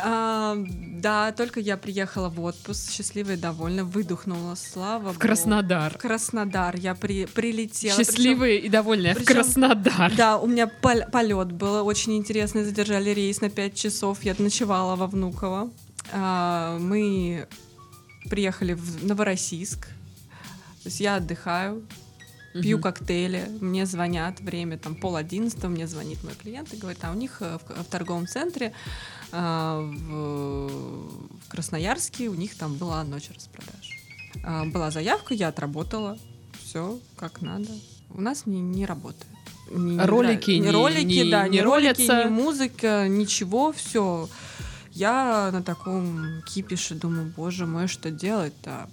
А, 0.00 0.56
да, 1.00 1.32
только 1.32 1.58
я 1.58 1.76
приехала 1.76 2.28
в 2.28 2.40
отпуск, 2.40 2.92
счастливая 2.92 3.34
и 3.34 3.36
довольна, 3.36 3.84
выдохнула, 3.84 4.54
слава 4.54 5.00
В 5.00 5.04
богу. 5.14 5.18
Краснодар. 5.18 5.92
В 5.94 5.98
Краснодар 5.98 6.76
я 6.76 6.94
при, 6.94 7.26
прилетела. 7.26 7.96
Счастливые 7.96 8.60
и 8.60 8.68
довольные. 8.68 9.14
В 9.14 9.16
причем- 9.18 9.34
Краснодар. 9.34 10.14
Да, 10.14 10.38
у 10.38 10.46
меня 10.46 10.68
пол- 10.68 11.10
полет 11.10 11.50
был 11.50 11.84
очень 11.84 12.16
интересный, 12.16 12.62
задержали 12.62 13.10
рейс 13.10 13.40
на 13.40 13.50
5 13.50 13.74
часов, 13.74 14.22
я 14.22 14.36
ночевала 14.38 14.94
во 14.94 15.08
Внуково. 15.08 15.70
А, 16.12 16.78
мы 16.78 17.48
приехали 18.30 18.72
в 18.72 19.04
Новороссийск, 19.04 19.86
то 20.82 20.86
есть 20.86 21.00
я 21.00 21.16
отдыхаю, 21.16 21.82
пью 22.54 22.78
Мгм. 22.78 22.82
коктейли, 22.82 23.48
мне 23.60 23.86
звонят, 23.86 24.40
время 24.40 24.78
там 24.78 24.94
пол 24.94 25.16
одиннадцатого, 25.16 25.70
мне 25.70 25.86
звонит 25.86 26.24
мой 26.24 26.34
клиент 26.34 26.72
и 26.72 26.76
говорит, 26.76 26.98
а 27.04 27.10
у 27.10 27.14
них 27.14 27.36
э, 27.40 27.58
в, 27.58 27.82
в 27.82 27.84
торговом 27.84 28.26
центре 28.26 28.72
а, 29.32 29.80
в, 29.82 30.68
в 31.46 31.48
Красноярске 31.48 32.28
у 32.28 32.34
них 32.34 32.56
там 32.56 32.74
была 32.74 33.04
ночь 33.04 33.30
распродаж. 33.34 33.90
А, 34.44 34.64
была 34.64 34.90
заявка, 34.90 35.34
я 35.34 35.48
отработала, 35.48 36.18
все 36.64 36.98
как 37.16 37.40
надо. 37.42 37.68
У 38.12 38.20
нас 38.20 38.46
не, 38.46 38.60
не 38.60 38.86
работает. 38.86 39.26
Не- 39.70 39.94
не 39.94 40.04
Ролики 40.04 40.50
нрав- 40.50 40.60
не- 40.66 40.70
ролики, 40.72 41.04
не- 41.24 41.30
да, 41.30 41.46
не 41.46 41.58
не 41.58 41.62
ролики, 41.62 41.98
ролятся. 42.00 42.24
не 42.24 42.30
музыка, 42.30 43.06
ничего, 43.08 43.70
все. 43.72 44.28
Я 45.00 45.48
на 45.50 45.62
таком 45.62 46.42
кипише 46.42 46.94
думаю, 46.94 47.32
боже 47.34 47.64
мой, 47.64 47.88
что 47.88 48.10
делать-то? 48.10 48.86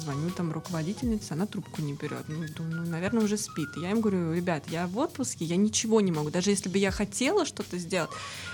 Звоню 0.00 0.30
там 0.30 0.52
руководительнице, 0.52 1.32
она 1.32 1.46
трубку 1.46 1.82
не 1.82 1.94
берет. 1.94 2.28
Ну, 2.28 2.46
думаю, 2.56 2.84
ну, 2.84 2.88
наверное, 2.88 3.24
уже 3.24 3.36
спит. 3.36 3.70
Я 3.76 3.90
им 3.90 4.00
говорю, 4.00 4.32
ребят, 4.32 4.62
я 4.68 4.86
в 4.86 4.96
отпуске, 4.96 5.44
я 5.44 5.56
ничего 5.56 6.00
не 6.00 6.12
могу. 6.12 6.30
Даже 6.30 6.50
если 6.50 6.68
бы 6.68 6.78
я 6.78 6.92
хотела 6.92 7.44
что-то 7.44 7.76
сделать, 7.78 8.10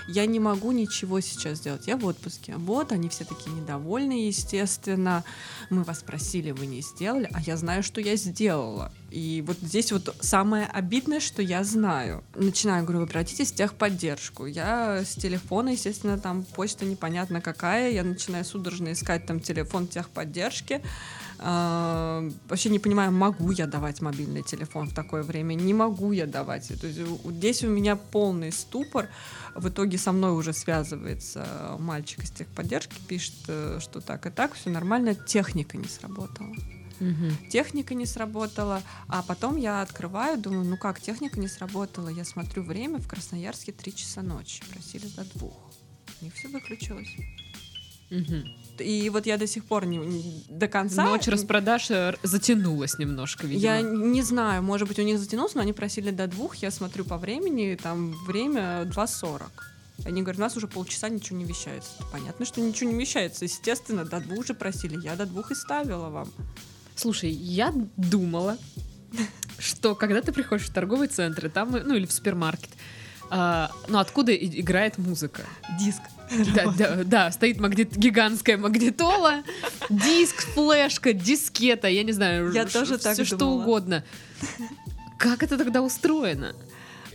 я 0.07 0.25
не 0.25 0.39
могу 0.39 0.71
ничего 0.71 1.19
сейчас 1.19 1.59
сделать. 1.59 1.85
Я 1.85 1.95
в 1.95 2.05
отпуске. 2.07 2.55
Вот, 2.57 2.91
они 2.91 3.07
все 3.09 3.23
такие 3.23 3.55
недовольны, 3.55 4.25
естественно. 4.25 5.23
Мы 5.69 5.83
вас 5.83 6.01
просили, 6.01 6.49
вы 6.49 6.65
не 6.65 6.81
сделали, 6.81 7.29
а 7.33 7.41
я 7.41 7.55
знаю, 7.55 7.83
что 7.83 8.01
я 8.01 8.15
сделала. 8.15 8.91
И 9.15 9.41
вот 9.47 9.55
здесь 9.61 9.93
вот 9.93 10.13
самое 10.19 10.65
обидное, 10.65 11.21
что 11.21 11.41
я 11.41 11.63
знаю. 11.63 12.21
Начинаю, 12.35 12.83
говорю, 12.83 12.99
вы 12.99 13.05
обратитесь 13.05 13.53
в 13.53 13.55
техподдержку. 13.55 14.45
Я 14.45 15.05
с 15.05 15.15
телефона, 15.15 15.69
естественно, 15.69 16.19
там 16.19 16.43
почта 16.43 16.83
непонятно 16.83 17.39
какая. 17.39 17.91
Я 17.91 18.03
начинаю 18.03 18.43
судорожно 18.43 18.91
искать 18.91 19.25
там 19.25 19.39
телефон 19.39 19.87
техподдержки. 19.87 20.81
А, 21.39 22.29
вообще 22.49 22.67
не 22.67 22.79
понимаю, 22.79 23.13
могу 23.13 23.51
я 23.51 23.67
давать 23.67 24.01
мобильный 24.01 24.43
телефон 24.43 24.89
в 24.89 24.93
такое 24.93 25.23
время, 25.23 25.53
не 25.53 25.73
могу 25.73 26.11
я 26.11 26.25
давать. 26.25 26.67
То 26.67 26.85
есть 26.85 26.99
здесь 27.25 27.63
у 27.63 27.69
меня 27.69 27.95
полный 27.95 28.51
ступор. 28.51 29.07
В 29.55 29.69
итоге 29.69 29.97
со 29.97 30.11
мной 30.11 30.33
уже 30.33 30.51
связывается 30.51 31.77
мальчик 31.79 32.21
из 32.25 32.31
техподдержки, 32.31 32.95
пишет, 33.07 33.35
э, 33.47 33.77
что 33.79 34.01
так 34.01 34.25
и 34.25 34.29
так, 34.29 34.55
все 34.55 34.69
нормально, 34.69 35.15
техника 35.15 35.77
не 35.77 35.87
сработала 35.87 36.53
Мгм. 36.99 37.31
техника 37.49 37.93
не 37.93 38.05
сработала, 38.05 38.81
а 39.07 39.21
потом 39.21 39.57
я 39.57 39.81
открываю, 39.81 40.37
думаю, 40.37 40.65
ну 40.65 40.77
как, 40.77 40.99
техника 41.01 41.39
не 41.39 41.47
сработала, 41.47 42.09
я 42.09 42.23
смотрю 42.25 42.63
время, 42.63 42.99
в 42.99 43.07
Красноярске 43.07 43.71
3 43.71 43.95
часа 43.95 44.21
ночи, 44.21 44.63
просили 44.71 45.07
до 45.15 45.23
двух. 45.35 45.53
у 46.21 46.25
них 46.25 46.33
все 46.33 46.47
выключилось. 46.47 47.09
Мгм. 48.09 48.43
И 48.79 49.09
вот 49.09 49.25
я 49.25 49.37
до 49.37 49.47
сих 49.47 49.65
пор 49.65 49.85
не, 49.85 49.97
не- 49.97 50.45
до 50.49 50.67
конца... 50.67 51.03
Ночь 51.05 51.27
распродаж 51.27 51.89
э, 51.91 52.15
затянулась 52.23 52.97
немножко, 52.99 53.47
видимо. 53.47 53.61
Я 53.63 53.81
не 53.81 54.21
знаю, 54.21 54.61
может 54.63 54.87
быть, 54.87 54.99
у 54.99 55.01
них 55.01 55.17
затянулся, 55.19 55.57
но 55.57 55.61
они 55.63 55.73
просили 55.73 56.11
до 56.11 56.27
двух. 56.27 56.57
Я 56.57 56.71
смотрю 56.71 57.03
по 57.05 57.17
времени, 57.17 57.77
там 57.81 58.11
время 58.25 58.83
2.40. 58.83 59.41
Они 60.05 60.21
говорят, 60.21 60.39
у 60.39 60.41
нас 60.41 60.57
уже 60.57 60.67
полчаса 60.67 61.09
ничего 61.09 61.37
не 61.39 61.45
вещается. 61.45 61.91
Понятно, 62.11 62.45
что 62.45 62.61
ничего 62.61 62.91
не 62.91 62.99
вещается. 62.99 63.45
Естественно, 63.45 64.03
до 64.05 64.19
двух 64.19 64.45
же 64.45 64.53
просили. 64.53 65.01
Я 65.01 65.15
до 65.15 65.25
двух 65.25 65.51
и 65.51 65.55
ставила 65.55 66.09
вам. 66.09 66.29
Слушай, 66.95 67.31
я 67.31 67.73
думала, 67.97 68.57
что 69.59 69.95
когда 69.95 70.21
ты 70.21 70.31
приходишь 70.31 70.67
в 70.67 70.73
торговый 70.73 71.07
центр, 71.07 71.49
там, 71.49 71.71
ну 71.71 71.95
или 71.95 72.05
в 72.05 72.11
супермаркет, 72.11 72.69
а, 73.29 73.71
ну 73.87 73.97
откуда 73.99 74.31
и- 74.31 74.61
играет 74.61 74.97
музыка? 74.97 75.43
Диск. 75.79 76.01
Да, 76.55 76.73
да, 76.77 77.03
да, 77.03 77.31
стоит 77.31 77.59
магнит, 77.59 77.95
гигантская 77.95 78.57
магнитола, 78.57 79.43
диск, 79.91 80.41
флешка, 80.53 81.13
дискета, 81.13 81.87
я 81.87 82.03
не 82.03 82.13
знаю, 82.13 82.51
Я 82.51 82.65
ш- 82.67 82.79
тоже 82.79 82.97
так 82.97 83.23
что 83.23 83.37
думала. 83.37 83.61
угодно. 83.61 84.03
Как 85.19 85.43
это 85.43 85.57
тогда 85.57 85.81
устроено? 85.83 86.55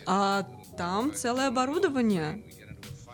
А 0.06 0.46
там 0.78 1.12
целое 1.14 1.48
оборудование, 1.48 2.42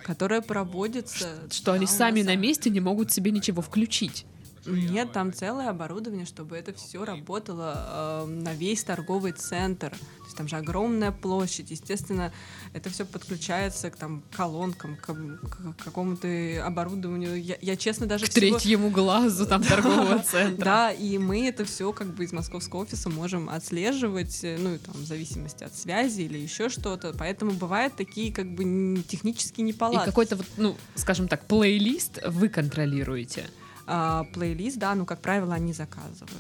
которое 0.04 0.42
проводится. 0.42 1.28
Что 1.50 1.72
они 1.72 1.86
сами 1.86 2.20
на 2.22 2.36
месте 2.36 2.68
не 2.70 2.80
могут 2.80 3.10
себе 3.10 3.30
ничего 3.30 3.62
включить. 3.62 4.26
Нет, 4.66 5.12
там 5.12 5.32
целое 5.32 5.68
оборудование, 5.70 6.26
чтобы 6.26 6.56
это 6.56 6.72
все 6.72 7.04
работало 7.04 8.24
э, 8.24 8.26
на 8.26 8.54
весь 8.54 8.84
торговый 8.84 9.32
центр. 9.32 9.90
То 9.90 10.24
есть 10.24 10.36
там 10.36 10.48
же 10.48 10.56
огромная 10.56 11.12
площадь. 11.12 11.70
Естественно, 11.70 12.32
это 12.72 12.90
все 12.90 13.04
подключается 13.04 13.90
к 13.90 13.96
там 13.96 14.22
колонкам, 14.36 14.96
к, 14.96 15.06
к 15.06 15.84
какому-то 15.84 16.62
оборудованию. 16.66 17.40
Я, 17.42 17.56
я, 17.60 17.76
честно 17.76 18.06
даже 18.06 18.26
К 18.26 18.30
всего- 18.30 18.58
третьему 18.58 18.90
глазу 18.90 19.46
там 19.46 19.62
торгового 19.64 20.18
центра. 20.20 20.64
Да, 20.64 20.90
и 20.92 21.18
мы 21.18 21.46
это 21.48 21.64
все 21.64 21.92
как 21.92 22.08
бы 22.14 22.24
из 22.24 22.32
московского 22.32 22.80
офиса 22.80 23.08
можем 23.10 23.48
отслеживать, 23.48 24.40
э, 24.42 24.56
ну, 24.58 24.74
и 24.74 24.78
там, 24.78 24.94
в 24.94 25.04
зависимости 25.06 25.62
от 25.64 25.74
связи 25.74 26.22
или 26.22 26.38
еще 26.38 26.68
что-то. 26.68 27.14
Поэтому 27.16 27.52
бывают 27.52 27.94
такие 27.96 28.32
как 28.32 28.52
бы 28.54 29.02
технические 29.08 29.64
И 29.66 29.68
неполадки. 29.68 30.06
какой-то 30.06 30.36
вот, 30.36 30.46
ну, 30.56 30.76
скажем 30.94 31.28
так, 31.28 31.44
плейлист 31.46 32.18
вы 32.26 32.48
контролируете. 32.48 33.46
А, 33.86 34.24
плейлист, 34.32 34.78
да, 34.78 34.94
ну, 34.94 35.06
как 35.06 35.20
правило, 35.20 35.54
они 35.54 35.72
заказывают. 35.72 36.30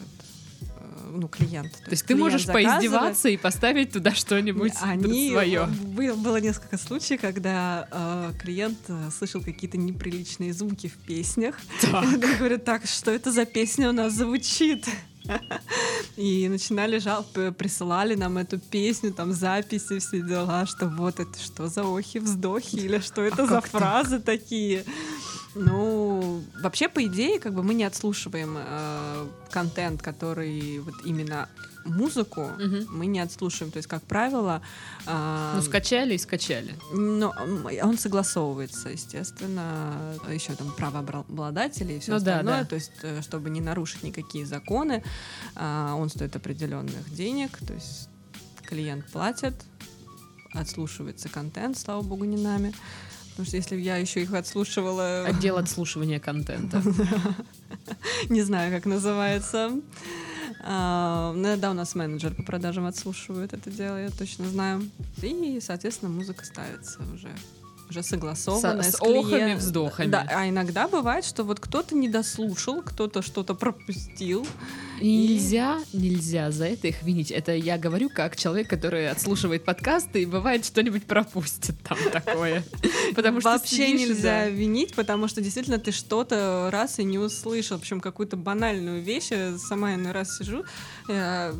Э, 0.62 1.10
Ну, 1.14 1.28
клиент. 1.28 1.72
То 1.84 1.90
есть 1.90 2.04
ты 2.04 2.16
можешь 2.16 2.46
поиздеваться 2.46 3.28
и 3.28 3.36
поставить 3.36 3.92
туда 3.92 4.12
что-нибудь 4.14 4.72
Они 4.82 5.30
свое. 5.30 5.66
Было, 5.66 6.40
несколько 6.40 6.76
случаев, 6.78 7.20
когда 7.20 7.86
э, 7.90 8.32
клиент 8.40 8.78
э, 8.88 9.10
слышал 9.16 9.40
какие-то 9.40 9.78
неприличные 9.78 10.52
звуки 10.52 10.88
в 10.88 10.96
песнях. 11.06 11.56
Так. 11.80 12.04
Я 12.04 12.36
говорю, 12.36 12.58
так, 12.58 12.86
что 12.86 13.10
это 13.10 13.32
за 13.32 13.44
песня 13.44 13.88
у 13.90 13.92
нас 13.92 14.14
звучит? 14.14 14.86
И 16.16 16.48
начинали 16.48 16.98
жалобы, 16.98 17.52
присылали 17.56 18.14
нам 18.14 18.38
эту 18.38 18.58
песню, 18.58 19.12
там 19.12 19.32
записи, 19.32 19.98
все 19.98 20.22
дела, 20.22 20.64
что 20.66 20.86
вот 20.88 21.20
это 21.20 21.38
что 21.38 21.68
за 21.68 21.82
охи-вздохи, 21.82 22.76
или 22.76 22.98
что 23.00 23.22
это 23.22 23.42
А 23.42 23.46
за 23.46 23.54
как 23.56 23.68
так? 23.68 23.80
фразы 23.80 24.20
такие. 24.20 24.84
Ну, 25.54 26.42
вообще, 26.62 26.88
по 26.88 27.02
идее, 27.04 27.38
как 27.38 27.54
бы 27.54 27.62
мы 27.62 27.74
не 27.74 27.84
отслушиваем 27.84 28.56
э, 28.58 29.26
контент, 29.50 30.02
который 30.02 30.78
вот 30.80 30.94
именно 31.04 31.48
музыку, 31.86 32.50
Мгм. 32.58 32.86
мы 32.90 33.06
не 33.06 33.20
отслушиваем. 33.20 33.72
То 33.72 33.78
есть, 33.78 33.88
как 33.88 34.02
правило, 34.02 34.60
а, 35.06 35.54
Ну, 35.56 35.62
скачали 35.62 36.14
и 36.14 36.18
скачали. 36.18 36.74
но 36.92 37.34
он 37.82 37.98
согласовывается, 37.98 38.90
естественно, 38.90 39.94
еще 40.30 40.54
там 40.54 40.72
правообладатели 40.72 41.94
и 41.94 41.98
все 42.00 42.12
Ну 42.12 42.18
да, 42.20 42.32
остальное. 42.38 42.60
да. 42.62 42.64
То 42.66 42.74
есть, 42.76 42.92
э, 43.02 43.22
чтобы 43.22 43.50
не 43.50 43.60
нарушить 43.60 44.02
никакие 44.02 44.44
законы, 44.46 45.02
а, 45.54 45.94
он 45.94 46.08
стоит 46.10 46.36
определенных 46.36 47.12
денег. 47.14 47.56
То 47.66 47.74
есть 47.74 48.08
клиент 48.66 49.06
платит, 49.12 49.54
отслушивается 50.52 51.28
контент, 51.28 51.78
слава 51.78 52.02
богу, 52.02 52.24
не 52.24 52.36
нами. 52.36 52.72
Потому 53.30 53.46
что 53.48 53.56
если 53.58 53.74
бы 53.74 53.82
я 53.82 53.98
еще 53.98 54.22
их 54.22 54.32
отслушивала, 54.32 55.26
Отдел 55.26 55.56
отслушивания 55.58 56.18
контента. 56.18 56.82
не 58.30 58.42
знаю, 58.42 58.72
как 58.72 58.86
называется. 58.86 59.72
А, 60.60 61.32
ну, 61.34 61.56
да, 61.56 61.70
у 61.70 61.74
нас 61.74 61.94
менеджер 61.94 62.34
по 62.34 62.42
продажам 62.42 62.86
отслушивает 62.86 63.52
это 63.52 63.70
дело, 63.70 64.02
я 64.02 64.10
точно 64.10 64.48
знаю. 64.48 64.82
И, 65.22 65.58
соответственно, 65.60 66.10
музыка 66.10 66.44
ставится 66.44 67.00
уже 67.14 67.28
уже 67.88 68.02
согласованная 68.02 68.82
Со- 68.82 68.90
с, 68.90 68.96
с 68.96 69.00
охами, 69.00 69.54
вздохами. 69.54 70.10
Да, 70.10 70.26
а 70.30 70.48
иногда 70.48 70.88
бывает, 70.88 71.24
что 71.24 71.44
вот 71.44 71.60
кто-то 71.60 71.94
не 71.94 72.08
дослушал, 72.08 72.82
кто-то 72.82 73.22
что-то 73.22 73.54
пропустил. 73.54 74.46
И 75.00 75.28
нельзя, 75.28 75.78
нельзя 75.92 76.50
за 76.50 76.66
это 76.66 76.88
их 76.88 77.02
винить. 77.02 77.30
Это 77.30 77.52
я 77.52 77.78
говорю 77.78 78.08
как 78.08 78.36
человек, 78.36 78.68
который 78.68 79.08
отслушивает 79.10 79.64
подкасты 79.64 80.22
и 80.22 80.26
бывает 80.26 80.64
что-нибудь 80.64 81.04
пропустит 81.04 81.76
там 81.82 81.98
такое. 82.12 82.64
Потому 83.14 83.40
что 83.40 83.50
Вообще 83.50 83.92
нельзя 83.92 84.48
винить, 84.48 84.94
потому 84.94 85.28
что 85.28 85.40
действительно 85.40 85.78
ты 85.78 85.92
что-то 85.92 86.68
раз 86.72 86.98
и 86.98 87.04
не 87.04 87.18
услышал, 87.18 87.78
причем 87.78 88.00
какую-то 88.00 88.36
банальную 88.36 89.02
вещь. 89.02 89.30
Я 89.30 89.56
сама 89.58 89.94
иной 89.94 90.12
раз 90.12 90.36
сижу, 90.38 90.64
э, 91.08 91.54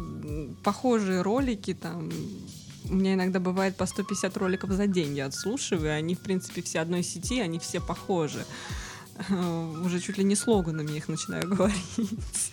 похожие 0.62 1.22
ролики 1.22 1.74
там. 1.74 2.10
У 2.88 2.94
меня 2.94 3.14
иногда 3.14 3.40
бывает 3.40 3.76
по 3.76 3.86
150 3.86 4.36
роликов 4.36 4.70
за 4.70 4.86
день 4.86 5.16
я 5.16 5.26
отслушиваю, 5.26 5.94
они, 5.96 6.14
в 6.14 6.20
принципе, 6.20 6.62
все 6.62 6.80
одной 6.80 7.02
сети, 7.02 7.40
они 7.40 7.58
все 7.58 7.80
похожи. 7.80 8.44
Э, 9.28 9.80
Уже 9.84 10.00
чуть 10.00 10.18
ли 10.18 10.24
не 10.24 10.36
слоганами 10.36 10.96
их 10.96 11.08
начинаю 11.08 11.48
говорить. 11.54 12.52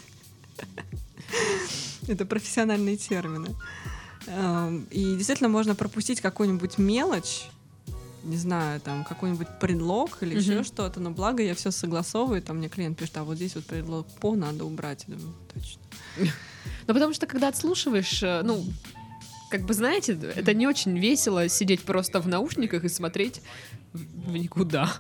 Это 2.08 2.26
профессиональные 2.26 2.98
термины. 2.98 3.56
Эм, 4.28 4.86
И 4.92 5.16
действительно 5.16 5.50
можно 5.50 5.76
пропустить 5.76 6.22
какую-нибудь 6.22 6.78
мелочь, 6.78 7.46
не 8.24 8.38
знаю, 8.38 8.80
там 8.82 9.04
какой-нибудь 9.04 9.48
предлог 9.60 10.18
или 10.24 10.38
еще 10.40 10.56
Мгм. 10.56 10.64
что-то, 10.64 11.00
но 11.00 11.12
благо 11.12 11.44
я 11.44 11.54
все 11.56 11.72
согласовываю, 11.72 12.42
там 12.42 12.58
мне 12.58 12.70
клиент 12.70 12.98
пишет, 12.98 13.18
а 13.18 13.24
вот 13.24 13.36
здесь 13.36 13.56
вот 13.56 13.66
предлог 13.66 14.08
по 14.20 14.36
надо 14.36 14.64
убрать. 14.66 15.06
Я 15.08 15.16
думаю, 15.16 15.36
точно. 15.54 15.82
Ну, 16.88 16.94
потому 16.94 17.14
что, 17.14 17.28
когда 17.28 17.50
отслушиваешь, 17.50 18.24
э, 18.24 18.42
ну, 18.44 18.64
как 19.54 19.62
бы, 19.66 19.76
знаете, 19.76 20.18
это 20.36 20.52
не 20.56 20.66
очень 20.66 20.98
весело 20.98 21.48
сидеть 21.48 21.84
просто 21.84 22.20
в 22.20 22.28
наушниках 22.28 22.86
и 22.86 22.90
смотреть 22.90 23.40
в 23.94 24.34
никуда. 24.34 24.92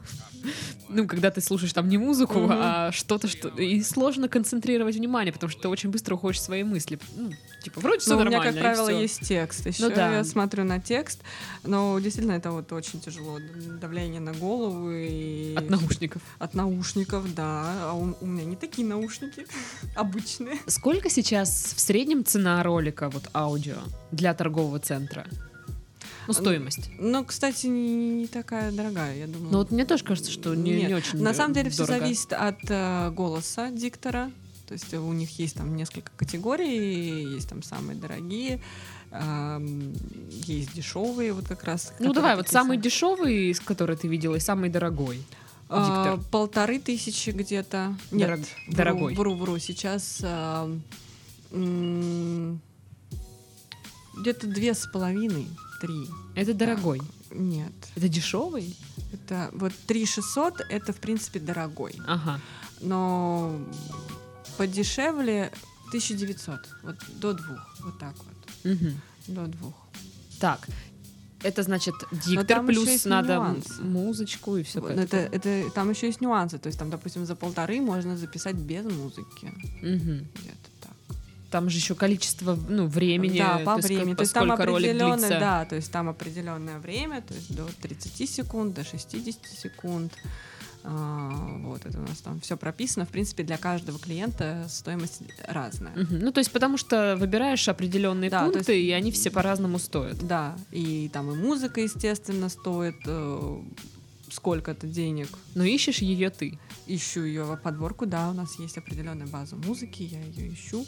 Ну, 0.89 1.07
когда 1.07 1.31
ты 1.31 1.39
слушаешь 1.41 1.71
там 1.73 1.87
не 1.87 1.97
музыку, 1.97 2.37
Мгм. 2.39 2.51
а 2.53 2.91
что-то, 2.91 3.27
что... 3.27 3.47
И 3.47 3.81
сложно 3.81 4.27
концентрировать 4.27 4.95
внимание, 4.95 5.31
потому 5.31 5.49
что 5.49 5.61
ты 5.61 5.69
очень 5.69 5.89
быстро 5.89 6.15
уходишь 6.15 6.39
в 6.39 6.43
свои 6.43 6.63
мысли. 6.63 6.99
Ну, 7.15 7.31
типа, 7.63 7.79
вроде 7.79 7.99
все 7.99 8.11
Но 8.11 8.17
у 8.17 8.19
нормально. 8.25 8.43
меня, 8.43 8.51
как 8.53 8.61
правило, 8.61 8.89
всё. 8.89 8.99
есть 8.99 9.21
текст. 9.21 9.65
Еще 9.65 9.81
Ну 9.87 9.95
да. 9.95 10.17
я 10.17 10.23
смотрю 10.25 10.65
на 10.65 10.79
текст, 10.81 11.21
но 11.63 11.97
действительно 11.99 12.33
это 12.33 12.51
вот 12.51 12.71
очень 12.73 12.99
тяжело. 12.99 13.39
Давление 13.81 14.19
на 14.19 14.33
голову 14.33 14.91
и... 14.91 15.55
От 15.55 15.69
наушников. 15.69 16.21
От 16.39 16.53
наушников, 16.53 17.33
да. 17.33 17.89
А 17.89 17.93
у, 17.93 18.15
у 18.19 18.25
меня 18.25 18.43
не 18.43 18.57
такие 18.57 18.85
наушники 18.85 19.47
обычные. 19.95 20.57
Сколько 20.67 21.09
сейчас 21.09 21.73
в 21.75 21.79
среднем 21.79 22.25
цена 22.25 22.61
ролика, 22.63 23.09
вот 23.09 23.29
аудио, 23.33 23.77
для 24.11 24.33
торгового 24.33 24.79
центра? 24.79 25.25
Ну, 26.27 26.33
стоимость. 26.33 26.89
Но, 26.99 27.23
кстати, 27.23 27.67
не, 27.67 27.95
не 28.21 28.27
такая 28.27 28.71
дорогая, 28.71 29.17
я 29.17 29.27
думаю. 29.27 29.51
Ну, 29.51 29.57
вот 29.59 29.71
мне 29.71 29.85
тоже 29.85 30.03
кажется, 30.03 30.31
что 30.31 30.55
не, 30.55 30.71
Нет, 30.75 30.87
не 30.89 30.93
очень 30.95 31.21
На 31.21 31.29
э, 31.29 31.33
самом 31.33 31.53
деле 31.53 31.69
все 31.69 31.85
дорого. 31.85 31.99
зависит 32.05 32.33
от 32.33 32.59
э, 32.69 33.11
голоса 33.11 33.69
диктора. 33.71 34.31
То 34.67 34.73
есть 34.73 34.93
у 34.93 35.11
них 35.13 35.37
есть 35.39 35.55
там 35.55 35.75
несколько 35.75 36.11
категорий, 36.15 37.33
есть 37.35 37.49
там 37.49 37.61
самые 37.61 37.97
дорогие, 37.99 38.61
эм, 39.11 39.93
есть 40.29 40.73
дешевые, 40.73 41.33
вот 41.33 41.47
как 41.47 41.65
раз. 41.65 41.93
Ну, 41.99 42.13
давай, 42.13 42.35
вот 42.37 42.47
самый 42.47 42.77
сам- 42.77 42.81
дешевый, 42.81 43.49
из 43.51 43.59
который 43.59 43.97
ты 43.97 44.07
видела, 44.07 44.35
и 44.35 44.39
самый 44.39 44.69
дорогой. 44.69 45.21
А, 45.69 46.05
диктор. 46.15 46.29
полторы 46.31 46.79
тысячи 46.79 47.31
где-то. 47.31 47.95
Нет, 48.11 48.29
Дорог- 48.29 48.39
вру, 48.67 48.75
дорогой. 48.75 49.15
Вру, 49.15 49.35
вру. 49.35 49.59
Сейчас 49.59 50.21
а, 50.23 50.71
м, 51.51 52.59
где-то 54.17 54.47
две 54.47 54.73
с 54.73 54.87
половиной, 54.87 55.47
три. 55.83 56.07
Это 56.35 56.53
дорогой. 56.53 57.01
Нет, 57.31 57.73
Это 57.95 58.07
дешевый? 58.07 58.75
это 59.11 59.49
вот 59.53 59.73
три 59.87 60.05
шестьсот, 60.05 60.61
это 60.69 60.93
в 60.93 60.97
принципе 60.97 61.39
дорогой. 61.39 61.93
Ага. 62.07 62.39
но 62.81 63.59
подешевле 64.57 65.51
1900, 65.87 66.59
вот 66.83 66.95
до 67.19 67.33
двух, 67.33 67.59
вот 67.83 67.99
так 67.99 68.15
вот, 68.17 68.71
Мгм. 68.73 69.01
до 69.27 69.45
двух. 69.47 69.73
Так. 70.39 70.67
Это 71.43 71.61
значит 71.63 71.95
диктор, 72.25 72.65
плюс 72.65 73.03
надо 73.05 73.33
нюанс. 73.35 73.79
музычку 73.79 74.55
и 74.55 74.63
все. 74.63 74.79
Вот 74.79 74.91
это, 74.91 75.17
это, 75.17 75.69
там 75.75 75.89
еще 75.89 76.07
есть 76.07 76.21
нюансы, 76.21 76.57
то 76.57 76.67
есть 76.67 76.79
там, 76.79 76.89
допустим, 76.89 77.25
за 77.25 77.35
полторы 77.35 77.81
можно 77.81 78.15
записать 78.17 78.55
без 78.55 78.85
музыки, 78.85 79.51
где-то 79.81 80.69
так. 80.72 80.72
Там 81.53 81.69
же 81.69 81.77
еще 81.77 81.95
количество, 81.95 82.57
ну, 82.69 82.87
времени. 82.87 83.37
Да, 83.37 83.59
по 83.59 83.65
то 83.65 83.75
есть 83.77 83.87
времени. 83.89 84.09
как- 84.09 84.17
То 84.17 84.23
есть 84.23 84.33
там 84.33 84.51
определенное, 84.51 85.39
да, 85.39 85.65
то 85.65 85.75
есть 85.75 85.91
там 85.91 86.09
определенное 86.09 86.79
время, 86.79 87.21
то 87.21 87.33
есть 87.35 87.55
до 87.55 87.65
30 87.81 88.25
секунд, 88.25 88.73
до 88.73 88.83
60 88.83 89.45
секунд. 89.47 90.11
А, 90.85 91.29
вот 91.63 91.85
это 91.85 91.97
у 91.97 92.01
нас 92.01 92.17
там 92.19 92.41
все 92.41 92.57
прописано. 92.57 93.05
В 93.05 93.09
принципе, 93.09 93.43
для 93.43 93.57
каждого 93.57 93.97
клиента 93.99 94.65
стоимость 94.67 95.21
разная. 95.47 95.93
Мгм. 95.95 96.19
Ну, 96.19 96.31
то 96.33 96.39
есть 96.39 96.51
потому 96.51 96.77
что 96.77 97.15
выбираешь 97.17 97.69
определенные 97.69 98.29
Да, 98.29 98.41
пункты, 98.43 98.73
есть- 98.73 98.89
и 98.89 98.91
они 98.91 99.11
все 99.11 99.29
по-разному 99.31 99.79
стоят. 99.79 100.17
Да, 100.27 100.57
и 100.71 101.09
там 101.13 101.31
и 101.31 101.35
музыка, 101.35 101.79
естественно, 101.79 102.49
стоит 102.49 102.97
э, 103.05 103.61
сколько-то 104.29 104.87
денег. 104.87 105.29
Но 105.55 105.63
ищешь 105.63 105.99
ее 105.99 106.29
ты. 106.29 106.59
Ищу 106.87 107.23
ее 107.23 107.57
подборку, 107.63 108.05
да, 108.05 108.29
у 108.29 108.33
нас 108.33 108.59
есть 108.59 108.77
определенная 108.77 109.27
база 109.27 109.55
музыки, 109.55 110.03
я 110.03 110.21
ее 110.21 110.51
ищу. 110.53 110.85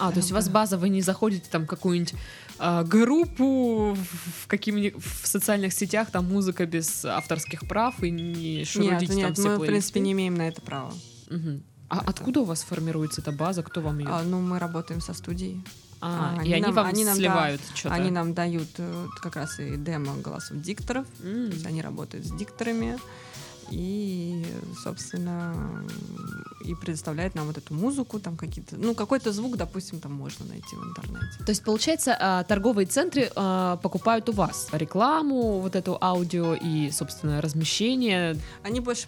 А, 0.00 0.10
то 0.10 0.16
есть 0.18 0.32
у 0.32 0.34
вас 0.34 0.46
Да. 0.46 0.52
база, 0.52 0.78
вы 0.78 0.88
не 0.88 1.02
заходите 1.02 1.48
там 1.50 1.64
в 1.64 1.66
какую-нибудь 1.66 2.14
а, 2.58 2.82
группу 2.84 3.94
в, 3.94 4.46
каким 4.46 4.76
в 4.98 5.26
социальных 5.26 5.72
сетях, 5.72 6.10
там 6.10 6.26
музыка 6.28 6.66
без 6.66 7.04
авторских 7.04 7.68
прав, 7.68 8.02
и 8.02 8.10
не 8.10 8.56
Нет, 8.58 8.68
шурудите 8.68 9.06
там 9.06 9.16
нет, 9.16 9.32
все 9.38 9.48
мы, 9.48 9.54
в 9.54 9.58
плейлисты? 9.58 9.66
принципе, 9.66 10.00
не 10.00 10.12
имеем 10.12 10.34
на 10.34 10.48
это 10.48 10.60
права. 10.62 10.92
Мгм. 11.30 11.62
А 11.88 11.96
Это- 11.98 12.10
откуда 12.10 12.40
у 12.40 12.44
вас 12.44 12.62
формируется 12.62 13.20
эта 13.20 13.32
база? 13.32 13.62
Кто 13.62 13.80
вам 13.80 13.98
ее? 13.98 14.08
А, 14.08 14.22
ну, 14.22 14.40
мы 14.40 14.58
работаем 14.58 15.00
со 15.00 15.12
студией. 15.14 15.62
А, 16.02 16.36
а, 16.40 16.44
и 16.44 16.52
они 16.52 16.62
нам- 16.62 16.72
вам 16.74 16.86
они 16.86 17.04
нам, 17.04 17.14
да, 17.14 17.18
сливают 17.20 17.60
что-то. 17.74 17.94
Они 17.94 18.10
нам 18.10 18.32
дают 18.32 18.68
э, 18.78 19.06
как 19.20 19.36
раз 19.36 19.58
и 19.60 19.76
демо 19.76 20.16
голосов 20.16 20.56
дикторов. 20.62 21.06
М. 21.22 21.48
То 21.50 21.54
есть 21.56 21.66
они 21.66 21.82
работают 21.82 22.24
с 22.26 22.30
дикторами 22.32 22.98
и, 23.70 24.44
собственно, 24.82 25.84
и 26.64 26.74
предоставляют 26.74 27.34
нам 27.34 27.46
вот 27.46 27.58
эту 27.58 27.74
музыку, 27.74 28.18
там 28.20 28.36
какие-то, 28.36 28.76
ну, 28.76 28.94
какой-то 28.94 29.32
звук, 29.32 29.56
допустим, 29.56 30.00
там 30.00 30.12
можно 30.12 30.44
найти 30.46 30.76
в 30.76 30.82
интернете. 30.88 31.44
То 31.44 31.50
есть, 31.50 31.64
получается, 31.64 32.16
а, 32.18 32.44
торговые 32.44 32.86
центры 32.86 33.30
а, 33.34 33.76
покупают 33.76 34.28
у 34.28 34.32
вас 34.32 34.68
рекламу, 34.72 35.60
вот 35.60 35.76
эту 35.76 35.98
аудио 36.00 36.54
и, 36.54 36.90
собственно, 36.90 37.40
размещение. 37.40 38.36
Они 38.62 38.80
больше 38.80 39.06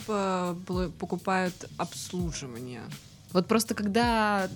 покупают 0.98 1.54
обслуживание. 1.76 2.82
Вот 3.32 3.46
просто 3.46 3.74
когда 3.74 4.48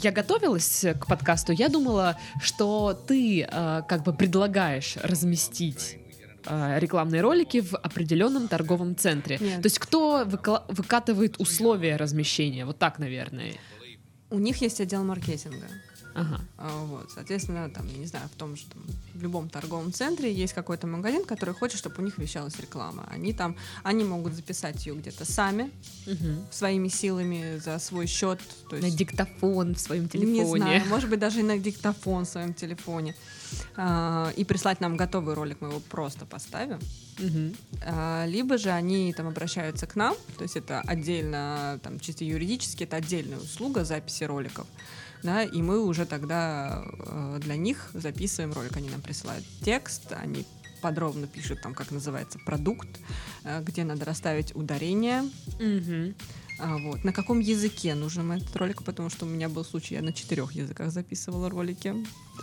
я 0.00 0.12
готовилась 0.12 0.84
к 1.00 1.06
подкасту, 1.06 1.52
я 1.52 1.68
думала, 1.68 2.16
что 2.40 2.98
ты 3.06 3.46
а, 3.50 3.82
как 3.82 4.04
бы 4.04 4.12
предлагаешь 4.12 4.96
разместить 5.02 5.98
а, 6.46 6.78
рекламные 6.78 7.20
ролики 7.20 7.60
в 7.60 7.74
определенном 7.74 8.48
торговом 8.48 8.96
центре. 8.96 9.38
Нет. 9.40 9.62
То 9.62 9.66
есть 9.66 9.78
кто 9.78 10.24
выкатывает 10.26 11.38
условия 11.38 11.96
размещения? 11.96 12.64
Вот 12.64 12.78
так, 12.78 12.98
наверное. 12.98 13.52
У 14.30 14.38
них 14.38 14.56
есть 14.58 14.80
отдел 14.80 15.04
маркетинга. 15.04 15.66
Ага. 16.16 16.40
А, 16.56 16.84
Вот, 16.86 17.10
соответственно, 17.14 17.68
там, 17.68 17.86
я 17.88 17.98
не 17.98 18.06
знаю, 18.06 18.26
в 18.34 18.36
том 18.38 18.56
же 18.56 18.64
там, 18.72 18.82
в 19.14 19.22
любом 19.22 19.48
торговом 19.50 19.92
центре 19.92 20.32
есть 20.32 20.54
какой-то 20.54 20.86
магазин, 20.86 21.24
который 21.24 21.54
хочет, 21.54 21.78
чтобы 21.78 21.96
у 21.98 22.02
них 22.02 22.16
вещалась 22.18 22.58
реклама. 22.58 23.06
Они 23.10 23.32
там, 23.34 23.54
они 23.84 24.02
могут 24.04 24.32
записать 24.34 24.86
ее 24.86 24.94
где-то 24.94 25.24
сами 25.26 25.70
Мгм. 26.06 26.46
своими 26.50 26.88
силами 26.88 27.58
за 27.64 27.78
свой 27.78 28.06
счет. 28.06 28.40
То 28.70 28.76
На 28.76 28.86
есть, 28.86 28.96
диктофон 28.96 29.74
в 29.74 29.78
своем 29.80 30.04
не 30.04 30.08
телефоне. 30.08 30.62
знаю, 30.62 30.86
может 30.86 31.10
быть 31.10 31.20
даже 31.20 31.40
и 31.40 31.42
на 31.42 31.58
диктофон 31.58 32.24
в 32.24 32.28
своем 32.28 32.54
телефоне 32.54 33.14
А, 33.76 34.32
и 34.36 34.44
прислать 34.44 34.80
нам 34.80 34.96
готовый 34.96 35.34
ролик, 35.34 35.58
мы 35.60 35.68
его 35.68 35.80
просто 35.80 36.24
поставим. 36.26 36.80
Мгм. 37.18 37.54
А, 37.84 38.24
Либо 38.26 38.58
же 38.58 38.70
они 38.70 39.12
там 39.12 39.28
обращаются 39.28 39.86
к 39.86 39.96
нам, 39.96 40.16
то 40.36 40.42
есть 40.42 40.56
это 40.56 40.80
отдельно, 40.80 41.78
там 41.82 42.00
чисто 42.00 42.24
юридически, 42.24 42.84
это 42.84 42.96
отдельная 42.96 43.38
услуга 43.38 43.84
записи 43.84 44.24
роликов. 44.24 44.66
Да, 45.22 45.42
и 45.42 45.62
мы 45.62 45.84
уже 45.84 46.06
тогда 46.06 46.84
э, 46.86 47.38
для 47.40 47.56
них 47.56 47.90
записываем 47.94 48.52
ролик. 48.52 48.76
Они 48.76 48.88
нам 48.90 49.00
присылают 49.00 49.44
текст, 49.62 50.12
они 50.12 50.46
подробно 50.82 51.26
пишут 51.26 51.62
там, 51.62 51.74
как 51.74 51.90
называется 51.90 52.38
продукт, 52.44 52.88
э, 53.44 53.62
где 53.62 53.84
надо 53.84 54.04
расставить 54.04 54.54
ударение, 54.54 55.22
Мгм. 55.58 56.14
А, 56.58 56.78
вот. 56.78 57.04
На 57.04 57.12
каком 57.12 57.38
языке 57.40 57.94
нужен 57.94 58.30
этот 58.32 58.54
ролик, 58.56 58.82
потому 58.82 59.10
что 59.10 59.26
у 59.26 59.28
меня 59.28 59.48
был 59.48 59.64
случай, 59.64 59.94
я 59.94 60.02
на 60.02 60.12
четырех 60.12 60.52
языках 60.52 60.90
записывала 60.90 61.50
ролики. 61.50 61.94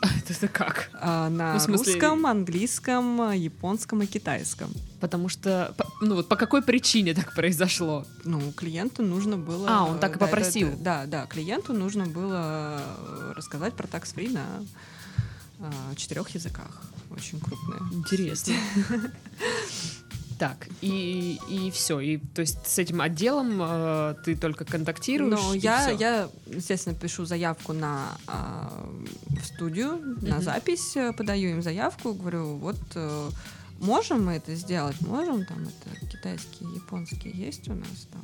Это, 0.02 0.34
это 0.34 0.48
как? 0.48 0.90
А, 0.94 1.30
на 1.30 1.54
Ну, 1.54 1.60
смысле- 1.60 1.94
русском, 1.94 2.26
английском, 2.26 3.32
японском 3.32 4.02
и 4.02 4.06
китайском. 4.06 4.72
Потому 5.00 5.30
что, 5.30 5.76
ну 6.02 6.16
вот 6.16 6.28
по 6.30 6.36
какой 6.36 6.62
причине 6.62 7.14
так 7.14 7.34
произошло? 7.36 8.06
Ну, 8.24 8.52
клиенту 8.54 9.04
нужно 9.04 9.38
было... 9.38 9.68
А, 9.70 9.84
он 9.84 10.00
так 10.00 10.16
и 10.16 10.20
да, 10.20 10.26
попросил. 10.26 10.70
это- 10.70 10.78
да, 10.78 11.06
да, 11.06 11.26
клиенту 11.26 11.74
нужно 11.74 12.06
было 12.06 12.80
э, 12.80 13.34
рассказать 13.36 13.74
про 13.74 13.88
такс-фри 13.88 14.30
на 14.30 14.46
а, 15.60 15.96
четырех 15.96 16.30
языках. 16.30 16.84
Очень 17.16 17.40
крупные. 17.40 17.80
Интересно. 17.94 18.54
Так, 20.40 20.68
и, 20.82 21.40
и 21.50 21.72
все. 21.72 22.00
И, 22.00 22.18
то 22.18 22.42
есть 22.42 22.58
с 22.66 22.80
этим 22.80 23.02
отделом 23.02 23.60
э, 23.62 24.16
ты 24.26 24.36
только 24.36 24.66
контактируешь? 24.66 25.56
И 25.56 25.60
я, 25.60 25.88
всё? 25.88 25.98
я, 25.98 26.30
естественно, 26.48 26.96
пишу 26.96 27.26
заявку 27.26 27.74
на 27.74 28.18
а, 28.28 28.72
в 29.30 29.46
студию, 29.46 30.00
на 30.22 30.36
Мгм. 30.36 30.42
запись, 30.44 30.96
э, 30.96 31.14
подаю 31.14 31.52
им 31.52 31.62
заявку, 31.62 32.14
говорю, 32.14 32.56
вот 32.58 32.80
э, 32.96 33.30
можем 33.80 34.26
мы 34.26 34.34
это 34.34 34.56
сделать, 34.56 35.00
можем, 35.02 35.46
там 35.46 35.60
это 35.64 36.06
китайские, 36.08 36.74
японские 36.76 37.34
есть 37.34 37.68
у 37.70 37.74
нас 37.76 38.08
там. 38.12 38.24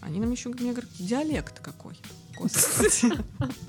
Они 0.00 0.18
нам 0.18 0.30
еще 0.30 0.48
мне 0.48 0.70
говорят, 0.72 0.90
диалект 0.98 1.60
какой. 1.60 1.94
Господи. 2.36 3.12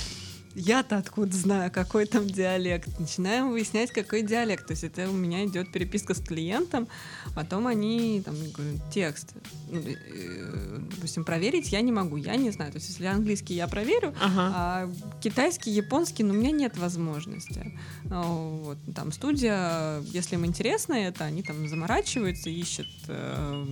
Я-то 0.54 0.96
откуда 0.98 1.36
знаю, 1.36 1.70
какой 1.70 2.06
там 2.06 2.26
диалект. 2.26 2.98
Начинаем 2.98 3.50
выяснять, 3.50 3.92
какой 3.92 4.22
диалект. 4.22 4.66
То 4.66 4.72
есть 4.72 4.82
это 4.84 5.08
у 5.08 5.12
меня 5.12 5.44
идет 5.46 5.70
переписка 5.70 6.12
с 6.14 6.18
клиентом, 6.20 6.88
потом 7.36 7.66
они 7.68 8.20
там 8.24 8.34
говорю, 8.52 8.80
текст, 8.92 9.34
ну, 9.70 9.80
э, 9.80 10.78
допустим, 10.90 11.24
проверить 11.24 11.70
я 11.70 11.80
не 11.82 11.92
могу, 11.92 12.16
я 12.16 12.34
не 12.36 12.50
знаю. 12.50 12.72
То 12.72 12.78
есть 12.78 12.88
если 12.88 13.06
английский 13.06 13.54
я 13.54 13.68
проверю, 13.68 14.12
Ага. 14.20 14.52
а 14.54 14.90
китайский, 15.20 15.70
японский, 15.70 16.24
ну, 16.24 16.34
у 16.34 16.36
меня 16.36 16.50
нет 16.50 16.76
возможности. 16.76 17.72
А, 18.10 18.22
Вот, 18.22 18.78
там 18.94 19.12
студия, 19.12 20.00
если 20.12 20.34
им 20.34 20.44
интересно 20.44 20.94
это, 20.94 21.24
они 21.24 21.42
там 21.42 21.68
заморачиваются, 21.68 22.50
ищут 22.50 22.88
э, 23.06 23.66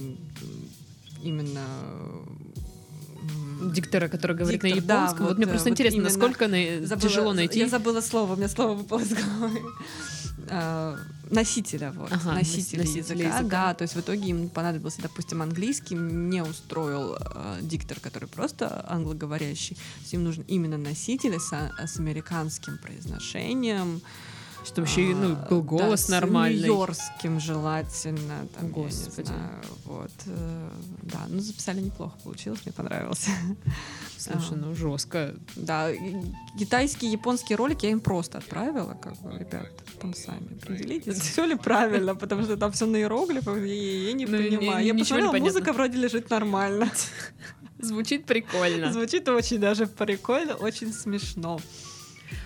именно 1.22 1.66
Диктора, 3.60 4.08
который 4.08 4.36
говорит 4.36 4.60
Диктор, 4.62 4.80
на 4.80 4.86
да, 4.86 4.94
японском. 5.02 5.20
вот, 5.20 5.28
вот, 5.28 5.36
мне 5.38 5.46
э, 5.46 5.48
просто 5.50 5.68
вот 5.68 5.72
интересно, 5.72 5.96
именно 5.96 6.08
насколько 6.08 6.48
на- 6.48 6.56
забыла- 6.86 7.00
тяжело 7.00 7.32
найти. 7.32 7.58
Я 7.60 7.68
забыла 7.68 8.00
слово, 8.00 8.32
у 8.32 8.36
меня 8.36 8.48
слово 8.48 8.74
выпало 8.74 9.00
из 9.00 9.12
головы. 9.12 9.60
А, 10.50 10.96
Носителя, 11.30 11.92
вот. 11.92 12.10
Ага, 12.10 12.32
носителя, 12.34 12.80
носителя 12.84 13.00
языка, 13.26 13.38
языка. 13.38 13.42
Да, 13.50 13.74
то 13.74 13.82
есть 13.82 13.94
в 13.94 14.00
итоге 14.00 14.30
им 14.30 14.48
понадобился, 14.48 15.02
допустим, 15.02 15.42
английский, 15.42 15.94
не 15.94 16.42
устроил 16.42 17.16
э, 17.20 17.58
диктор, 17.60 18.00
который 18.00 18.28
просто 18.30 18.82
англоговорящий. 18.88 19.74
То 19.76 20.00
есть 20.00 20.14
им 20.14 20.24
нужен 20.24 20.44
именно 20.48 20.78
носитель 20.78 21.38
с, 21.38 21.52
а- 21.52 21.86
с 21.86 21.98
американским 21.98 22.78
произношением. 22.78 24.00
Чтобы 24.64 24.86
еще 24.86 25.00
ну, 25.14 25.32
А, 25.32 25.46
был 25.48 25.60
да, 25.62 25.66
голос 25.66 26.04
с 26.04 26.08
нормальный. 26.08 26.58
нью-йоркским 26.58 27.40
желательно. 27.40 28.46
Там, 28.58 28.70
Господи. 28.70 29.26
знаю, 29.26 29.60
вот. 29.84 30.10
э, 30.26 30.70
Да, 31.02 31.20
ну 31.28 31.40
записали 31.40 31.80
неплохо, 31.80 32.16
получилось, 32.22 32.60
мне 32.66 32.72
понравилось. 32.72 33.26
Слушай, 34.18 34.52
А. 34.52 34.56
ну 34.56 34.74
жестко. 34.74 35.34
Да, 35.56 35.90
китайские, 36.58 37.12
японские 37.12 37.56
ролики 37.56 37.86
я 37.86 37.92
им 37.92 38.00
просто 38.00 38.38
отправила, 38.38 38.94
как 39.00 39.14
бы, 39.22 39.38
ребят, 39.38 39.70
там 40.00 40.12
сами 40.14 40.58
определитесь, 40.62 41.18
все 41.20 41.46
ли 41.46 41.54
правильно, 41.54 42.14
потому 42.14 42.42
что 42.42 42.56
там 42.56 42.72
все 42.72 42.84
на 42.86 42.96
иероглифах, 42.96 43.58
и 43.58 44.06
я 44.08 44.12
не 44.12 44.26
Ну, 44.26 44.36
понимаю. 44.36 44.84
Я 44.86 44.94
посмотрела, 44.94 45.32
музыка 45.32 45.72
вроде 45.72 45.96
лежит 45.98 46.28
нормально. 46.30 46.90
Звучит 47.80 48.26
прикольно. 48.26 48.92
Звучит 48.92 49.28
очень 49.28 49.58
даже 49.60 49.86
прикольно, 49.86 50.56
очень 50.56 50.92
смешно. 50.92 51.60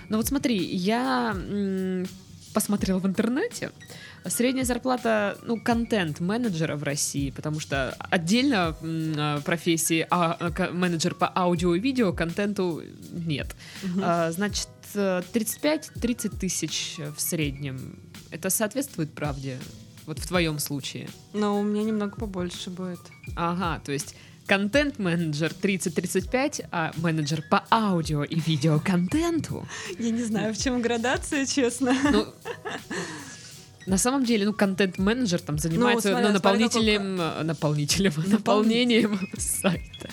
Ну 0.08 0.16
вот 0.16 0.26
смотри, 0.26 0.56
я 0.58 1.36
посмотрела 2.54 2.98
в 2.98 3.06
интернете. 3.06 3.70
Средняя 4.26 4.64
зарплата, 4.64 5.36
ну, 5.42 5.60
контент-менеджера 5.60 6.76
в 6.76 6.82
России, 6.84 7.30
потому 7.30 7.58
что 7.58 7.96
отдельно 7.98 8.76
а, 8.82 9.40
профессии 9.40 10.06
а, 10.10 10.50
к- 10.50 10.70
менеджер 10.70 11.14
по 11.14 11.32
аудио 11.34 11.74
и 11.74 11.80
видео 11.80 12.12
контенту 12.12 12.82
нет. 13.10 13.56
А, 14.00 14.30
значит, 14.30 14.68
э, 14.94 15.22
35-30 15.32 16.38
тысяч 16.38 16.98
в 17.16 17.20
среднем. 17.20 17.98
Это 18.30 18.48
соответствует 18.48 19.12
правде? 19.12 19.58
Вот 20.06 20.18
в 20.20 20.26
твоем 20.28 20.58
случае. 20.60 21.08
Но 21.32 21.58
у 21.58 21.62
меня 21.64 21.82
немного 21.82 22.14
побольше 22.16 22.70
будет. 22.70 23.00
Ага, 23.34 23.80
то 23.84 23.90
есть 23.92 24.14
контент-менеджер 24.47 25.53
30-35, 25.62 26.66
а 26.70 26.93
менеджер 26.97 27.43
по 27.51 27.64
аудио 27.70 28.24
и 28.24 28.38
видео 28.40 28.80
контенту. 28.84 29.66
Я 29.99 30.11
не 30.11 30.22
знаю, 30.24 30.55
в 30.55 30.59
чем 30.59 30.82
градация, 30.82 31.47
честно. 31.47 31.95
Ну, 32.12 32.26
на 33.86 33.99
самом 33.99 34.24
деле, 34.24 34.47
ну, 34.47 34.53
контент-менеджер 34.53 35.40
там 35.40 35.59
занимается 35.59 36.09
смотря- 36.11 36.20
ну, 36.28 36.28
смотря 36.28 36.32
наполнителем, 36.34 37.20
э, 37.20 37.43
наполнителем, 37.43 38.12
наполнением 38.26 39.18
сайта. 39.38 40.11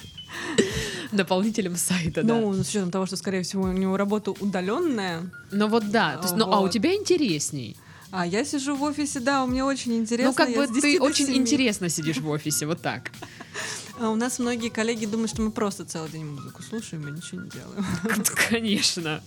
наполнителем 1.12 1.76
сайта, 1.76 2.24
да. 2.24 2.34
Ну, 2.36 2.54
с 2.54 2.70
учетом 2.70 2.92
того, 2.92 3.06
что, 3.06 3.16
скорее 3.16 3.42
всего, 3.44 3.64
у 3.64 3.72
него 3.72 3.98
работа 3.98 4.32
удаленная. 4.32 5.30
Ну 5.52 5.68
вот 5.68 5.90
да, 5.92 6.18
то 6.18 6.24
есть, 6.24 6.36
ну, 6.36 6.46
а 6.52 6.60
у 6.60 6.64
Вот. 6.64 6.72
тебя 6.72 6.94
интересней. 6.96 7.76
А 8.12 8.26
я 8.26 8.44
сижу 8.44 8.76
в 8.76 8.82
офисе, 8.82 9.20
да, 9.20 9.46
мне 9.46 9.64
очень 9.64 9.96
интересно. 9.96 10.32
ну, 10.32 10.36
как 10.36 10.56
бы 10.56 10.66
с 10.66 10.70
10 10.72 10.82
ты 10.82 11.00
очень 11.00 11.28
7. 11.28 11.36
интересно 11.36 11.90
сидишь 11.90 12.18
в 12.18 12.28
офисе, 12.30 12.66
вот 12.66 12.82
так. 12.82 13.12
А 14.00 14.10
у 14.10 14.16
нас 14.16 14.40
многие 14.40 14.70
коллеги 14.70 15.06
думают, 15.06 15.32
что 15.32 15.42
мы 15.42 15.52
просто 15.52 15.86
целый 15.86 16.10
день 16.10 16.26
музыку 16.26 16.64
слушаем 16.64 17.08
и 17.08 17.12
ничего 17.12 17.42
не 17.42 17.50
делаем. 17.50 17.86
Конечно. 18.50 19.22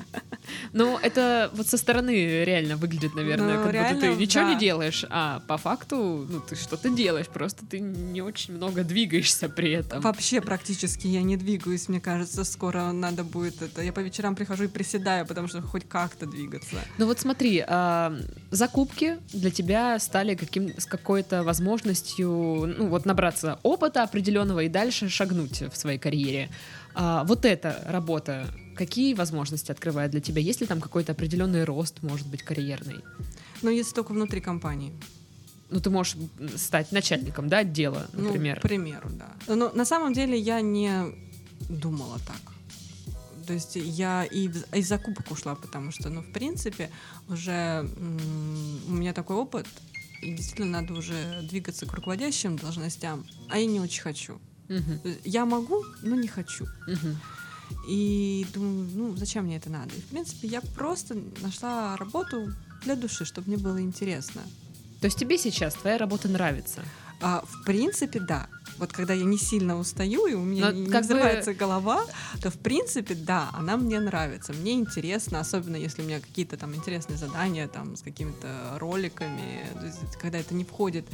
Ну, 0.72 0.98
это 0.98 1.50
вот 1.54 1.66
со 1.66 1.76
стороны 1.76 2.44
реально 2.44 2.76
выглядит, 2.76 3.14
наверное, 3.14 3.58
Ну, 3.58 3.64
как 3.64 3.72
будто 3.72 3.94
ты 3.94 4.06
реально, 4.06 4.20
ничего 4.20 4.44
да. 4.44 4.54
не 4.54 4.58
делаешь, 4.58 5.04
а 5.10 5.40
по 5.46 5.56
факту, 5.58 6.26
ну, 6.28 6.40
ты 6.40 6.56
что-то 6.56 6.88
делаешь, 6.88 7.28
просто 7.28 7.64
ты 7.66 7.80
не 7.80 8.22
очень 8.22 8.54
много 8.54 8.82
двигаешься 8.82 9.48
при 9.48 9.72
этом. 9.72 10.00
Вообще 10.00 10.40
практически 10.40 11.06
я 11.06 11.22
не 11.22 11.36
двигаюсь, 11.36 11.88
мне 11.88 12.00
кажется, 12.00 12.44
скоро 12.44 12.92
надо 12.92 13.24
будет 13.24 13.60
это. 13.62 13.82
Я 13.82 13.92
по 13.92 14.00
вечерам 14.00 14.34
прихожу 14.34 14.64
и 14.64 14.68
приседаю, 14.68 15.26
потому 15.26 15.48
что 15.48 15.60
хоть 15.62 15.88
как-то 15.88 16.26
двигаться. 16.26 16.76
Ну 16.98 17.06
вот 17.06 17.20
смотри, 17.20 17.62
а, 17.66 18.16
закупки 18.50 19.18
для 19.32 19.50
тебя 19.50 19.98
стали 19.98 20.34
каким, 20.34 20.78
с 20.78 20.86
какой-то 20.86 21.42
возможностью, 21.44 22.28
ну 22.78 22.88
вот 22.88 23.04
набраться 23.06 23.58
опыта 23.62 24.02
определенного 24.02 24.61
и 24.62 24.68
дальше 24.68 25.08
шагнуть 25.08 25.62
в 25.62 25.76
своей 25.76 25.98
карьере. 25.98 26.50
А, 26.94 27.24
вот 27.24 27.44
эта 27.44 27.82
работа, 27.86 28.46
какие 28.74 29.14
возможности 29.14 29.70
открывает 29.72 30.10
для 30.10 30.20
тебя? 30.20 30.40
Есть 30.40 30.60
ли 30.60 30.66
там 30.66 30.80
какой-то 30.80 31.12
определенный 31.12 31.64
рост, 31.64 32.02
может 32.02 32.26
быть, 32.26 32.42
карьерный? 32.42 33.00
Но 33.62 33.70
если 33.70 33.94
только 33.94 34.12
внутри 34.12 34.40
компании. 34.40 34.92
Ну, 35.70 35.80
ты 35.80 35.88
можешь 35.88 36.16
стать 36.56 36.92
начальником, 36.92 37.48
да, 37.48 37.58
отдела, 37.58 38.06
например. 38.12 38.56
Ну, 38.56 38.60
к 38.60 38.62
примеру, 38.62 39.08
да. 39.10 39.54
Но 39.54 39.70
на 39.70 39.84
самом 39.84 40.12
деле 40.12 40.38
я 40.38 40.60
не 40.60 41.14
думала 41.68 42.18
так. 42.26 42.52
То 43.46 43.54
есть 43.54 43.76
я 43.76 44.24
и 44.24 44.50
из 44.72 44.88
закупок 44.88 45.30
ушла, 45.30 45.54
потому 45.54 45.90
что, 45.90 46.10
ну, 46.10 46.20
в 46.20 46.30
принципе, 46.32 46.90
уже 47.28 47.88
у 48.86 48.92
меня 48.92 49.12
такой 49.12 49.36
опыт, 49.36 49.66
и 50.20 50.32
действительно 50.32 50.80
надо 50.80 50.94
уже 50.94 51.42
двигаться 51.42 51.86
к 51.86 51.92
руководящим 51.92 52.56
должностям, 52.56 53.26
а 53.48 53.58
я 53.58 53.66
не 53.66 53.80
очень 53.80 54.02
хочу. 54.02 54.40
Я 55.24 55.44
могу, 55.44 55.84
но 56.02 56.16
не 56.16 56.28
хочу. 56.28 56.66
И 57.88 58.46
думаю, 58.52 58.88
ну, 58.94 59.16
зачем 59.16 59.44
мне 59.44 59.56
это 59.56 59.70
надо? 59.70 59.94
И, 59.94 60.00
в 60.00 60.06
принципе, 60.06 60.48
я 60.48 60.60
просто 60.60 61.16
нашла 61.40 61.96
работу 61.96 62.52
для 62.84 62.96
души, 62.96 63.24
чтобы 63.24 63.48
мне 63.48 63.56
было 63.56 63.80
интересно. 63.80 64.42
То 65.00 65.06
есть 65.06 65.18
тебе 65.18 65.38
сейчас 65.38 65.74
твоя 65.74 65.98
работа 65.98 66.28
нравится? 66.28 66.82
А, 67.22 67.42
в 67.46 67.64
принципе, 67.64 68.20
да. 68.20 68.46
Вот 68.78 68.90
когда 68.92 69.12
я 69.14 69.24
не 69.24 69.38
сильно 69.38 69.78
устаю, 69.78 70.26
и 70.26 70.34
у 70.34 70.42
меня 70.42 70.66
Но 70.66 70.72
не, 70.72 70.80
не 70.80 70.86
как 70.88 71.02
бы- 71.02 71.06
взрывается 71.06 71.54
голова, 71.54 72.00
то 72.42 72.50
в 72.50 72.58
принципе, 72.58 73.14
да, 73.14 73.50
она 73.52 73.76
мне 73.76 74.00
нравится. 74.00 74.52
Мне 74.54 74.72
интересно, 74.72 75.38
особенно 75.40 75.76
если 75.76 76.02
у 76.02 76.06
меня 76.06 76.20
какие-то 76.20 76.56
там 76.56 76.74
интересные 76.74 77.16
задания 77.18 77.68
там 77.68 77.94
с 77.96 78.02
какими-то 78.02 78.48
роликами. 78.80 79.66
Есть, 79.84 80.16
когда 80.20 80.38
это 80.38 80.54
не 80.54 80.64
входит 80.64 81.04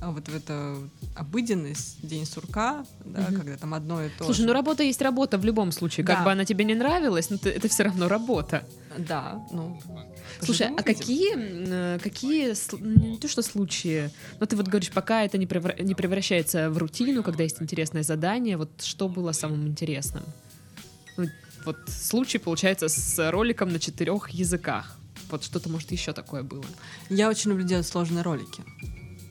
а, 0.00 0.10
вот 0.12 0.28
в 0.28 0.36
эту 0.36 0.88
обыденность, 1.16 2.06
день 2.06 2.26
сурка, 2.26 2.84
да, 3.04 3.22
Мгм. 3.22 3.36
когда 3.36 3.56
там 3.56 3.74
одно 3.74 4.04
и 4.04 4.08
то 4.10 4.24
Слушай, 4.24 4.40
же. 4.42 4.46
ну 4.46 4.52
работа 4.52 4.82
есть 4.84 5.02
работа 5.02 5.38
в 5.38 5.44
любом 5.44 5.72
случае. 5.72 6.06
Как 6.06 6.18
Да. 6.18 6.24
бы 6.24 6.32
она 6.32 6.44
тебе 6.44 6.64
не 6.64 6.74
нравилась, 6.74 7.30
но 7.30 7.38
ты- 7.38 7.50
это 7.50 7.68
все 7.68 7.84
равно 7.84 8.08
работа. 8.08 8.64
Да, 8.98 9.46
ну. 9.50 9.80
Слушай, 10.40 10.68
а 10.76 10.82
какие, 10.82 11.98
какие, 11.98 12.54
ну, 12.78 13.10
не 13.12 13.18
то 13.18 13.28
что 13.28 13.42
случаи, 13.42 14.10
но 14.40 14.46
ты 14.46 14.56
вот 14.56 14.68
говоришь, 14.68 14.90
пока 14.90 15.22
это 15.22 15.38
не 15.38 15.46
превращается 15.46 16.70
в 16.70 16.78
рутину, 16.78 17.22
когда 17.22 17.42
есть 17.42 17.60
интересное 17.60 18.02
задание, 18.02 18.56
вот 18.56 18.82
что 18.82 19.08
было 19.08 19.32
самым 19.32 19.66
интересным? 19.68 20.24
Ну, 21.16 21.26
вот 21.64 21.76
случай, 21.88 22.38
получается, 22.38 22.88
с 22.88 23.30
роликом 23.30 23.70
на 23.70 23.78
четырех 23.78 24.30
языках. 24.30 24.96
Вот 25.30 25.42
что-то, 25.42 25.68
может, 25.68 25.92
еще 25.92 26.12
такое 26.12 26.42
было. 26.42 26.64
Я 27.10 27.28
очень 27.28 27.50
люблю 27.50 27.66
делать 27.66 27.86
сложные 27.86 28.22
ролики. 28.22 28.62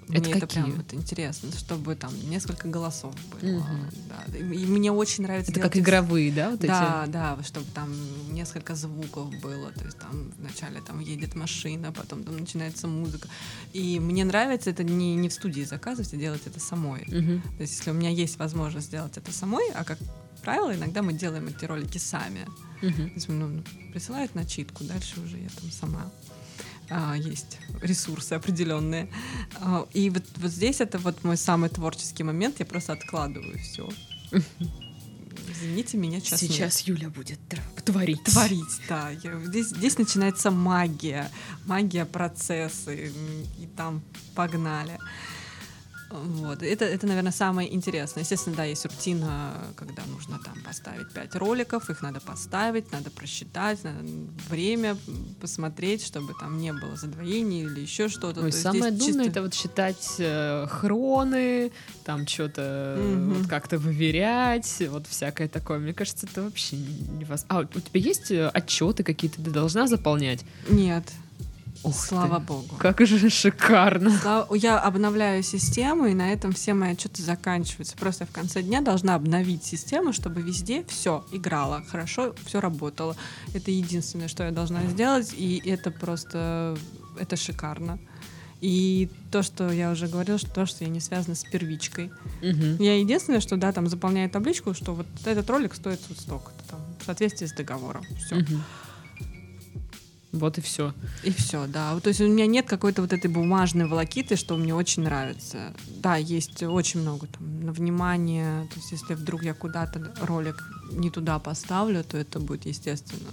Это 0.09 0.19
мне 0.19 0.33
это 0.33 0.47
прям 0.47 0.65
какие? 0.65 0.77
вот 0.77 0.93
интересно, 0.93 1.49
чтобы 1.57 1.95
там 1.95 2.11
несколько 2.29 2.67
голосов 2.67 3.15
было. 3.31 3.59
Мгм. 3.59 3.89
Да. 4.09 4.37
И 4.37 4.65
мне 4.65 4.91
очень 4.91 5.23
нравится 5.23 5.51
Это 5.51 5.61
делать 5.61 5.73
как 5.73 5.81
игровые, 5.81 6.31
да, 6.31 6.51
вот 6.51 6.59
Да, 6.59 7.05
да, 7.07 7.37
чтобы 7.43 7.65
там 7.73 7.91
несколько 8.33 8.75
звуков 8.75 9.29
было, 9.41 9.71
то 9.71 9.85
есть 9.85 9.97
там 9.97 10.31
вначале 10.37 10.81
там 10.81 10.99
едет 10.99 11.35
машина, 11.35 11.91
потом 11.91 12.23
там 12.23 12.37
начинается 12.37 12.87
музыка. 12.87 13.27
И 13.73 13.99
мне 13.99 14.25
нравится 14.25 14.69
это 14.69 14.83
не, 14.83 15.15
не 15.15 15.29
в 15.29 15.33
студии 15.33 15.63
заказывать, 15.63 16.13
а 16.13 16.17
делать 16.17 16.41
это 16.45 16.59
самой. 16.59 17.01
эти? 17.01 17.15
Мгм. 17.15 17.41
То 17.41 17.61
есть 17.61 17.77
если 17.77 17.91
у 17.91 17.93
меня 17.93 18.09
есть 18.09 18.37
возможность 18.37 18.87
сделать 18.87 19.17
это 19.17 19.31
самой, 19.31 19.69
а 19.73 19.83
как 19.83 19.97
правило, 20.41 20.75
иногда 20.75 21.01
мы 21.01 21.13
делаем 21.13 21.47
эти 21.47 21.65
ролики 21.65 21.97
сами. 21.97 22.45
Мгм. 22.81 23.09
То 23.09 23.15
есть 23.15 23.29
ну, 23.29 23.63
присылают 23.91 24.35
начитку, 24.35 24.83
дальше 24.83 25.19
уже 25.21 25.37
я 25.37 25.49
там 25.49 25.71
сама. 25.71 26.11
А, 26.89 27.15
есть 27.15 27.57
ресурсы 27.81 28.33
определенные. 28.33 29.09
А, 29.55 29.85
и 29.93 30.09
вот, 30.09 30.23
вот 30.37 30.51
здесь 30.51 30.81
это 30.81 30.97
вот 30.99 31.23
мой 31.23 31.37
самый 31.37 31.69
творческий 31.69 32.23
момент, 32.23 32.59
я 32.59 32.65
просто 32.65 32.93
откладываю 32.93 33.57
все. 33.59 33.89
Извините 35.49 35.97
меня, 35.97 36.19
сейчас 36.19 36.41
нет. 36.41 36.51
Сейчас 36.51 36.81
Юля 36.81 37.09
будет 37.09 37.39
творить. 37.85 38.23
творить, 38.23 38.81
да. 38.89 39.09
Я- 39.09 39.39
здесь, 39.45 39.69
здесь 39.69 39.97
начинается 39.97 40.51
магия, 40.51 41.29
магия 41.65 42.05
процессы, 42.05 43.11
и 43.59 43.65
там 43.77 44.01
погнали. 44.35 44.99
Вот. 46.09 46.61
Это, 46.63 46.85
это, 46.85 47.07
наверное, 47.07 47.31
самое 47.31 47.73
интересное. 47.73 48.21
Естественно, 48.23 48.55
да, 48.55 48.63
есть 48.63 48.85
рутина, 48.85 49.53
когда 49.75 50.03
нужно 50.05 50.39
там 50.39 50.61
поставить 50.63 51.09
пять 51.11 51.35
роликов, 51.35 51.89
их 51.89 52.01
надо 52.01 52.19
поставить, 52.21 52.91
надо 52.91 53.09
просчитать, 53.09 53.83
надо 53.83 53.99
время 54.49 54.97
посмотреть, 55.41 56.05
чтобы 56.05 56.33
там 56.39 56.59
не 56.59 56.71
было 56.73 56.95
задвоений 56.95 57.63
или 57.63 57.79
еще 57.81 58.07
что-то. 58.07 58.41
Ой, 58.41 58.51
То 58.51 58.57
самое 58.57 58.91
думное 58.91 59.07
чисто- 59.25 59.29
это 59.31 59.41
вот 59.41 59.53
считать 59.53 60.15
э, 60.19 60.67
хроны, 60.69 61.71
там 62.03 62.27
что-то 62.27 62.97
Мгм. 62.99 63.33
вот 63.33 63.47
как-то 63.47 63.77
выверять, 63.77 64.83
вот 64.89 65.07
всякое 65.07 65.47
такое. 65.47 65.79
Мне 65.79 65.93
кажется, 65.93 66.27
это 66.31 66.43
вообще 66.43 66.77
не 66.77 67.25
вас. 67.25 67.45
А 67.49 67.59
у 67.61 67.63
тебя 67.65 67.99
есть 67.99 68.31
э, 68.31 68.47
отчеты 68.49 69.03
какие-то, 69.03 69.41
ты 69.43 69.49
должна 69.49 69.87
заполнять? 69.87 70.45
Нет, 70.69 71.03
Ух 71.85 71.95
слава 71.95 72.39
ты. 72.39 72.45
богу. 72.45 72.75
Как 72.77 72.99
же 73.05 73.29
шикарно. 73.29 74.11
Слава- 74.11 74.53
Я 74.55 74.79
обновляю 74.79 75.43
систему, 75.43 76.05
и 76.07 76.13
на 76.13 76.31
этом 76.31 76.51
все 76.53 76.73
мои 76.73 76.91
отчеты 76.93 77.21
заканчиваются. 77.21 77.95
Просто 77.97 78.25
в 78.25 78.31
конце 78.31 78.61
дня 78.61 78.81
должна 78.81 79.15
обновить 79.15 79.63
систему, 79.63 80.13
чтобы 80.13 80.41
везде 80.41 80.83
все 80.87 81.23
играло, 81.31 81.83
хорошо 81.89 82.33
все 82.45 82.59
работало. 82.59 83.15
Это 83.53 83.71
единственное, 83.71 84.27
что 84.27 84.43
я 84.43 84.51
должна 84.51 84.83
сделать, 84.87 85.33
и 85.37 85.61
это 85.65 85.91
просто 85.91 86.77
это 87.19 87.35
шикарно. 87.35 87.99
И 88.61 89.09
то, 89.31 89.43
что 89.43 89.69
я 89.69 89.91
уже 89.91 90.07
говорила, 90.07 90.39
что 90.39 90.49
то, 90.49 90.65
что 90.65 90.83
я 90.85 90.89
не 90.89 90.99
связана 90.99 91.35
с 91.35 91.43
первичкой. 91.43 92.09
Мгм. 92.41 92.77
Я 92.79 92.97
единственное, 92.99 93.41
что 93.41 93.57
да, 93.57 93.71
там 93.71 93.87
заполняю 93.87 94.29
табличку, 94.29 94.73
что 94.73 94.93
вот 94.95 95.05
этот 95.25 95.47
ролик 95.49 95.75
стоит 95.75 95.99
вот 96.09 96.17
столько-то 96.17 96.63
там, 96.71 96.79
в 96.99 97.05
соответствии 97.05 97.45
с 97.45 97.53
договором. 97.53 98.03
Все. 98.25 98.35
Мгм. 98.35 98.63
Вот 100.35 100.57
и 100.57 100.61
все. 100.61 100.93
И 101.23 101.31
все, 101.31 101.65
да. 101.67 101.93
Вот, 101.93 102.03
То 102.03 102.09
есть 102.09 102.21
у 102.21 102.27
меня 102.27 102.45
нет 102.45 102.67
какой-то 102.67 103.01
вот 103.01 103.13
этой 103.13 103.29
бумажной 103.29 103.87
волокиты, 103.87 104.35
что 104.35 104.57
мне 104.57 104.75
очень 104.75 105.03
нравится. 105.03 105.73
Да, 105.97 106.17
есть 106.17 106.61
очень 106.63 107.01
много 107.01 107.27
там 107.27 107.65
на 107.65 107.71
внимание. 107.71 108.67
То 108.67 108.75
есть 108.75 108.91
если 108.91 109.13
вдруг 109.13 109.43
я 109.43 109.53
куда-то 109.53 110.13
ролик 110.21 110.61
не 110.91 111.09
туда 111.09 111.39
поставлю, 111.39 112.03
то 112.03 112.17
это 112.17 112.39
будет, 112.39 112.65
естественно, 112.65 113.31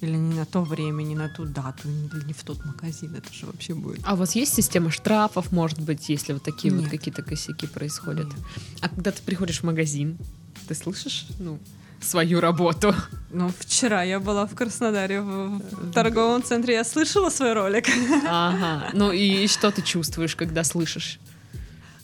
или 0.00 0.16
не 0.16 0.34
на 0.34 0.46
то 0.46 0.62
время, 0.62 1.02
не 1.02 1.14
на 1.14 1.28
ту 1.28 1.44
дату, 1.44 1.88
или 1.88 2.24
не 2.26 2.32
в 2.32 2.42
тот 2.42 2.64
магазин. 2.64 3.14
Это 3.14 3.32
же 3.32 3.46
вообще 3.46 3.74
будет. 3.74 4.00
А 4.04 4.14
у 4.14 4.16
вас 4.16 4.34
есть 4.34 4.54
система 4.54 4.90
штрафов, 4.90 5.52
может 5.52 5.80
быть, 5.80 6.08
если 6.08 6.32
вот 6.32 6.42
такие 6.42 6.74
вот 6.74 6.82
Нет. 6.82 6.90
какие-то 6.90 7.22
косяки 7.22 7.66
происходят? 7.66 8.26
Нет. 8.26 8.36
А 8.80 8.88
когда 8.88 9.12
ты 9.12 9.22
приходишь 9.22 9.60
в 9.60 9.64
магазин, 9.64 10.18
ты 10.66 10.74
слышишь, 10.74 11.26
ну, 11.38 11.58
свою 12.00 12.40
работу? 12.40 12.94
Ну, 13.30 13.50
вчера 13.58 14.02
я 14.02 14.18
была 14.20 14.46
в 14.46 14.54
Краснодаре 14.54 15.20
в, 15.20 15.92
торговом 15.92 16.42
центре, 16.42 16.74
я 16.74 16.84
слышала 16.84 17.30
свой 17.30 17.52
ролик. 17.52 17.86
Ага. 18.28 18.90
Ну 18.92 19.12
и 19.12 19.46
что 19.46 19.70
ты 19.70 19.82
чувствуешь, 19.82 20.34
когда 20.36 20.64
слышишь? 20.64 21.18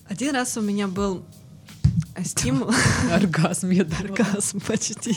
Один 0.09 0.35
раз 0.35 0.57
у 0.57 0.61
меня 0.61 0.87
был 0.87 1.25
стимул. 2.25 2.71
Оргазм, 3.13 3.71
я. 3.71 3.85
Оргазм 4.01 4.61
почти. 4.61 5.17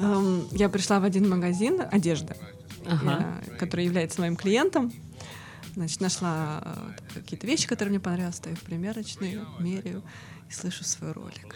Эм, 0.00 0.48
Я 0.52 0.68
пришла 0.68 1.00
в 1.00 1.04
один 1.04 1.28
магазин 1.28 1.82
одежды, 1.90 2.36
э, 2.84 3.56
который 3.58 3.84
является 3.84 4.20
моим 4.20 4.36
клиентом. 4.36 4.92
Значит, 5.74 6.00
нашла 6.00 6.62
э, 6.64 7.20
какие-то 7.20 7.46
вещи, 7.46 7.66
которые 7.66 7.90
мне 7.90 8.00
понравились, 8.00 8.36
стою 8.36 8.56
в 8.56 8.60
примерочной, 8.60 9.40
меряю 9.60 10.02
и 10.48 10.52
слышу 10.52 10.84
свой 10.84 11.12
ролик. 11.12 11.54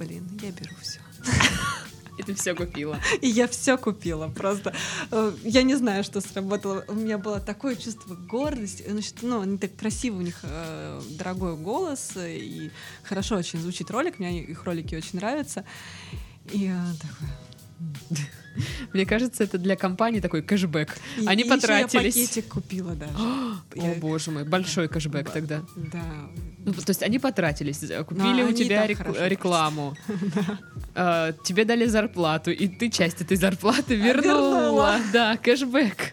Блин, 0.00 0.26
я 0.42 0.50
беру 0.50 0.74
все. 0.80 0.98
И 2.18 2.22
ты 2.22 2.34
все 2.34 2.54
купила. 2.54 2.98
И 3.20 3.28
я 3.28 3.46
все 3.46 3.76
купила. 3.76 4.28
Просто 4.28 4.74
э, 5.10 5.32
я 5.44 5.62
не 5.62 5.74
знаю, 5.74 6.04
что 6.04 6.22
сработало. 6.22 6.84
У 6.88 6.94
меня 6.94 7.18
было 7.18 7.38
такое 7.38 7.76
чувство 7.76 8.14
гордости. 8.14 8.82
Значит, 8.88 9.16
ну, 9.20 9.42
они 9.42 9.58
так 9.58 9.76
красиво, 9.76 10.16
у 10.16 10.22
них 10.22 10.38
э, 10.42 11.02
дорогой 11.18 11.56
голос, 11.56 12.12
и 12.16 12.70
хорошо 13.02 13.36
очень 13.36 13.60
звучит 13.60 13.90
ролик. 13.90 14.18
Мне 14.18 14.42
их 14.42 14.64
ролики 14.64 14.94
очень 14.94 15.18
нравятся. 15.18 15.66
И 16.50 16.66
э, 16.66 16.92
такое. 16.98 17.49
Мне 18.92 19.06
кажется, 19.06 19.44
это 19.44 19.58
для 19.58 19.76
компании 19.76 20.20
такой 20.20 20.42
кэшбэк. 20.42 20.96
И- 21.18 21.26
Они 21.26 21.44
и 21.44 21.48
потратились. 21.48 22.16
Я 22.16 22.22
пакетик 22.26 22.48
купила 22.48 22.94
даже. 22.94 23.12
О, 23.18 23.54
Я- 23.76 23.94
боже 23.94 24.30
мой, 24.32 24.44
большой 24.44 24.88
кэшбэк 24.88 25.26
Ба- 25.26 25.30
тогда. 25.32 25.62
Да. 25.76 26.02
Ну, 26.64 26.72
то 26.72 26.90
есть 26.90 27.02
они 27.02 27.18
потратились, 27.18 27.82
э, 27.84 28.04
купили 28.04 28.42
у 28.42 28.48
они 28.48 28.54
тебя 28.54 28.86
рек- 28.86 29.28
рекламу, 29.28 29.96
э, 30.94 31.32
тебе 31.44 31.64
дали 31.64 31.86
зарплату, 31.86 32.50
и 32.50 32.68
ты 32.68 32.90
часть 32.90 33.20
этой 33.22 33.36
зарплаты 33.36 33.94
вернула. 33.96 34.60
вернула. 34.60 34.96
Да, 35.12 35.36
кэшбэк. 35.36 36.12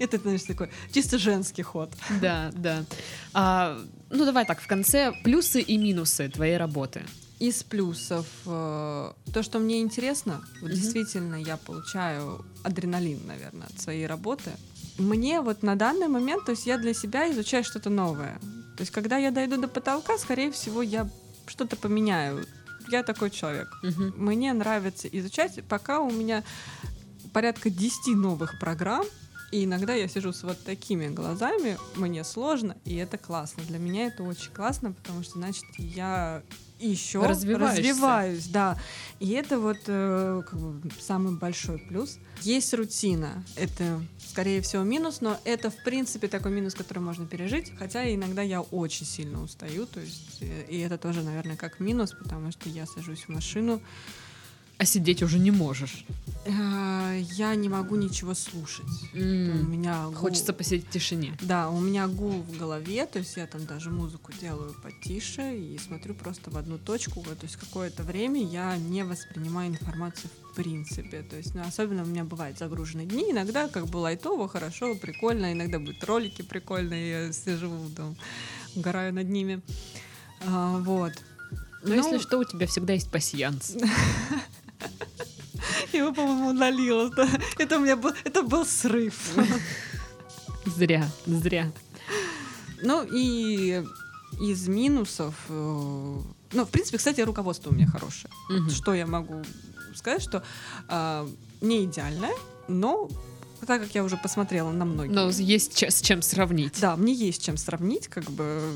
Это, 0.00 0.18
знаешь, 0.18 0.42
такой 0.42 0.70
чисто 0.92 1.18
женский 1.18 1.62
ход. 1.62 1.92
Да, 2.20 2.50
да. 2.54 2.84
А, 3.32 3.78
ну, 4.10 4.24
давай 4.24 4.44
так, 4.44 4.60
в 4.60 4.66
конце 4.66 5.12
плюсы 5.22 5.60
и 5.60 5.78
минусы 5.78 6.28
твоей 6.28 6.56
работы. 6.56 7.02
Из 7.40 7.62
плюсов 7.62 8.26
э, 8.46 9.12
то, 9.32 9.42
что 9.42 9.58
мне 9.60 9.80
интересно, 9.80 10.42
вот 10.60 10.70
Мгм. 10.70 10.80
действительно 10.80 11.36
я 11.36 11.56
получаю 11.56 12.44
адреналин, 12.64 13.26
наверное, 13.26 13.68
от 13.68 13.80
своей 13.80 14.06
работы. 14.06 14.50
Мне 14.98 15.40
вот 15.40 15.62
на 15.62 15.76
данный 15.76 16.08
момент, 16.08 16.44
то 16.44 16.50
есть 16.50 16.66
я 16.66 16.78
для 16.78 16.94
себя 16.94 17.30
изучаю 17.30 17.62
что-то 17.62 17.90
новое. 17.90 18.38
То 18.76 18.80
есть 18.82 18.90
когда 18.90 19.18
я 19.18 19.30
дойду 19.30 19.56
до 19.56 19.68
потолка, 19.68 20.18
скорее 20.18 20.50
всего, 20.50 20.82
я 20.82 21.08
что-то 21.46 21.76
поменяю. 21.76 22.44
Я 22.90 23.02
такой 23.04 23.30
человек. 23.30 23.68
Мгм. 23.82 24.14
Мне 24.16 24.52
нравится 24.52 25.06
изучать, 25.08 25.62
пока 25.68 26.00
у 26.00 26.10
меня 26.10 26.42
порядка 27.32 27.70
10 27.70 28.14
новых 28.16 28.58
программ, 28.58 29.04
и 29.52 29.64
иногда 29.64 29.94
я 29.94 30.08
сижу 30.08 30.32
с 30.32 30.42
вот 30.42 30.58
такими 30.64 31.08
глазами, 31.08 31.78
мне 31.96 32.24
сложно, 32.24 32.76
и 32.84 32.96
это 32.96 33.16
классно. 33.16 33.62
Для 33.64 33.78
меня 33.78 34.06
это 34.06 34.22
очень 34.24 34.52
классно, 34.52 34.92
потому 34.92 35.22
что, 35.22 35.34
значит, 35.38 35.64
я 35.78 36.42
еще 36.78 37.20
развиваюсь, 37.20 38.46
да. 38.46 38.78
И 39.20 39.30
это 39.30 39.58
вот 39.58 39.78
э, 39.86 40.42
как 40.48 40.58
бы 40.58 40.90
самый 41.00 41.36
большой 41.36 41.78
плюс. 41.78 42.18
Есть 42.42 42.72
рутина. 42.74 43.44
Это, 43.56 44.00
скорее 44.28 44.60
всего, 44.62 44.82
минус, 44.82 45.20
но 45.20 45.38
это, 45.44 45.70
в 45.70 45.82
принципе, 45.82 46.28
такой 46.28 46.52
минус, 46.52 46.74
который 46.74 47.00
можно 47.00 47.26
пережить. 47.26 47.72
Хотя 47.78 48.12
иногда 48.14 48.42
я 48.42 48.60
очень 48.60 49.06
сильно 49.06 49.42
устаю, 49.42 49.86
то 49.86 50.00
есть, 50.00 50.38
э, 50.40 50.66
и 50.68 50.78
это 50.78 50.98
тоже, 50.98 51.22
наверное, 51.22 51.56
как 51.56 51.80
минус, 51.80 52.12
потому 52.12 52.52
что 52.52 52.68
я 52.68 52.86
сажусь 52.86 53.24
в 53.24 53.28
машину, 53.28 53.80
А 54.78 54.84
сидеть 54.84 55.22
уже 55.22 55.38
не 55.38 55.50
можешь. 55.50 56.04
Э, 56.46 57.20
Я 57.36 57.54
не 57.56 57.68
могу 57.68 57.96
ничего 57.96 58.32
слушать. 58.34 58.86
У 59.12 59.16
М, 59.18 59.72
меня 59.72 60.04
гул- 60.06 60.14
Хочется 60.14 60.52
посидеть 60.52 60.86
в 60.86 60.90
тишине. 60.90 61.36
Да, 61.42 61.68
у 61.68 61.80
меня 61.80 62.06
гул 62.06 62.42
в 62.42 62.56
голове, 62.56 63.04
то 63.06 63.18
есть 63.18 63.36
я 63.36 63.46
там 63.46 63.66
даже 63.66 63.90
музыку 63.90 64.32
делаю 64.40 64.74
потише 64.82 65.56
и 65.56 65.78
смотрю 65.78 66.14
просто 66.14 66.50
в 66.50 66.56
одну 66.56 66.78
точку. 66.78 67.22
То 67.22 67.36
есть 67.44 67.56
какое-то 67.56 68.04
время 68.04 68.40
я 68.44 68.76
не 68.76 69.02
воспринимаю 69.04 69.70
информацию 69.72 70.30
в 70.52 70.54
принципе. 70.54 71.22
То 71.22 71.36
есть, 71.36 71.54
ну, 71.56 71.62
особенно 71.66 72.02
у 72.02 72.06
меня 72.06 72.22
бывают 72.24 72.56
загруженные 72.58 73.06
дни. 73.06 73.32
Иногда 73.32 73.68
как 73.68 73.86
бы 73.88 73.96
лайтово, 73.98 74.48
хорошо, 74.48 74.94
прикольно. 74.94 75.52
Иногда 75.52 75.80
будут 75.80 76.02
ролики 76.04 76.42
прикольные, 76.42 77.26
я 77.26 77.32
сижу 77.32 77.72
там, 77.96 78.16
угораю 78.76 79.12
над 79.12 79.28
ними. 79.28 79.60
А, 80.46 80.78
вот. 80.78 81.12
Но 81.82 81.94
Ну, 81.94 81.94
если 81.94 82.18
что, 82.18 82.38
у 82.38 82.44
тебя 82.44 82.66
всегда 82.68 82.92
есть 82.92 83.10
пасьянс. 83.10 83.76
Его, 85.92 86.12
по-моему, 86.12 86.48
удалилось. 86.50 87.12
да. 87.16 87.28
Это 87.58 87.78
у 87.78 87.80
меня 87.80 87.96
был, 87.96 88.12
это 88.24 88.42
был 88.42 88.64
срыв. 88.64 89.32
Зря, 90.66 91.08
зря. 91.26 91.72
Ну 92.82 93.02
и 93.10 93.82
из 94.40 94.68
минусов, 94.68 95.34
э, 95.48 96.20
ну, 96.52 96.64
в 96.64 96.68
принципе, 96.68 96.98
кстати, 96.98 97.20
руководство 97.22 97.70
у 97.70 97.74
меня 97.74 97.86
хорошее. 97.86 98.32
Мгм. 98.50 98.70
Что 98.70 98.94
я 98.94 99.06
могу 99.06 99.42
сказать, 99.94 100.22
что 100.22 100.42
э, 100.88 101.28
не 101.60 101.84
идеальное, 101.84 102.34
но 102.68 103.08
так 103.66 103.82
как 103.82 103.94
я 103.94 104.04
уже 104.04 104.16
посмотрела 104.16 104.70
на 104.70 104.84
многие, 104.84 105.10
Но 105.12 105.28
есть 105.30 105.82
с 105.82 106.00
чем 106.00 106.22
сравнить. 106.22 106.80
да, 106.80 106.94
мне 106.96 107.12
есть 107.12 107.42
чем 107.42 107.56
сравнить, 107.56 108.06
как 108.08 108.24
бы 108.30 108.72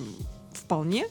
вполне 0.53 1.07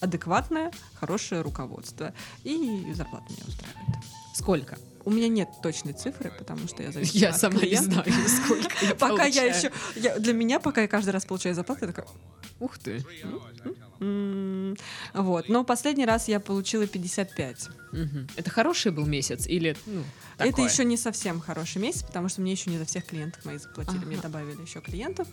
адекватное, 0.00 0.72
хорошее 0.94 1.40
руководство. 1.40 2.12
И 2.44 2.92
зарплата 2.94 3.24
меня 3.30 3.42
устраивает. 3.46 4.04
Сколько? 4.36 4.78
У 5.04 5.10
меня 5.10 5.28
нет 5.28 5.48
точной 5.62 5.92
цифры, 5.92 6.32
потому 6.36 6.66
что 6.66 6.82
я 6.82 6.90
зависима 6.90 7.20
Я 7.20 7.28
от 7.30 7.38
сама 7.38 7.54
не 7.54 7.60
клиента. 7.60 7.90
знаю, 8.04 8.28
сколько 8.44 8.84
я 8.84 8.94
Пока 8.96 9.24
я 9.24 9.44
еще... 9.44 9.70
я- 9.94 10.18
для 10.18 10.32
меня, 10.32 10.58
пока 10.58 10.82
я 10.82 10.88
каждый 10.88 11.10
раз 11.10 11.24
получаю 11.24 11.54
зарплату, 11.54 11.86
я 11.86 11.92
такая... 11.92 12.06
Ух 12.58 12.76
ты. 12.78 13.04
«М, 14.00 14.76
Вот. 15.14 15.48
Но 15.48 15.64
последний 15.64 16.04
раз 16.06 16.28
я 16.28 16.40
получила 16.40 16.86
55. 16.86 17.68
Мгм. 17.92 18.28
Это 18.36 18.50
хороший 18.50 18.92
был 18.92 19.06
месяц 19.06 19.46
или 19.46 19.76
ну, 19.86 20.02
Это 20.38 20.50
такое? 20.50 20.68
еще 20.68 20.84
не 20.84 20.96
совсем 20.96 21.40
хороший 21.40 21.80
месяц, 21.80 22.02
потому 22.02 22.28
что 22.28 22.40
мне 22.42 22.52
еще 22.52 22.70
не 22.70 22.78
за 22.78 22.84
всех 22.84 23.04
клиентов 23.06 23.44
мои 23.44 23.58
заплатили. 23.58 24.04
Мне 24.04 24.16
Ага. 24.16 24.28
добавили 24.28 24.60
еще 24.62 24.80
клиентов. 24.80 25.28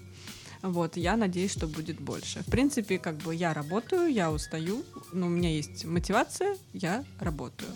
Вот, 0.62 0.96
я 0.96 1.18
надеюсь, 1.18 1.52
что 1.52 1.68
будет 1.68 2.00
больше. 2.00 2.40
В 2.44 2.52
принципе, 2.52 2.98
как 3.00 3.18
бы 3.18 3.36
я 3.36 3.54
работаю, 3.54 4.08
я 4.08 4.32
устаю, 4.32 4.84
но 5.12 5.26
у 5.28 5.30
меня 5.30 5.50
есть 5.50 5.84
мотивация, 5.84 6.56
я 6.72 7.04
работаю. 7.20 7.70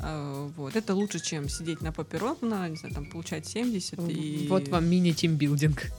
А, 0.00 0.48
Вот. 0.56 0.76
Это 0.76 0.94
лучше, 0.94 1.20
чем 1.20 1.48
сидеть 1.48 1.80
на 1.80 1.92
попе 1.92 2.18
ровно, 2.18 2.68
не 2.68 2.76
знаю, 2.76 2.94
там, 2.94 3.06
получать 3.06 3.46
70 3.46 3.98
и... 4.08 4.46
Вот 4.48 4.68
вам 4.68 4.86
мини-тимбилдинг. 4.86 5.90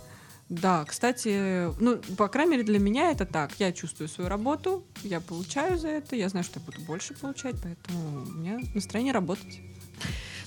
Да, 0.50 0.84
кстати, 0.86 1.72
ну, 1.80 1.97
по 2.18 2.28
крайней 2.28 2.52
мере, 2.54 2.64
для 2.64 2.80
меня 2.80 3.12
это 3.12 3.26
так. 3.26 3.52
Я 3.60 3.72
чувствую 3.72 4.08
свою 4.10 4.30
работу, 4.30 4.84
я 5.04 5.22
получаю 5.22 5.78
за 5.78 5.89
это, 5.89 6.16
я 6.16 6.28
знаю, 6.28 6.43
что 6.43 6.60
я 6.60 6.66
буду 6.66 6.82
больше 6.82 7.14
получать, 7.14 7.56
поэтому 7.62 8.24
у 8.24 8.32
меня 8.32 8.60
настроение 8.74 9.14
работать. 9.14 9.60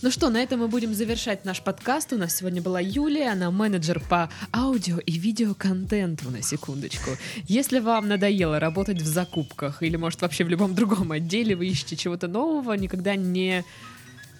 Ну 0.02 0.10
что, 0.10 0.30
на 0.30 0.42
этом 0.42 0.58
мы 0.58 0.66
будем 0.66 0.94
завершать 0.94 1.44
наш 1.44 1.62
подкаст. 1.62 2.12
У 2.12 2.16
нас 2.16 2.34
сегодня 2.34 2.60
была 2.60 2.80
Юлия, 2.80 3.30
она 3.30 3.52
менеджер 3.52 4.00
по 4.00 4.28
аудио 4.52 4.98
и 4.98 5.12
видеоконтенту, 5.12 6.28
на 6.28 6.42
секундочку. 6.42 7.10
Если 7.44 7.78
вам 7.78 8.08
надоело 8.08 8.58
работать 8.58 9.00
в 9.00 9.06
закупках 9.06 9.80
или, 9.80 9.94
может, 9.94 10.20
вообще 10.20 10.42
в 10.42 10.48
любом 10.48 10.74
другом 10.74 11.12
отделе, 11.12 11.54
вы 11.54 11.68
ищете 11.68 11.94
чего-то 11.94 12.26
нового, 12.26 12.72
никогда 12.72 13.14
не, 13.14 13.64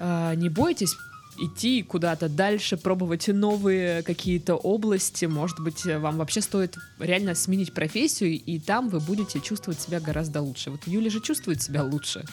а, 0.00 0.34
не 0.34 0.48
бойтесь 0.48 0.96
идти 1.38 1.82
куда-то 1.82 2.28
дальше, 2.28 2.76
пробовать 2.76 3.28
новые 3.28 4.02
какие-то 4.02 4.54
области. 4.54 5.24
Может 5.24 5.60
быть, 5.60 5.84
вам 5.84 6.18
вообще 6.18 6.40
стоит 6.40 6.76
реально 6.98 7.34
сменить 7.34 7.72
профессию, 7.72 8.32
и 8.32 8.58
там 8.58 8.88
вы 8.88 9.00
будете 9.00 9.40
чувствовать 9.40 9.80
себя 9.80 10.00
гораздо 10.00 10.40
лучше. 10.40 10.70
Вот 10.70 10.86
Юля 10.86 11.10
же 11.10 11.20
чувствует 11.20 11.62
себя 11.62 11.82
лучше. 11.82 12.24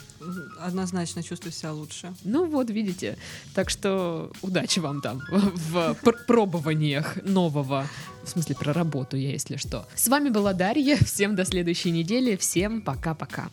Однозначно 0.59 1.23
чувствую 1.23 1.51
себя 1.51 1.73
лучше. 1.73 2.13
Ну 2.23 2.45
вот, 2.45 2.69
видите. 2.69 3.17
Так 3.53 3.69
что 3.69 4.31
удачи 4.41 4.79
вам 4.79 5.01
там 5.01 5.21
в 5.29 5.95
пр- 6.03 6.25
пробованиях 6.27 7.17
нового. 7.23 7.87
В 8.23 8.29
смысле, 8.29 8.55
про 8.55 8.73
работу 8.73 9.17
я, 9.17 9.31
если 9.31 9.55
что. 9.55 9.87
С 9.95 10.07
вами 10.07 10.29
была 10.29 10.53
Дарья. 10.53 10.97
Всем 10.97 11.35
до 11.35 11.45
следующей 11.45 11.91
недели. 11.91 12.35
Всем 12.35 12.81
пока-пока. 12.81 13.49